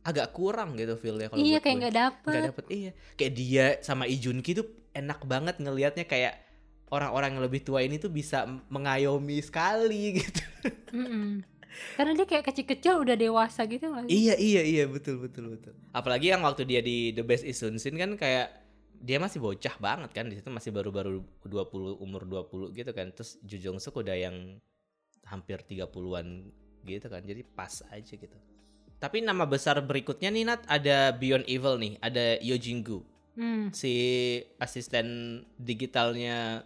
agak 0.00 0.30
kurang 0.30 0.72
gitu 0.74 0.94
feelnya 0.94 1.26
kalau 1.26 1.40
Iya 1.40 1.58
kayak 1.58 1.76
nggak 1.78 1.94
dapet. 1.94 2.30
nggak 2.30 2.46
dapet 2.46 2.64
iya 2.70 2.90
kayak 3.14 3.32
dia 3.34 3.66
sama 3.80 4.06
Ijun 4.06 4.38
Ki 4.38 4.54
tuh 4.54 4.64
enak 4.92 5.20
banget 5.24 5.58
ngelihatnya 5.58 6.04
kayak 6.04 6.45
orang-orang 6.88 7.34
yang 7.34 7.42
lebih 7.42 7.62
tua 7.62 7.82
ini 7.82 7.98
tuh 7.98 8.08
bisa 8.08 8.46
mengayomi 8.70 9.42
sekali 9.42 10.02
gitu. 10.22 10.42
Mm-mm. 10.94 11.42
Karena 11.92 12.16
dia 12.16 12.24
kayak 12.24 12.44
kecil-kecil 12.48 13.04
udah 13.04 13.16
dewasa 13.18 13.68
gitu 13.68 13.92
sih? 13.92 14.08
iya 14.08 14.34
iya 14.38 14.62
iya. 14.64 14.84
Betul 14.88 15.20
betul 15.20 15.52
betul. 15.52 15.76
Apalagi 15.92 16.32
yang 16.32 16.40
waktu 16.40 16.64
dia 16.64 16.80
di 16.80 17.12
The 17.12 17.20
Best 17.20 17.44
Is 17.44 17.60
Soon 17.60 17.76
Sin 17.76 18.00
kan 18.00 18.16
kayak 18.16 18.64
dia 18.96 19.20
masih 19.20 19.44
bocah 19.44 19.76
banget 19.76 20.10
kan. 20.16 20.24
Di 20.32 20.40
situ 20.40 20.48
masih 20.48 20.72
baru-baru 20.72 21.20
20 21.44 22.00
umur 22.00 22.24
20 22.24 22.72
gitu 22.72 22.90
kan. 22.96 23.12
Terus 23.12 23.36
Jo 23.44 23.60
Jong 23.60 23.78
Suk 23.78 24.00
udah 24.00 24.16
yang 24.16 24.56
hampir 25.28 25.60
30-an 25.60 26.48
gitu 26.86 27.06
kan. 27.12 27.20
Jadi 27.20 27.44
pas 27.44 27.84
aja 27.92 28.14
gitu. 28.14 28.36
Tapi 28.96 29.20
nama 29.20 29.44
besar 29.44 29.76
berikutnya 29.84 30.32
nih 30.32 30.48
Nat 30.48 30.64
ada 30.64 31.12
Beyond 31.12 31.44
Evil 31.44 31.76
nih. 31.76 31.92
Ada 32.00 32.40
Yo 32.40 32.56
Jinggu 32.56 33.04
Hmm. 33.36 33.68
si 33.68 33.92
asisten 34.56 35.04
digitalnya 35.60 36.64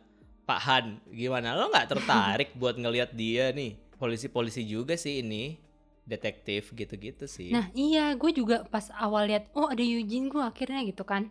Pak 0.50 0.60
Han 0.66 0.86
gimana? 1.14 1.54
Lo 1.54 1.70
nggak 1.70 1.94
tertarik 1.94 2.50
buat 2.60 2.74
ngelihat 2.74 3.14
dia 3.14 3.54
nih? 3.54 3.78
Polisi-polisi 4.02 4.66
juga 4.66 4.98
sih 4.98 5.22
ini 5.22 5.54
detektif 6.02 6.74
gitu-gitu 6.74 7.30
sih. 7.30 7.54
Nah 7.54 7.70
iya 7.70 8.18
gue 8.18 8.34
juga 8.34 8.66
pas 8.66 8.90
awal 8.98 9.30
lihat 9.30 9.46
oh 9.54 9.70
ada 9.70 9.78
Eugene 9.78 10.26
gue 10.26 10.42
akhirnya 10.42 10.82
gitu 10.82 11.06
kan. 11.06 11.30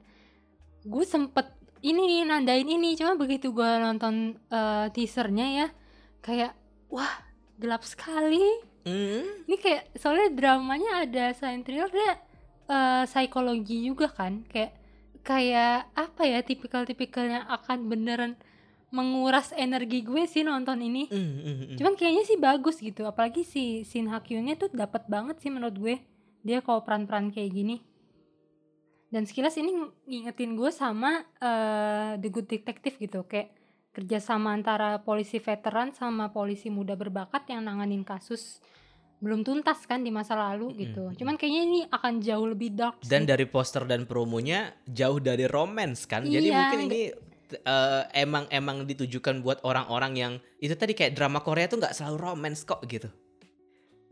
Gue 0.88 1.04
sempet 1.04 1.52
ini 1.84 2.00
nih 2.00 2.32
nandain 2.32 2.64
ini 2.64 2.96
cuma 2.96 3.20
begitu 3.20 3.52
gue 3.52 3.68
nonton 3.84 4.40
eh, 4.48 4.88
teasernya 4.96 5.48
ya 5.52 5.68
Kayak 6.24 6.56
wah 6.88 7.12
gelap 7.60 7.84
sekali. 7.84 8.44
Hmm, 8.88 9.44
Ini 9.44 9.60
kayak 9.60 10.00
soalnya 10.00 10.32
dramanya 10.32 11.04
ada 11.04 11.36
selain 11.36 11.68
thriller 11.68 11.92
dia 11.92 12.16
eh, 12.72 13.04
psikologi 13.04 13.84
juga 13.84 14.08
kan. 14.08 14.48
Kayak 14.48 14.80
kayak 15.28 15.92
apa 16.00 16.22
ya 16.24 16.40
tipikal-tipikal 16.40 17.28
yang 17.28 17.46
akan 17.52 17.92
beneran 17.92 18.40
menguras 18.90 19.54
energi 19.54 20.02
gue 20.02 20.26
sih 20.26 20.42
nonton 20.42 20.82
ini 20.82 21.06
mm, 21.06 21.14
mm, 21.16 21.44
mm. 21.46 21.78
Cuman 21.78 21.94
kayaknya 21.94 22.24
sih 22.26 22.38
bagus 22.42 22.82
gitu, 22.82 23.06
apalagi 23.06 23.46
si 23.46 23.86
Shin 23.86 24.10
Ha 24.10 24.20
Kyung-nya 24.20 24.58
tuh 24.58 24.70
dapat 24.74 25.06
banget 25.06 25.38
sih 25.38 25.54
menurut 25.54 25.78
gue. 25.78 25.96
Dia 26.42 26.66
kalau 26.66 26.82
peran-peran 26.82 27.30
kayak 27.30 27.52
gini. 27.54 27.78
Dan 29.10 29.26
sekilas 29.26 29.58
ini 29.58 29.74
ng- 29.74 29.94
ngingetin 30.06 30.54
gue 30.54 30.70
sama 30.74 31.22
eh, 31.38 32.18
The 32.18 32.30
Good 32.30 32.48
Detective 32.50 32.96
gitu, 32.98 33.26
kayak 33.26 33.54
kerjasama 33.90 34.54
antara 34.54 35.02
polisi 35.02 35.42
veteran 35.42 35.94
sama 35.94 36.30
polisi 36.30 36.70
muda 36.70 36.94
berbakat 36.94 37.50
yang 37.50 37.66
nanganin 37.66 38.06
kasus 38.06 38.62
belum 39.20 39.44
tuntas 39.44 39.84
kan 39.84 40.00
di 40.00 40.16
masa 40.16 40.32
lalu 40.32 40.72
gitu. 40.88 41.12
Mm-mm. 41.12 41.18
Cuman 41.20 41.36
kayaknya 41.36 41.62
ini 41.68 41.80
akan 41.92 42.24
jauh 42.24 42.48
lebih 42.48 42.72
dark 42.72 43.04
dan 43.04 43.28
sih. 43.28 43.30
dari 43.36 43.46
poster 43.46 43.84
dan 43.84 44.08
promonya 44.08 44.72
jauh 44.88 45.20
dari 45.20 45.44
romance 45.44 46.08
kan 46.08 46.24
jadi 46.24 46.48
Iya, 46.48 46.56
mungkin 46.56 46.80
ini 46.88 47.02
eh, 47.52 48.04
emang 48.14 48.46
emang 48.50 48.86
ditujukan 48.86 49.42
buat 49.42 49.60
orang-orang 49.64 50.14
yang 50.16 50.34
itu 50.58 50.74
tadi 50.74 50.94
kayak 50.94 51.16
drama 51.16 51.40
Korea 51.40 51.66
tuh 51.66 51.82
nggak 51.82 51.96
selalu 51.96 52.18
romance 52.18 52.62
kok 52.64 52.84
gitu 52.86 53.10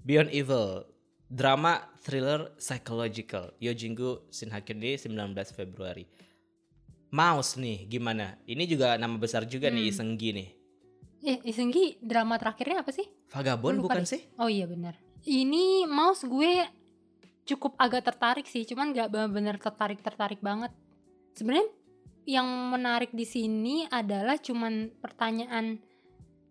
Beyond 0.02 0.32
Evil 0.32 0.88
drama 1.28 1.84
thriller 2.00 2.56
psychological 2.56 3.52
Yojingu 3.60 4.32
Shin 4.32 4.50
Ha 4.50 4.64
Kyun 4.64 4.80
di 4.80 4.96
19 4.96 5.12
Februari 5.52 6.08
Mouse 7.08 7.56
nih 7.56 7.88
gimana 7.88 8.40
ini 8.44 8.64
juga 8.64 8.96
nama 8.96 9.16
besar 9.16 9.44
juga 9.44 9.68
nih 9.68 9.88
Hmm. 9.88 9.94
Isenggi 9.94 10.30
nih 10.32 10.50
Eh, 11.18 11.42
Isenggi 11.44 11.98
drama 11.98 12.38
terakhirnya 12.38 12.86
apa 12.86 12.94
sih? 12.94 13.04
Vagabond 13.34 13.82
bukan 13.82 14.06
deh. 14.06 14.12
sih 14.16 14.22
Oh 14.38 14.46
iya 14.46 14.70
benar. 14.70 14.94
Ini 15.26 15.90
mouse 15.90 16.24
gue 16.24 16.62
cukup 17.44 17.74
agak 17.76 18.06
tertarik 18.06 18.46
sih, 18.46 18.62
cuman 18.64 18.94
nggak 18.94 19.10
benar-benar 19.10 19.58
tertarik 19.58 19.98
tertarik 20.00 20.40
banget. 20.40 20.70
Sebenarnya 21.34 21.68
yang 22.28 22.44
menarik 22.70 23.16
di 23.16 23.24
sini 23.24 23.88
adalah 23.88 24.36
cuman 24.36 24.92
pertanyaan 25.00 25.80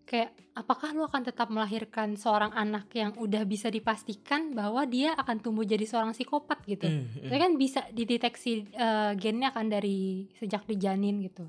kayak 0.09 0.33
apakah 0.57 0.89
lu 0.97 1.05
akan 1.05 1.21
tetap 1.21 1.53
melahirkan 1.53 2.17
seorang 2.17 2.49
anak 2.57 2.89
yang 2.97 3.13
udah 3.13 3.45
bisa 3.45 3.69
dipastikan 3.69 4.57
bahwa 4.57 4.89
dia 4.89 5.13
akan 5.13 5.37
tumbuh 5.37 5.61
jadi 5.61 5.85
seorang 5.85 6.17
psikopat 6.17 6.65
gitu. 6.65 6.89
Hmm. 6.89 7.29
Tapi 7.29 7.37
kan 7.37 7.51
bisa 7.61 7.85
dideteksi 7.93 8.65
eh, 8.73 9.11
gennya 9.21 9.53
kan 9.53 9.69
dari 9.69 10.25
sejak 10.41 10.65
dijanin 10.65 11.21
gitu. 11.21 11.45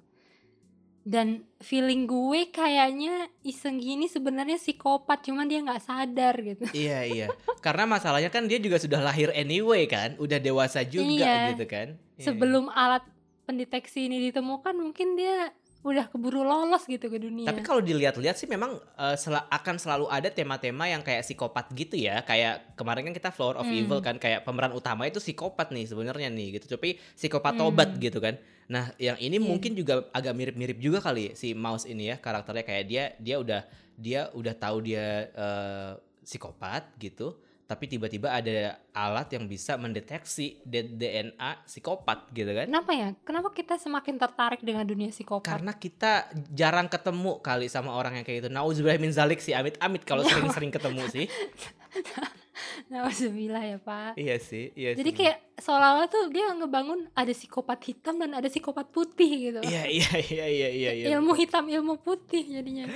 Dan 1.08 1.48
feeling 1.64 2.04
gue 2.04 2.52
kayaknya 2.52 3.32
Iseng 3.40 3.80
gini 3.80 4.12
sebenarnya 4.12 4.60
psikopat, 4.60 5.24
cuman 5.24 5.48
dia 5.48 5.64
nggak 5.64 5.80
sadar 5.80 6.36
gitu. 6.44 6.68
Iya 6.76 7.00
iya, 7.08 7.26
karena 7.64 7.88
masalahnya 7.88 8.28
kan 8.28 8.44
dia 8.44 8.60
juga 8.60 8.76
sudah 8.76 9.00
lahir 9.00 9.32
anyway 9.32 9.88
kan, 9.88 10.20
udah 10.20 10.36
dewasa 10.36 10.84
juga 10.84 11.24
Iya. 11.24 11.56
gitu 11.56 11.64
kan. 11.64 11.96
Iya, 12.20 12.28
Sebelum 12.28 12.68
alat 12.68 13.08
pendeteksi 13.48 14.04
ini 14.04 14.28
ditemukan, 14.28 14.76
mungkin 14.76 15.16
dia 15.16 15.48
udah 15.78 16.10
keburu 16.10 16.42
lolos 16.42 16.84
gitu 16.84 17.06
ke 17.06 17.16
dunia. 17.16 17.46
Tapi 17.46 17.62
kalau 17.62 17.78
dilihat-lihat 17.80 18.36
sih 18.36 18.44
memang 18.44 18.76
eh, 18.76 19.16
sel- 19.16 19.46
akan 19.48 19.76
selalu 19.78 20.06
ada 20.10 20.28
tema-tema 20.28 20.84
yang 20.84 21.00
kayak 21.00 21.24
psikopat 21.24 21.70
gitu 21.72 21.96
ya. 21.96 22.20
Kayak 22.20 22.74
kemarin 22.74 23.08
kan 23.08 23.14
kita 23.14 23.30
Flower 23.30 23.56
of 23.56 23.64
Hmm. 23.64 23.78
Evil 23.78 24.02
kan 24.02 24.18
kayak 24.18 24.42
pemeran 24.42 24.74
utama 24.74 25.06
itu 25.06 25.16
psikopat 25.16 25.70
nih 25.70 25.86
sebenarnya 25.86 26.28
nih 26.28 26.60
gitu. 26.60 26.76
Tapi 26.76 26.98
psikopat 27.16 27.56
Hmm. 27.56 27.60
tobat 27.64 27.90
gitu 27.96 28.18
kan. 28.18 28.36
Nah, 28.68 28.92
yang 29.00 29.16
ini 29.16 29.38
Iya. 29.38 29.46
mungkin 29.48 29.72
juga 29.72 30.04
agak 30.12 30.34
mirip-mirip 30.36 30.76
juga 30.76 30.98
kali 31.00 31.32
si 31.32 31.56
Mouse 31.56 31.88
ini 31.88 32.12
ya 32.12 32.20
karakternya 32.20 32.66
kayak 32.66 32.84
dia 32.84 33.04
dia 33.16 33.36
udah 33.40 33.60
dia 33.96 34.20
udah 34.34 34.54
tahu 34.58 34.82
dia 34.82 35.30
eh, 35.30 35.92
psikopat 36.20 36.90
gitu. 36.98 37.38
Tapi 37.68 37.84
tiba-tiba 37.84 38.32
ada 38.32 38.80
alat 38.96 39.28
yang 39.36 39.44
bisa 39.44 39.76
mendeteksi 39.76 40.64
DNA 40.64 41.68
psikopat 41.68 42.32
gitu 42.32 42.48
kan. 42.56 42.64
Kenapa 42.64 42.96
ya? 42.96 43.12
Kenapa 43.20 43.52
kita 43.52 43.76
semakin 43.76 44.16
tertarik 44.16 44.64
dengan 44.64 44.88
dunia 44.88 45.12
psikopat? 45.12 45.44
Karena 45.44 45.76
kita 45.76 46.32
jarang 46.48 46.88
ketemu 46.88 47.44
kali 47.44 47.68
sama 47.68 47.92
orang 47.92 48.16
yang 48.16 48.24
kayak 48.24 48.40
gitu. 48.40 48.48
Nauzubillah 48.48 48.96
min 48.96 49.12
zalik 49.12 49.44
sih, 49.44 49.52
amit-amit 49.52 50.00
kalau 50.08 50.24
sering-sering 50.24 50.72
ketemu 50.72 51.12
sih. 51.12 51.28
Nauzubillah 52.92 53.60
ya 53.60 53.76
Pak. 53.76 54.16
Iya 54.16 54.40
sih, 54.40 54.72
iya 54.72 54.96
Jadi 54.96 55.10
sih. 55.12 55.18
kayak 55.20 55.36
seolah-olah 55.60 56.08
tuh 56.08 56.32
dia 56.32 56.48
ngebangun 56.56 57.12
ada 57.12 57.36
psikopat 57.36 57.84
hitam 57.84 58.16
dan 58.16 58.32
ada 58.32 58.48
psikopat 58.48 58.88
putih 58.88 59.28
gitu. 59.28 59.60
Iya, 59.60 59.84
iya, 59.92 60.12
iya, 60.24 60.46
iya, 60.48 60.68
iya, 60.72 60.90
iya. 61.04 61.06
ilmu 61.20 61.36
hitam, 61.36 61.68
ilmu 61.68 62.00
putih 62.00 62.48
jadinya. 62.48 62.88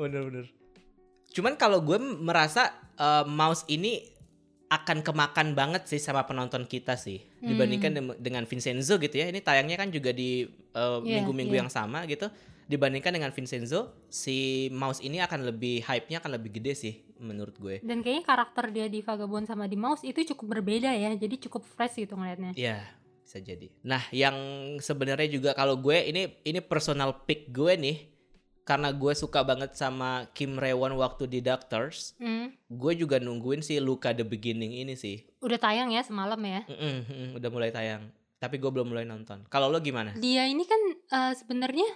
Bener-bener. 0.00 0.57
Cuman 1.32 1.54
kalau 1.54 1.80
gue 1.80 1.98
merasa 1.98 2.70
eh, 2.96 3.24
mouse 3.24 3.64
ini 3.68 4.16
akan 4.68 5.00
kemakan 5.00 5.56
banget 5.56 5.88
sih 5.88 5.96
sama 5.96 6.28
penonton 6.28 6.68
kita 6.68 6.92
sih 7.00 7.24
dibandingkan 7.40 7.88
dem- 7.96 8.18
dengan 8.20 8.44
Vincenzo 8.44 9.00
gitu 9.00 9.16
ya. 9.16 9.32
Ini 9.32 9.40
tayangnya 9.40 9.80
kan 9.80 9.88
juga 9.88 10.12
di 10.12 10.44
eh, 10.44 10.98
Iya, 11.00 11.20
minggu-minggu 11.20 11.56
iya. 11.56 11.62
yang 11.64 11.70
sama 11.72 12.04
gitu. 12.04 12.28
Dibandingkan 12.68 13.16
dengan 13.16 13.32
Vincenzo, 13.32 13.96
si 14.12 14.68
mouse 14.68 15.00
ini 15.00 15.24
akan 15.24 15.48
lebih 15.48 15.80
hype-nya 15.88 16.20
akan 16.20 16.36
lebih 16.36 16.60
gede 16.60 16.76
sih 16.76 16.94
menurut 17.16 17.56
gue. 17.56 17.80
Dan 17.80 18.04
kayaknya 18.04 18.28
karakter 18.28 18.68
dia 18.68 18.86
di 18.92 19.00
Vagabond 19.00 19.48
sama 19.48 19.64
di 19.64 19.80
Mouse 19.80 20.04
itu 20.04 20.20
cukup 20.36 20.60
berbeda 20.60 20.92
ya. 20.92 21.16
Jadi 21.16 21.48
cukup 21.48 21.64
fresh 21.64 22.04
gitu 22.04 22.20
ngeliatnya. 22.20 22.52
Iya, 22.52 22.84
bisa 23.24 23.40
jadi. 23.40 23.72
Nah, 23.88 24.04
yang 24.12 24.36
sebenarnya 24.84 25.32
juga 25.32 25.56
kalau 25.56 25.80
gue 25.80 25.96
ini 25.96 26.44
ini 26.44 26.60
personal 26.60 27.24
pick 27.24 27.48
gue 27.48 27.72
nih 27.72 27.96
karena 28.68 28.92
gue 28.92 29.16
suka 29.16 29.40
banget 29.40 29.72
sama 29.80 30.28
Kim 30.36 30.60
Rewon 30.60 30.92
waktu 31.00 31.24
di 31.24 31.40
Doctors. 31.40 32.12
Hmm. 32.20 32.52
Gue 32.68 32.92
juga 32.92 33.16
nungguin 33.16 33.64
si 33.64 33.80
Luka 33.80 34.12
the 34.12 34.28
Beginning 34.28 34.76
ini 34.76 34.92
sih. 34.92 35.24
Udah 35.40 35.56
tayang 35.56 35.88
ya 35.88 36.04
semalam 36.04 36.36
ya. 36.44 36.68
Mm-mm, 36.68 36.96
mm, 37.08 37.28
udah 37.40 37.48
mulai 37.48 37.72
tayang. 37.72 38.12
Tapi 38.36 38.60
gue 38.60 38.68
belum 38.68 38.92
mulai 38.92 39.08
nonton. 39.08 39.48
Kalau 39.48 39.72
lo 39.72 39.80
gimana? 39.80 40.12
Dia 40.20 40.44
ini 40.44 40.68
kan 40.68 40.76
eh, 40.92 41.32
sebenarnya 41.32 41.88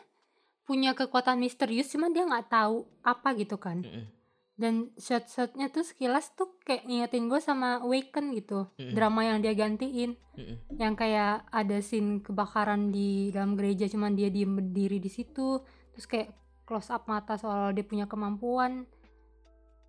punya 0.65 0.97
kekuatan 0.97 1.45
misterius, 1.45 1.93
cuman 1.93 2.17
dia 2.17 2.25
nggak 2.25 2.49
tahu 2.49 2.89
apa 3.05 3.37
gitu 3.37 3.61
kan. 3.61 3.85
Mm-mm, 3.85 4.09
Dan 4.57 4.97
shot-shotnya 4.97 5.69
tuh 5.69 5.85
sekilas 5.85 6.33
tuh 6.33 6.57
kayak 6.65 6.89
ngingetin 6.89 7.29
gue 7.29 7.41
sama 7.45 7.85
Awaken 7.85 8.33
gitu. 8.33 8.73
Mm-mm. 8.81 8.97
Drama 8.97 9.29
yang 9.29 9.45
dia 9.45 9.53
gantiin. 9.53 10.17
mm-mm. 10.41 10.57
yang 10.81 10.97
kayak 10.97 11.45
ada 11.53 11.85
scene 11.85 12.25
kebakaran 12.25 12.89
di 12.89 13.29
dalam 13.29 13.61
gereja 13.61 13.85
cuman 13.93 14.17
dia 14.17 14.33
diem 14.33 14.57
berdiri 14.57 14.97
di 14.97 15.13
situ 15.13 15.61
terus 15.93 16.09
kayak 16.09 16.33
close 16.65 16.91
up 16.93 17.07
mata 17.11 17.37
soal 17.37 17.75
dia 17.75 17.85
punya 17.85 18.07
kemampuan 18.07 18.87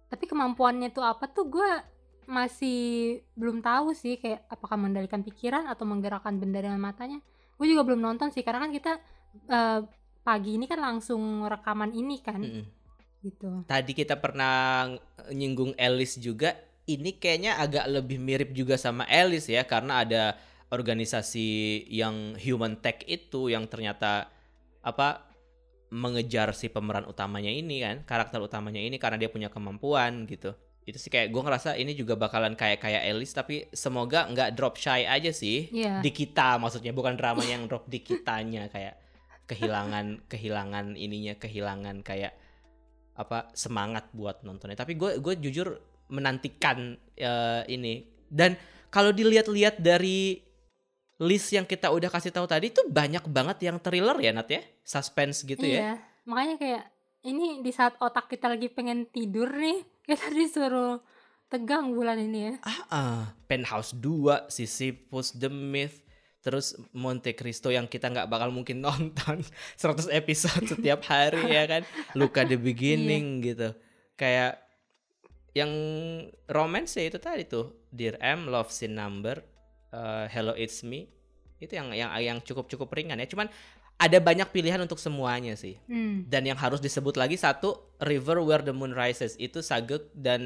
tapi 0.09 0.29
kemampuannya 0.29 0.93
tuh 0.93 1.01
apa 1.01 1.25
tuh 1.25 1.49
gue 1.49 1.71
masih 2.29 3.19
belum 3.35 3.59
tahu 3.59 3.91
sih 3.91 4.15
kayak 4.21 4.47
apakah 4.47 4.79
mengendalikan 4.79 5.25
pikiran 5.25 5.67
atau 5.67 5.83
menggerakkan 5.83 6.39
benda 6.39 6.63
dengan 6.63 6.79
matanya 6.79 7.19
gue 7.57 7.67
juga 7.67 7.83
belum 7.83 7.99
nonton 7.99 8.31
sih 8.31 8.45
karena 8.45 8.63
kan 8.67 8.71
kita 8.71 8.93
eh, 9.49 9.79
pagi 10.23 10.55
ini 10.55 10.65
kan 10.65 10.79
langsung 10.79 11.43
rekaman 11.45 11.91
ini 11.91 12.17
kan 12.23 12.39
Mm-mm. 12.39 12.65
gitu 13.27 13.67
Tadi 13.67 13.91
kita 13.91 14.19
pernah 14.19 14.87
nyinggung 15.31 15.75
Alice 15.79 16.19
juga. 16.19 16.55
Ini 16.83 17.15
kayaknya 17.15 17.55
agak 17.63 17.87
lebih 17.87 18.19
mirip 18.19 18.51
juga 18.51 18.75
sama 18.75 19.07
Alice 19.07 19.47
ya 19.47 19.63
karena 19.63 20.03
ada 20.03 20.35
organisasi 20.67 21.79
yang 21.87 22.35
human 22.35 22.75
tech 22.83 23.07
itu 23.07 23.47
yang 23.47 23.63
ternyata 23.71 24.27
apa 24.83 25.23
mengejar 25.93 26.57
si 26.57 26.73
pemeran 26.73 27.05
utamanya 27.05 27.53
ini 27.53 27.85
kan, 27.85 28.01
karakter 28.01 28.41
utamanya 28.41 28.81
ini 28.81 28.97
karena 28.97 29.21
dia 29.21 29.29
punya 29.29 29.53
kemampuan 29.53 30.25
gitu. 30.25 30.57
Itu 30.83 30.97
sih 30.97 31.07
kayak 31.07 31.29
gue 31.29 31.41
ngerasa 31.45 31.77
ini 31.77 31.93
juga 31.93 32.17
bakalan 32.17 32.57
kayak 32.57 32.81
kayak 32.81 33.05
Alice 33.05 33.31
tapi 33.31 33.69
semoga 33.71 34.25
nggak 34.25 34.57
drop 34.57 34.75
shy 34.75 35.05
aja 35.05 35.29
sih 35.31 35.69
Iya. 35.71 36.01
di 36.01 36.11
kita 36.11 36.57
maksudnya 36.57 36.91
bukan 36.91 37.13
drama 37.15 37.39
yang 37.45 37.69
drop 37.69 37.87
di 37.87 38.03
kitanya 38.03 38.67
kayak 38.67 38.99
kehilangan 39.47 40.27
kehilangan 40.27 40.97
ininya 40.97 41.39
kehilangan 41.39 42.03
kayak 42.03 42.35
apa 43.13 43.53
semangat 43.53 44.09
buat 44.11 44.43
nontonnya 44.43 44.75
tapi 44.75 44.99
gue 44.99 45.23
gue 45.23 45.33
jujur 45.39 45.77
menantikan 46.11 46.97
eh, 47.15 47.61
ini 47.71 48.03
dan 48.27 48.59
kalau 48.91 49.15
dilihat-lihat 49.15 49.79
dari 49.79 50.41
list 51.21 51.53
yang 51.53 51.67
kita 51.67 51.93
udah 51.93 52.09
kasih 52.09 52.33
tahu 52.33 52.49
tadi 52.49 52.73
tuh 52.73 52.89
banyak 52.89 53.21
banget 53.29 53.69
yang 53.69 53.77
thriller 53.77 54.17
ya 54.17 54.33
Nat 54.33 54.49
ya? 54.49 54.61
Suspense 54.81 55.45
gitu 55.45 55.61
ya? 55.61 55.77
Iya, 55.77 55.91
makanya 56.25 56.55
kayak 56.57 56.83
ini 57.23 57.61
di 57.61 57.71
saat 57.71 57.95
otak 58.01 58.27
kita 58.31 58.49
lagi 58.49 58.67
pengen 58.73 59.05
tidur 59.09 59.51
nih, 59.53 59.85
kita 60.09 60.33
disuruh 60.33 60.99
tegang 61.53 61.93
bulan 61.93 62.17
ini 62.17 62.39
ya. 62.49 62.53
ah, 62.65 62.81
ah. 62.89 63.21
penthouse 63.45 63.93
2 63.93 64.49
Sisyphus 64.49 65.37
the 65.37 65.53
Myth 65.53 66.01
terus 66.43 66.75
Monte 66.91 67.31
Cristo 67.39 67.71
yang 67.71 67.87
kita 67.87 68.11
nggak 68.11 68.27
bakal 68.27 68.51
mungkin 68.51 68.81
nonton 68.85 69.39
100 69.79 70.11
episode 70.11 70.65
setiap 70.67 71.05
hari 71.07 71.55
ya 71.55 71.63
kan? 71.69 71.81
Luka 72.19 72.43
the 72.43 72.59
Beginning 72.59 73.39
gitu. 73.39 73.71
Kayak 74.19 74.59
yang 75.53 75.71
romance 76.49 76.97
ya 76.97 77.07
itu 77.07 77.21
tadi 77.21 77.45
tuh. 77.47 77.87
Dear 77.93 78.17
M 78.19 78.49
Love 78.49 78.73
Scene 78.73 78.97
Number 78.97 79.52
uh, 79.93 80.25
Hello 80.27 80.51
It's 80.53 80.81
Me 80.81 81.05
itu 81.57 81.71
yang 81.71 81.93
yang 81.93 82.11
yang 82.17 82.37
cukup 82.41 82.67
cukup 82.67 82.91
ringan 82.91 83.15
ya 83.15 83.25
cuman 83.25 83.47
ada 83.95 84.17
banyak 84.19 84.49
pilihan 84.49 84.81
untuk 84.81 84.97
semuanya 84.97 85.53
sih 85.53 85.77
Hmm. 85.85 86.25
dan 86.25 86.43
yang 86.43 86.57
harus 86.57 86.81
disebut 86.81 87.13
lagi 87.13 87.37
satu 87.37 87.77
River 87.99 88.41
Where 88.41 88.59
the 88.61 88.73
Moon 88.73 88.91
Rises 88.91 89.37
itu 89.37 89.61
sagek 89.61 90.11
dan 90.11 90.41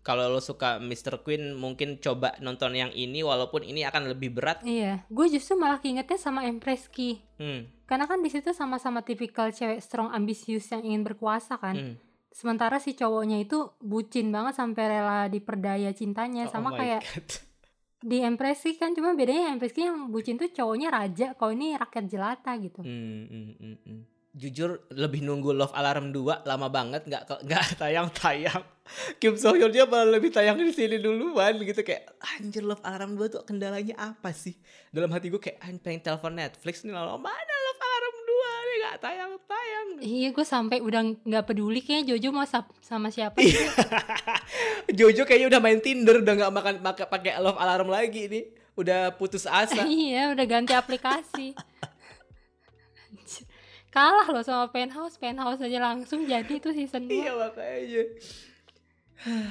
kalau 0.00 0.26
lo 0.26 0.40
suka 0.40 0.80
Mr. 0.80 1.20
Queen 1.20 1.52
mungkin 1.54 2.00
coba 2.00 2.32
nonton 2.40 2.72
yang 2.72 2.88
ini 2.90 3.20
walaupun 3.20 3.60
ini 3.60 3.84
akan 3.84 4.08
lebih 4.08 4.32
berat 4.32 4.64
Iya, 4.64 5.04
gue 5.06 5.26
justru 5.28 5.54
malah 5.54 5.76
ingetnya 5.78 6.16
sama 6.16 6.48
Empress 6.48 6.88
Ki. 6.88 7.20
hmm, 7.36 7.84
Karena 7.84 8.08
kan 8.08 8.18
di 8.18 8.32
situ 8.32 8.48
sama-sama 8.50 9.04
tipikal 9.04 9.52
cewek 9.52 9.76
strong 9.78 10.08
ambisius 10.08 10.72
yang 10.72 10.80
ingin 10.82 11.04
berkuasa 11.04 11.60
kan. 11.60 11.76
hmm. 11.76 11.94
Sementara 12.30 12.80
si 12.80 12.96
cowoknya 12.96 13.44
itu 13.44 13.76
bucin 13.78 14.32
banget 14.32 14.56
sampai 14.56 14.88
rela 14.88 15.26
diperdaya 15.26 15.92
cintanya 15.92 16.46
Oh 16.46 16.50
sama 16.50 16.72
kayak 16.72 17.04
God. 17.04 17.28
di 18.00 18.24
Empress 18.24 18.64
Ki 18.64 18.80
kan 18.80 18.96
cuma 18.96 19.12
bedanya 19.12 19.52
Empress 19.52 19.76
Ki 19.76 19.84
yang 19.84 20.08
bucin 20.08 20.40
tuh 20.40 20.48
cowoknya 20.48 20.88
raja, 20.88 21.36
kalau 21.36 21.52
ini 21.52 21.76
rakyat 21.76 22.04
jelata 22.08 22.56
gitu. 22.56 22.80
Hmm, 22.80 23.28
hmm, 23.28 23.52
hmm, 23.60 23.76
hmm. 23.84 24.00
Jujur 24.30 24.86
lebih 24.94 25.26
nunggu 25.26 25.50
Love 25.52 25.74
Alarm 25.74 26.14
2 26.14 26.46
lama 26.46 26.68
banget 26.70 27.02
nggak 27.04 27.44
nggak 27.44 27.64
tayang-tayang. 27.80 28.62
Kim 29.22 29.36
So 29.36 29.54
Hyun 29.54 29.70
dia 29.70 29.86
malah 29.86 30.18
lebih 30.18 30.34
tayang 30.34 30.58
di 30.58 30.70
sini 30.74 30.98
duluan 30.98 31.58
gitu 31.60 31.82
kayak 31.82 32.14
anjir 32.38 32.64
Love 32.64 32.82
Alarm 32.86 33.18
2 33.18 33.26
tuh 33.26 33.42
kendalanya 33.44 33.98
apa 33.98 34.32
sih? 34.32 34.56
Dalam 34.94 35.12
hati 35.12 35.28
gue 35.28 35.42
kayak 35.42 35.60
pengen 35.82 36.00
telepon 36.00 36.38
Netflix 36.38 36.86
nih 36.86 36.94
lama 36.94 37.20
mana 37.20 37.49
2 39.00 39.08
nih 39.08 39.16
nggak 39.16 39.40
tayang-tayang. 39.40 39.88
Iya, 40.00 40.28
gue 40.30 40.44
sampai 40.44 40.78
udah 40.84 41.00
nggak 41.24 41.44
peduli 41.48 41.80
kayaknya 41.80 42.12
Jojo 42.12 42.28
mau 42.30 42.44
sap- 42.44 42.76
sama 42.84 43.08
siapa 43.08 43.40
Iya. 43.40 43.48
sih. 43.48 43.64
Jojo 45.00 45.24
kayaknya 45.24 45.48
udah 45.48 45.60
main 45.60 45.80
Tinder 45.80 46.20
udah 46.20 46.34
nggak 46.36 46.52
makan 46.52 46.74
pakai 46.84 47.06
pakai 47.08 47.32
Love 47.40 47.56
Alarm 47.56 47.88
lagi 47.88 48.28
nih. 48.28 48.44
Udah 48.76 49.16
putus 49.16 49.48
asa. 49.48 49.88
iya, 49.90 50.28
udah 50.30 50.44
ganti 50.44 50.76
aplikasi. 50.76 51.56
Kalah 53.90 54.28
loh 54.30 54.44
sama 54.46 54.70
Penthouse, 54.70 55.18
Penthouse 55.18 55.58
aja 55.64 55.82
langsung 55.82 56.22
jadi 56.22 56.62
tuh 56.62 56.70
season 56.70 57.10
2. 57.10 57.10
Iya 57.10 57.32
makanya. 57.34 58.02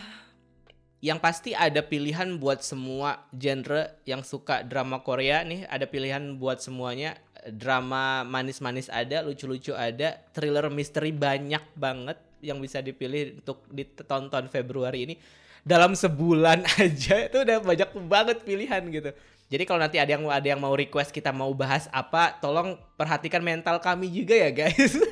Yang 0.99 1.19
pasti 1.23 1.51
ada 1.55 1.79
pilihan 1.79 2.39
buat 2.39 2.59
semua 2.59 3.23
genre 3.31 3.87
yang 4.03 4.19
suka 4.19 4.67
drama 4.67 4.99
Korea 4.99 5.47
nih, 5.47 5.63
ada 5.67 5.87
pilihan 5.87 6.35
buat 6.35 6.59
semuanya. 6.59 7.15
Drama 7.47 8.27
manis-manis 8.27 8.91
ada, 8.91 9.23
lucu-lucu 9.23 9.71
ada, 9.71 10.19
thriller 10.35 10.67
misteri 10.67 11.15
banyak 11.15 11.63
banget 11.77 12.19
yang 12.43 12.59
bisa 12.59 12.83
dipilih 12.83 13.39
untuk 13.39 13.63
ditonton 13.71 14.51
Februari 14.51 15.07
ini. 15.07 15.15
Dalam 15.63 15.95
sebulan 15.95 16.63
aja 16.83 17.15
itu 17.27 17.37
udah 17.43 17.57
banyak 17.63 17.89
banget 18.07 18.37
pilihan 18.43 18.83
gitu. 18.91 19.11
Jadi 19.49 19.63
kalau 19.65 19.81
nanti 19.81 19.97
ada 19.97 20.13
yang 20.13 20.29
ada 20.29 20.45
yang 20.45 20.61
mau 20.61 20.77
request 20.77 21.09
kita 21.09 21.33
mau 21.33 21.49
bahas 21.57 21.89
apa, 21.89 22.37
tolong 22.37 22.77
perhatikan 22.93 23.41
mental 23.41 23.81
kami 23.81 24.05
juga 24.13 24.37
ya 24.37 24.53
guys. 24.53 24.93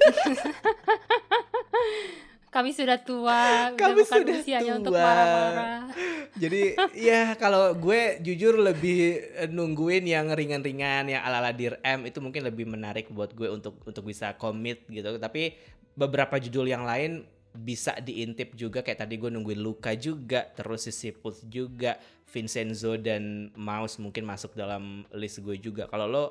Kami 2.57 2.73
sudah 2.73 2.97
tua, 2.97 3.69
Kami 3.77 4.01
bukan 4.01 4.17
sudah 4.25 4.33
usianya 4.41 4.81
untuk 4.81 4.97
tua. 4.97 5.05
marah-marah. 5.05 5.85
Jadi 6.41 6.73
ya 6.97 7.37
kalau 7.37 7.69
gue 7.77 8.17
jujur 8.25 8.57
lebih 8.57 9.21
nungguin 9.53 10.09
yang 10.09 10.33
ringan-ringan 10.33 11.05
yang 11.05 11.21
ala-ala 11.21 11.53
Dear 11.53 11.77
M 11.85 12.09
itu 12.09 12.17
mungkin 12.17 12.41
lebih 12.41 12.65
menarik 12.65 13.13
buat 13.13 13.37
gue 13.37 13.45
untuk 13.53 13.77
untuk 13.85 14.01
bisa 14.01 14.33
komit 14.41 14.89
gitu. 14.89 15.21
Tapi 15.21 15.53
beberapa 15.93 16.41
judul 16.41 16.65
yang 16.65 16.81
lain 16.81 17.29
bisa 17.53 17.93
diintip 17.97 18.57
juga 18.57 18.81
kayak 18.81 19.05
tadi 19.05 19.21
gue 19.21 19.29
nungguin 19.29 19.61
Luka 19.61 19.93
juga, 19.93 20.45
terus 20.57 20.89
Sisyphus 20.89 21.45
juga, 21.45 22.01
Vincenzo 22.25 22.97
dan 22.97 23.53
Mouse 23.53 24.01
mungkin 24.01 24.25
masuk 24.25 24.57
dalam 24.57 25.05
list 25.13 25.45
gue 25.45 25.57
juga. 25.61 25.85
Kalau 25.89 26.09
lo 26.09 26.25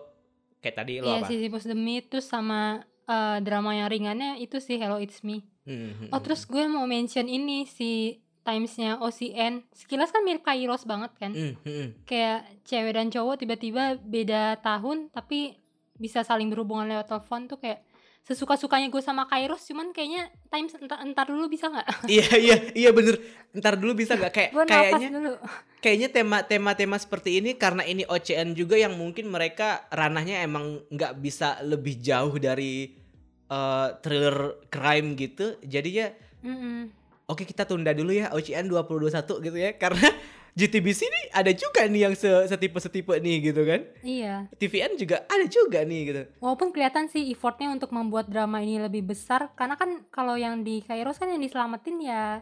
kayak 0.58 0.76
tadi 0.82 0.98
lo 0.98 1.10
Iya, 1.10 1.22
apa? 1.22 1.30
Sisyphus 1.30 1.66
the 1.66 1.78
Myth 1.78 2.10
terus 2.10 2.26
sama 2.26 2.82
eh, 3.06 3.38
drama 3.42 3.74
yang 3.74 3.90
ringannya 3.90 4.38
itu 4.38 4.58
sih 4.58 4.78
Hello 4.78 4.98
It's 4.98 5.22
Me. 5.22 5.42
Hmm, 5.66 5.74
hmm, 5.90 6.08
Oh, 6.14 6.18
hmm. 6.18 6.24
terus 6.24 6.46
gue 6.46 6.64
mau 6.70 6.86
mention 6.86 7.26
ini 7.26 7.66
si 7.66 8.22
Timesnya 8.46 9.02
OCN. 9.02 9.66
Sekilas 9.74 10.14
kan 10.14 10.22
mirip 10.22 10.46
Kairos 10.46 10.86
banget 10.86 11.10
kan. 11.18 11.34
Hmm, 11.34 11.58
hmm, 11.58 11.66
hmm. 11.66 11.88
Kayak 12.06 12.46
cewek 12.62 12.94
dan 12.94 13.10
cowok 13.10 13.42
tiba-tiba 13.42 13.98
beda 13.98 14.62
tahun 14.62 15.10
tapi 15.10 15.58
bisa 15.98 16.22
saling 16.22 16.46
berhubungan 16.46 16.86
lewat 16.86 17.10
telepon 17.10 17.50
tuh 17.50 17.58
kayak 17.58 17.82
sesuka-sukanya 18.22 18.90
gue 18.90 18.98
sama 18.98 19.30
Kairos 19.30 19.62
cuman 19.70 19.94
kayaknya 19.94 20.26
Times 20.50 20.74
entar, 20.78 20.98
entar 20.98 21.26
dulu 21.30 21.46
bisa 21.46 21.70
nggak? 21.70 21.86
Iya 22.10 22.26
iya 22.38 22.56
iya 22.74 22.90
bener. 22.90 23.22
Ntar 23.54 23.78
dulu 23.78 23.94
bisa 23.94 24.18
nggak 24.18 24.32
kayak 24.34 24.50
kayaknya 24.66 25.08
dulu. 25.14 25.32
kayaknya 25.78 26.08
tema 26.10 26.42
tema 26.42 26.74
tema 26.74 26.98
seperti 26.98 27.38
ini 27.38 27.54
karena 27.54 27.86
ini 27.86 28.02
OCN 28.02 28.58
juga 28.58 28.74
yang 28.74 28.98
mungkin 28.98 29.30
mereka 29.30 29.86
ranahnya 29.94 30.42
emang 30.42 30.82
nggak 30.90 31.22
bisa 31.22 31.62
lebih 31.62 32.02
jauh 32.02 32.34
dari 32.42 32.98
eh, 33.46 33.88
thriller 34.00 34.36
crime 34.68 35.14
gitu 35.14 35.56
jadinya 35.62 36.10
Mm-mm. 36.42 36.90
oke 37.26 37.42
kita 37.42 37.66
tunda 37.66 37.90
dulu 37.90 38.14
ya 38.14 38.30
OCN 38.30 38.70
2021 38.70 39.46
gitu 39.46 39.58
ya. 39.58 39.74
Karena 39.74 40.06
GTBC 40.56 41.00
ini 41.04 41.20
ada 41.36 41.52
juga 41.52 41.84
nih 41.84 42.08
yang 42.08 42.14
se- 42.16 42.48
setipe-setipe 42.48 43.12
nih 43.20 43.52
gitu 43.52 43.60
kan. 43.66 43.84
Iya. 44.00 44.48
TVN 44.56 44.96
juga 44.96 45.26
ada 45.28 45.44
juga 45.44 45.84
nih 45.84 46.00
gitu. 46.08 46.22
Walaupun 46.40 46.72
kelihatan 46.72 47.12
sih 47.12 47.28
effortnya 47.28 47.68
untuk 47.68 47.92
membuat 47.92 48.30
drama 48.32 48.64
ini 48.64 48.80
lebih 48.80 49.04
besar 49.04 49.52
karena 49.52 49.76
kan 49.76 50.08
kalau 50.08 50.32
yang 50.32 50.64
di 50.64 50.80
Kairos 50.80 51.20
kan 51.20 51.28
yang 51.28 51.44
diselamatin 51.44 52.00
ya 52.00 52.40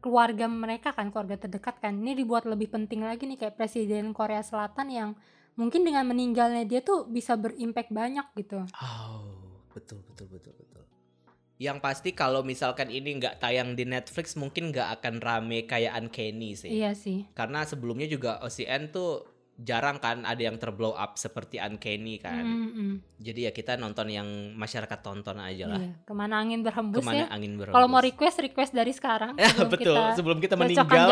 keluarga 0.00 0.48
mereka 0.48 0.96
kan 0.96 1.12
keluarga 1.12 1.36
terdekat 1.36 1.76
kan. 1.76 1.92
Ini 1.92 2.24
dibuat 2.24 2.48
lebih 2.48 2.72
penting 2.72 3.04
lagi 3.04 3.28
nih 3.28 3.36
kayak 3.36 3.60
presiden 3.60 4.16
Korea 4.16 4.40
Selatan 4.40 4.88
yang 4.88 5.10
mungkin 5.52 5.84
dengan 5.84 6.08
meninggalnya 6.08 6.64
dia 6.64 6.80
tuh 6.80 7.04
bisa 7.04 7.36
berimpact 7.36 7.92
banyak 7.92 8.24
gitu. 8.38 8.64
Oh 8.80 9.41
betul 9.72 10.00
betul 10.06 10.28
betul 10.30 10.54
betul 10.54 10.82
yang 11.60 11.78
pasti 11.78 12.10
kalau 12.10 12.42
misalkan 12.42 12.90
ini 12.90 13.22
nggak 13.22 13.38
tayang 13.38 13.78
di 13.78 13.86
Netflix 13.86 14.34
mungkin 14.34 14.74
nggak 14.74 14.98
akan 14.98 15.22
rame 15.22 15.62
kayak 15.64 15.94
Uncanny 15.94 16.58
sih 16.58 16.70
iya 16.74 16.90
sih 16.96 17.28
karena 17.32 17.62
sebelumnya 17.62 18.10
juga 18.10 18.42
OCN 18.42 18.90
tuh 18.90 19.32
jarang 19.62 20.00
kan 20.00 20.24
ada 20.24 20.40
yang 20.42 20.56
terblow 20.56 20.96
up 20.96 21.14
seperti 21.20 21.60
Uncanny 21.60 22.16
kan. 22.18 22.40
Mm-mm. 22.42 22.90
Jadi 23.20 23.46
ya 23.46 23.52
kita 23.52 23.76
nonton 23.76 24.08
yang 24.08 24.26
masyarakat 24.56 24.98
tonton 25.04 25.38
aja 25.38 25.70
lah. 25.70 25.78
iya 25.78 25.92
ke 26.02 26.12
mana 26.16 26.40
angin 26.42 26.64
berhembus 26.64 26.98
Ke 26.98 27.06
mana 27.06 27.18
ya 27.20 27.26
angin 27.30 27.60
berhembus. 27.60 27.76
kalau 27.76 27.86
mau 27.86 28.02
request 28.02 28.42
request 28.42 28.72
dari 28.74 28.90
sekarang 28.90 29.36
Ya, 29.42 29.52
sebelum 29.52 29.70
betul. 29.70 29.94
kita 29.94 30.16
sebelum 30.18 30.38
kita 30.40 30.54
meninggal, 30.56 31.08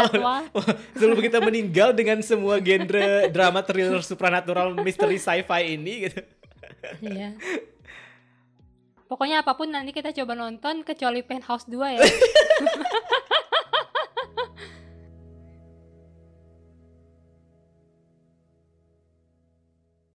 sebelum 0.98 1.18
kita 1.20 1.38
meninggal 1.38 1.88
dengan 1.94 2.18
semua 2.24 2.58
genre 2.58 3.28
drama 3.30 3.60
thriller 3.62 4.02
supranatural 4.02 4.74
misteri 4.82 5.20
sci-fi 5.20 5.76
ini 5.76 6.10
gitu. 6.10 6.20
iya 7.04 7.36
pokoknya 9.10 9.42
apa 9.42 9.58
pun 9.58 9.74
nanti 9.74 9.90
kita 9.90 10.14
coba 10.14 10.38
nonton 10.38 10.86
kecuali 10.86 11.26
Penthouse 11.26 11.66
2 11.66 11.98
ya 11.98 12.00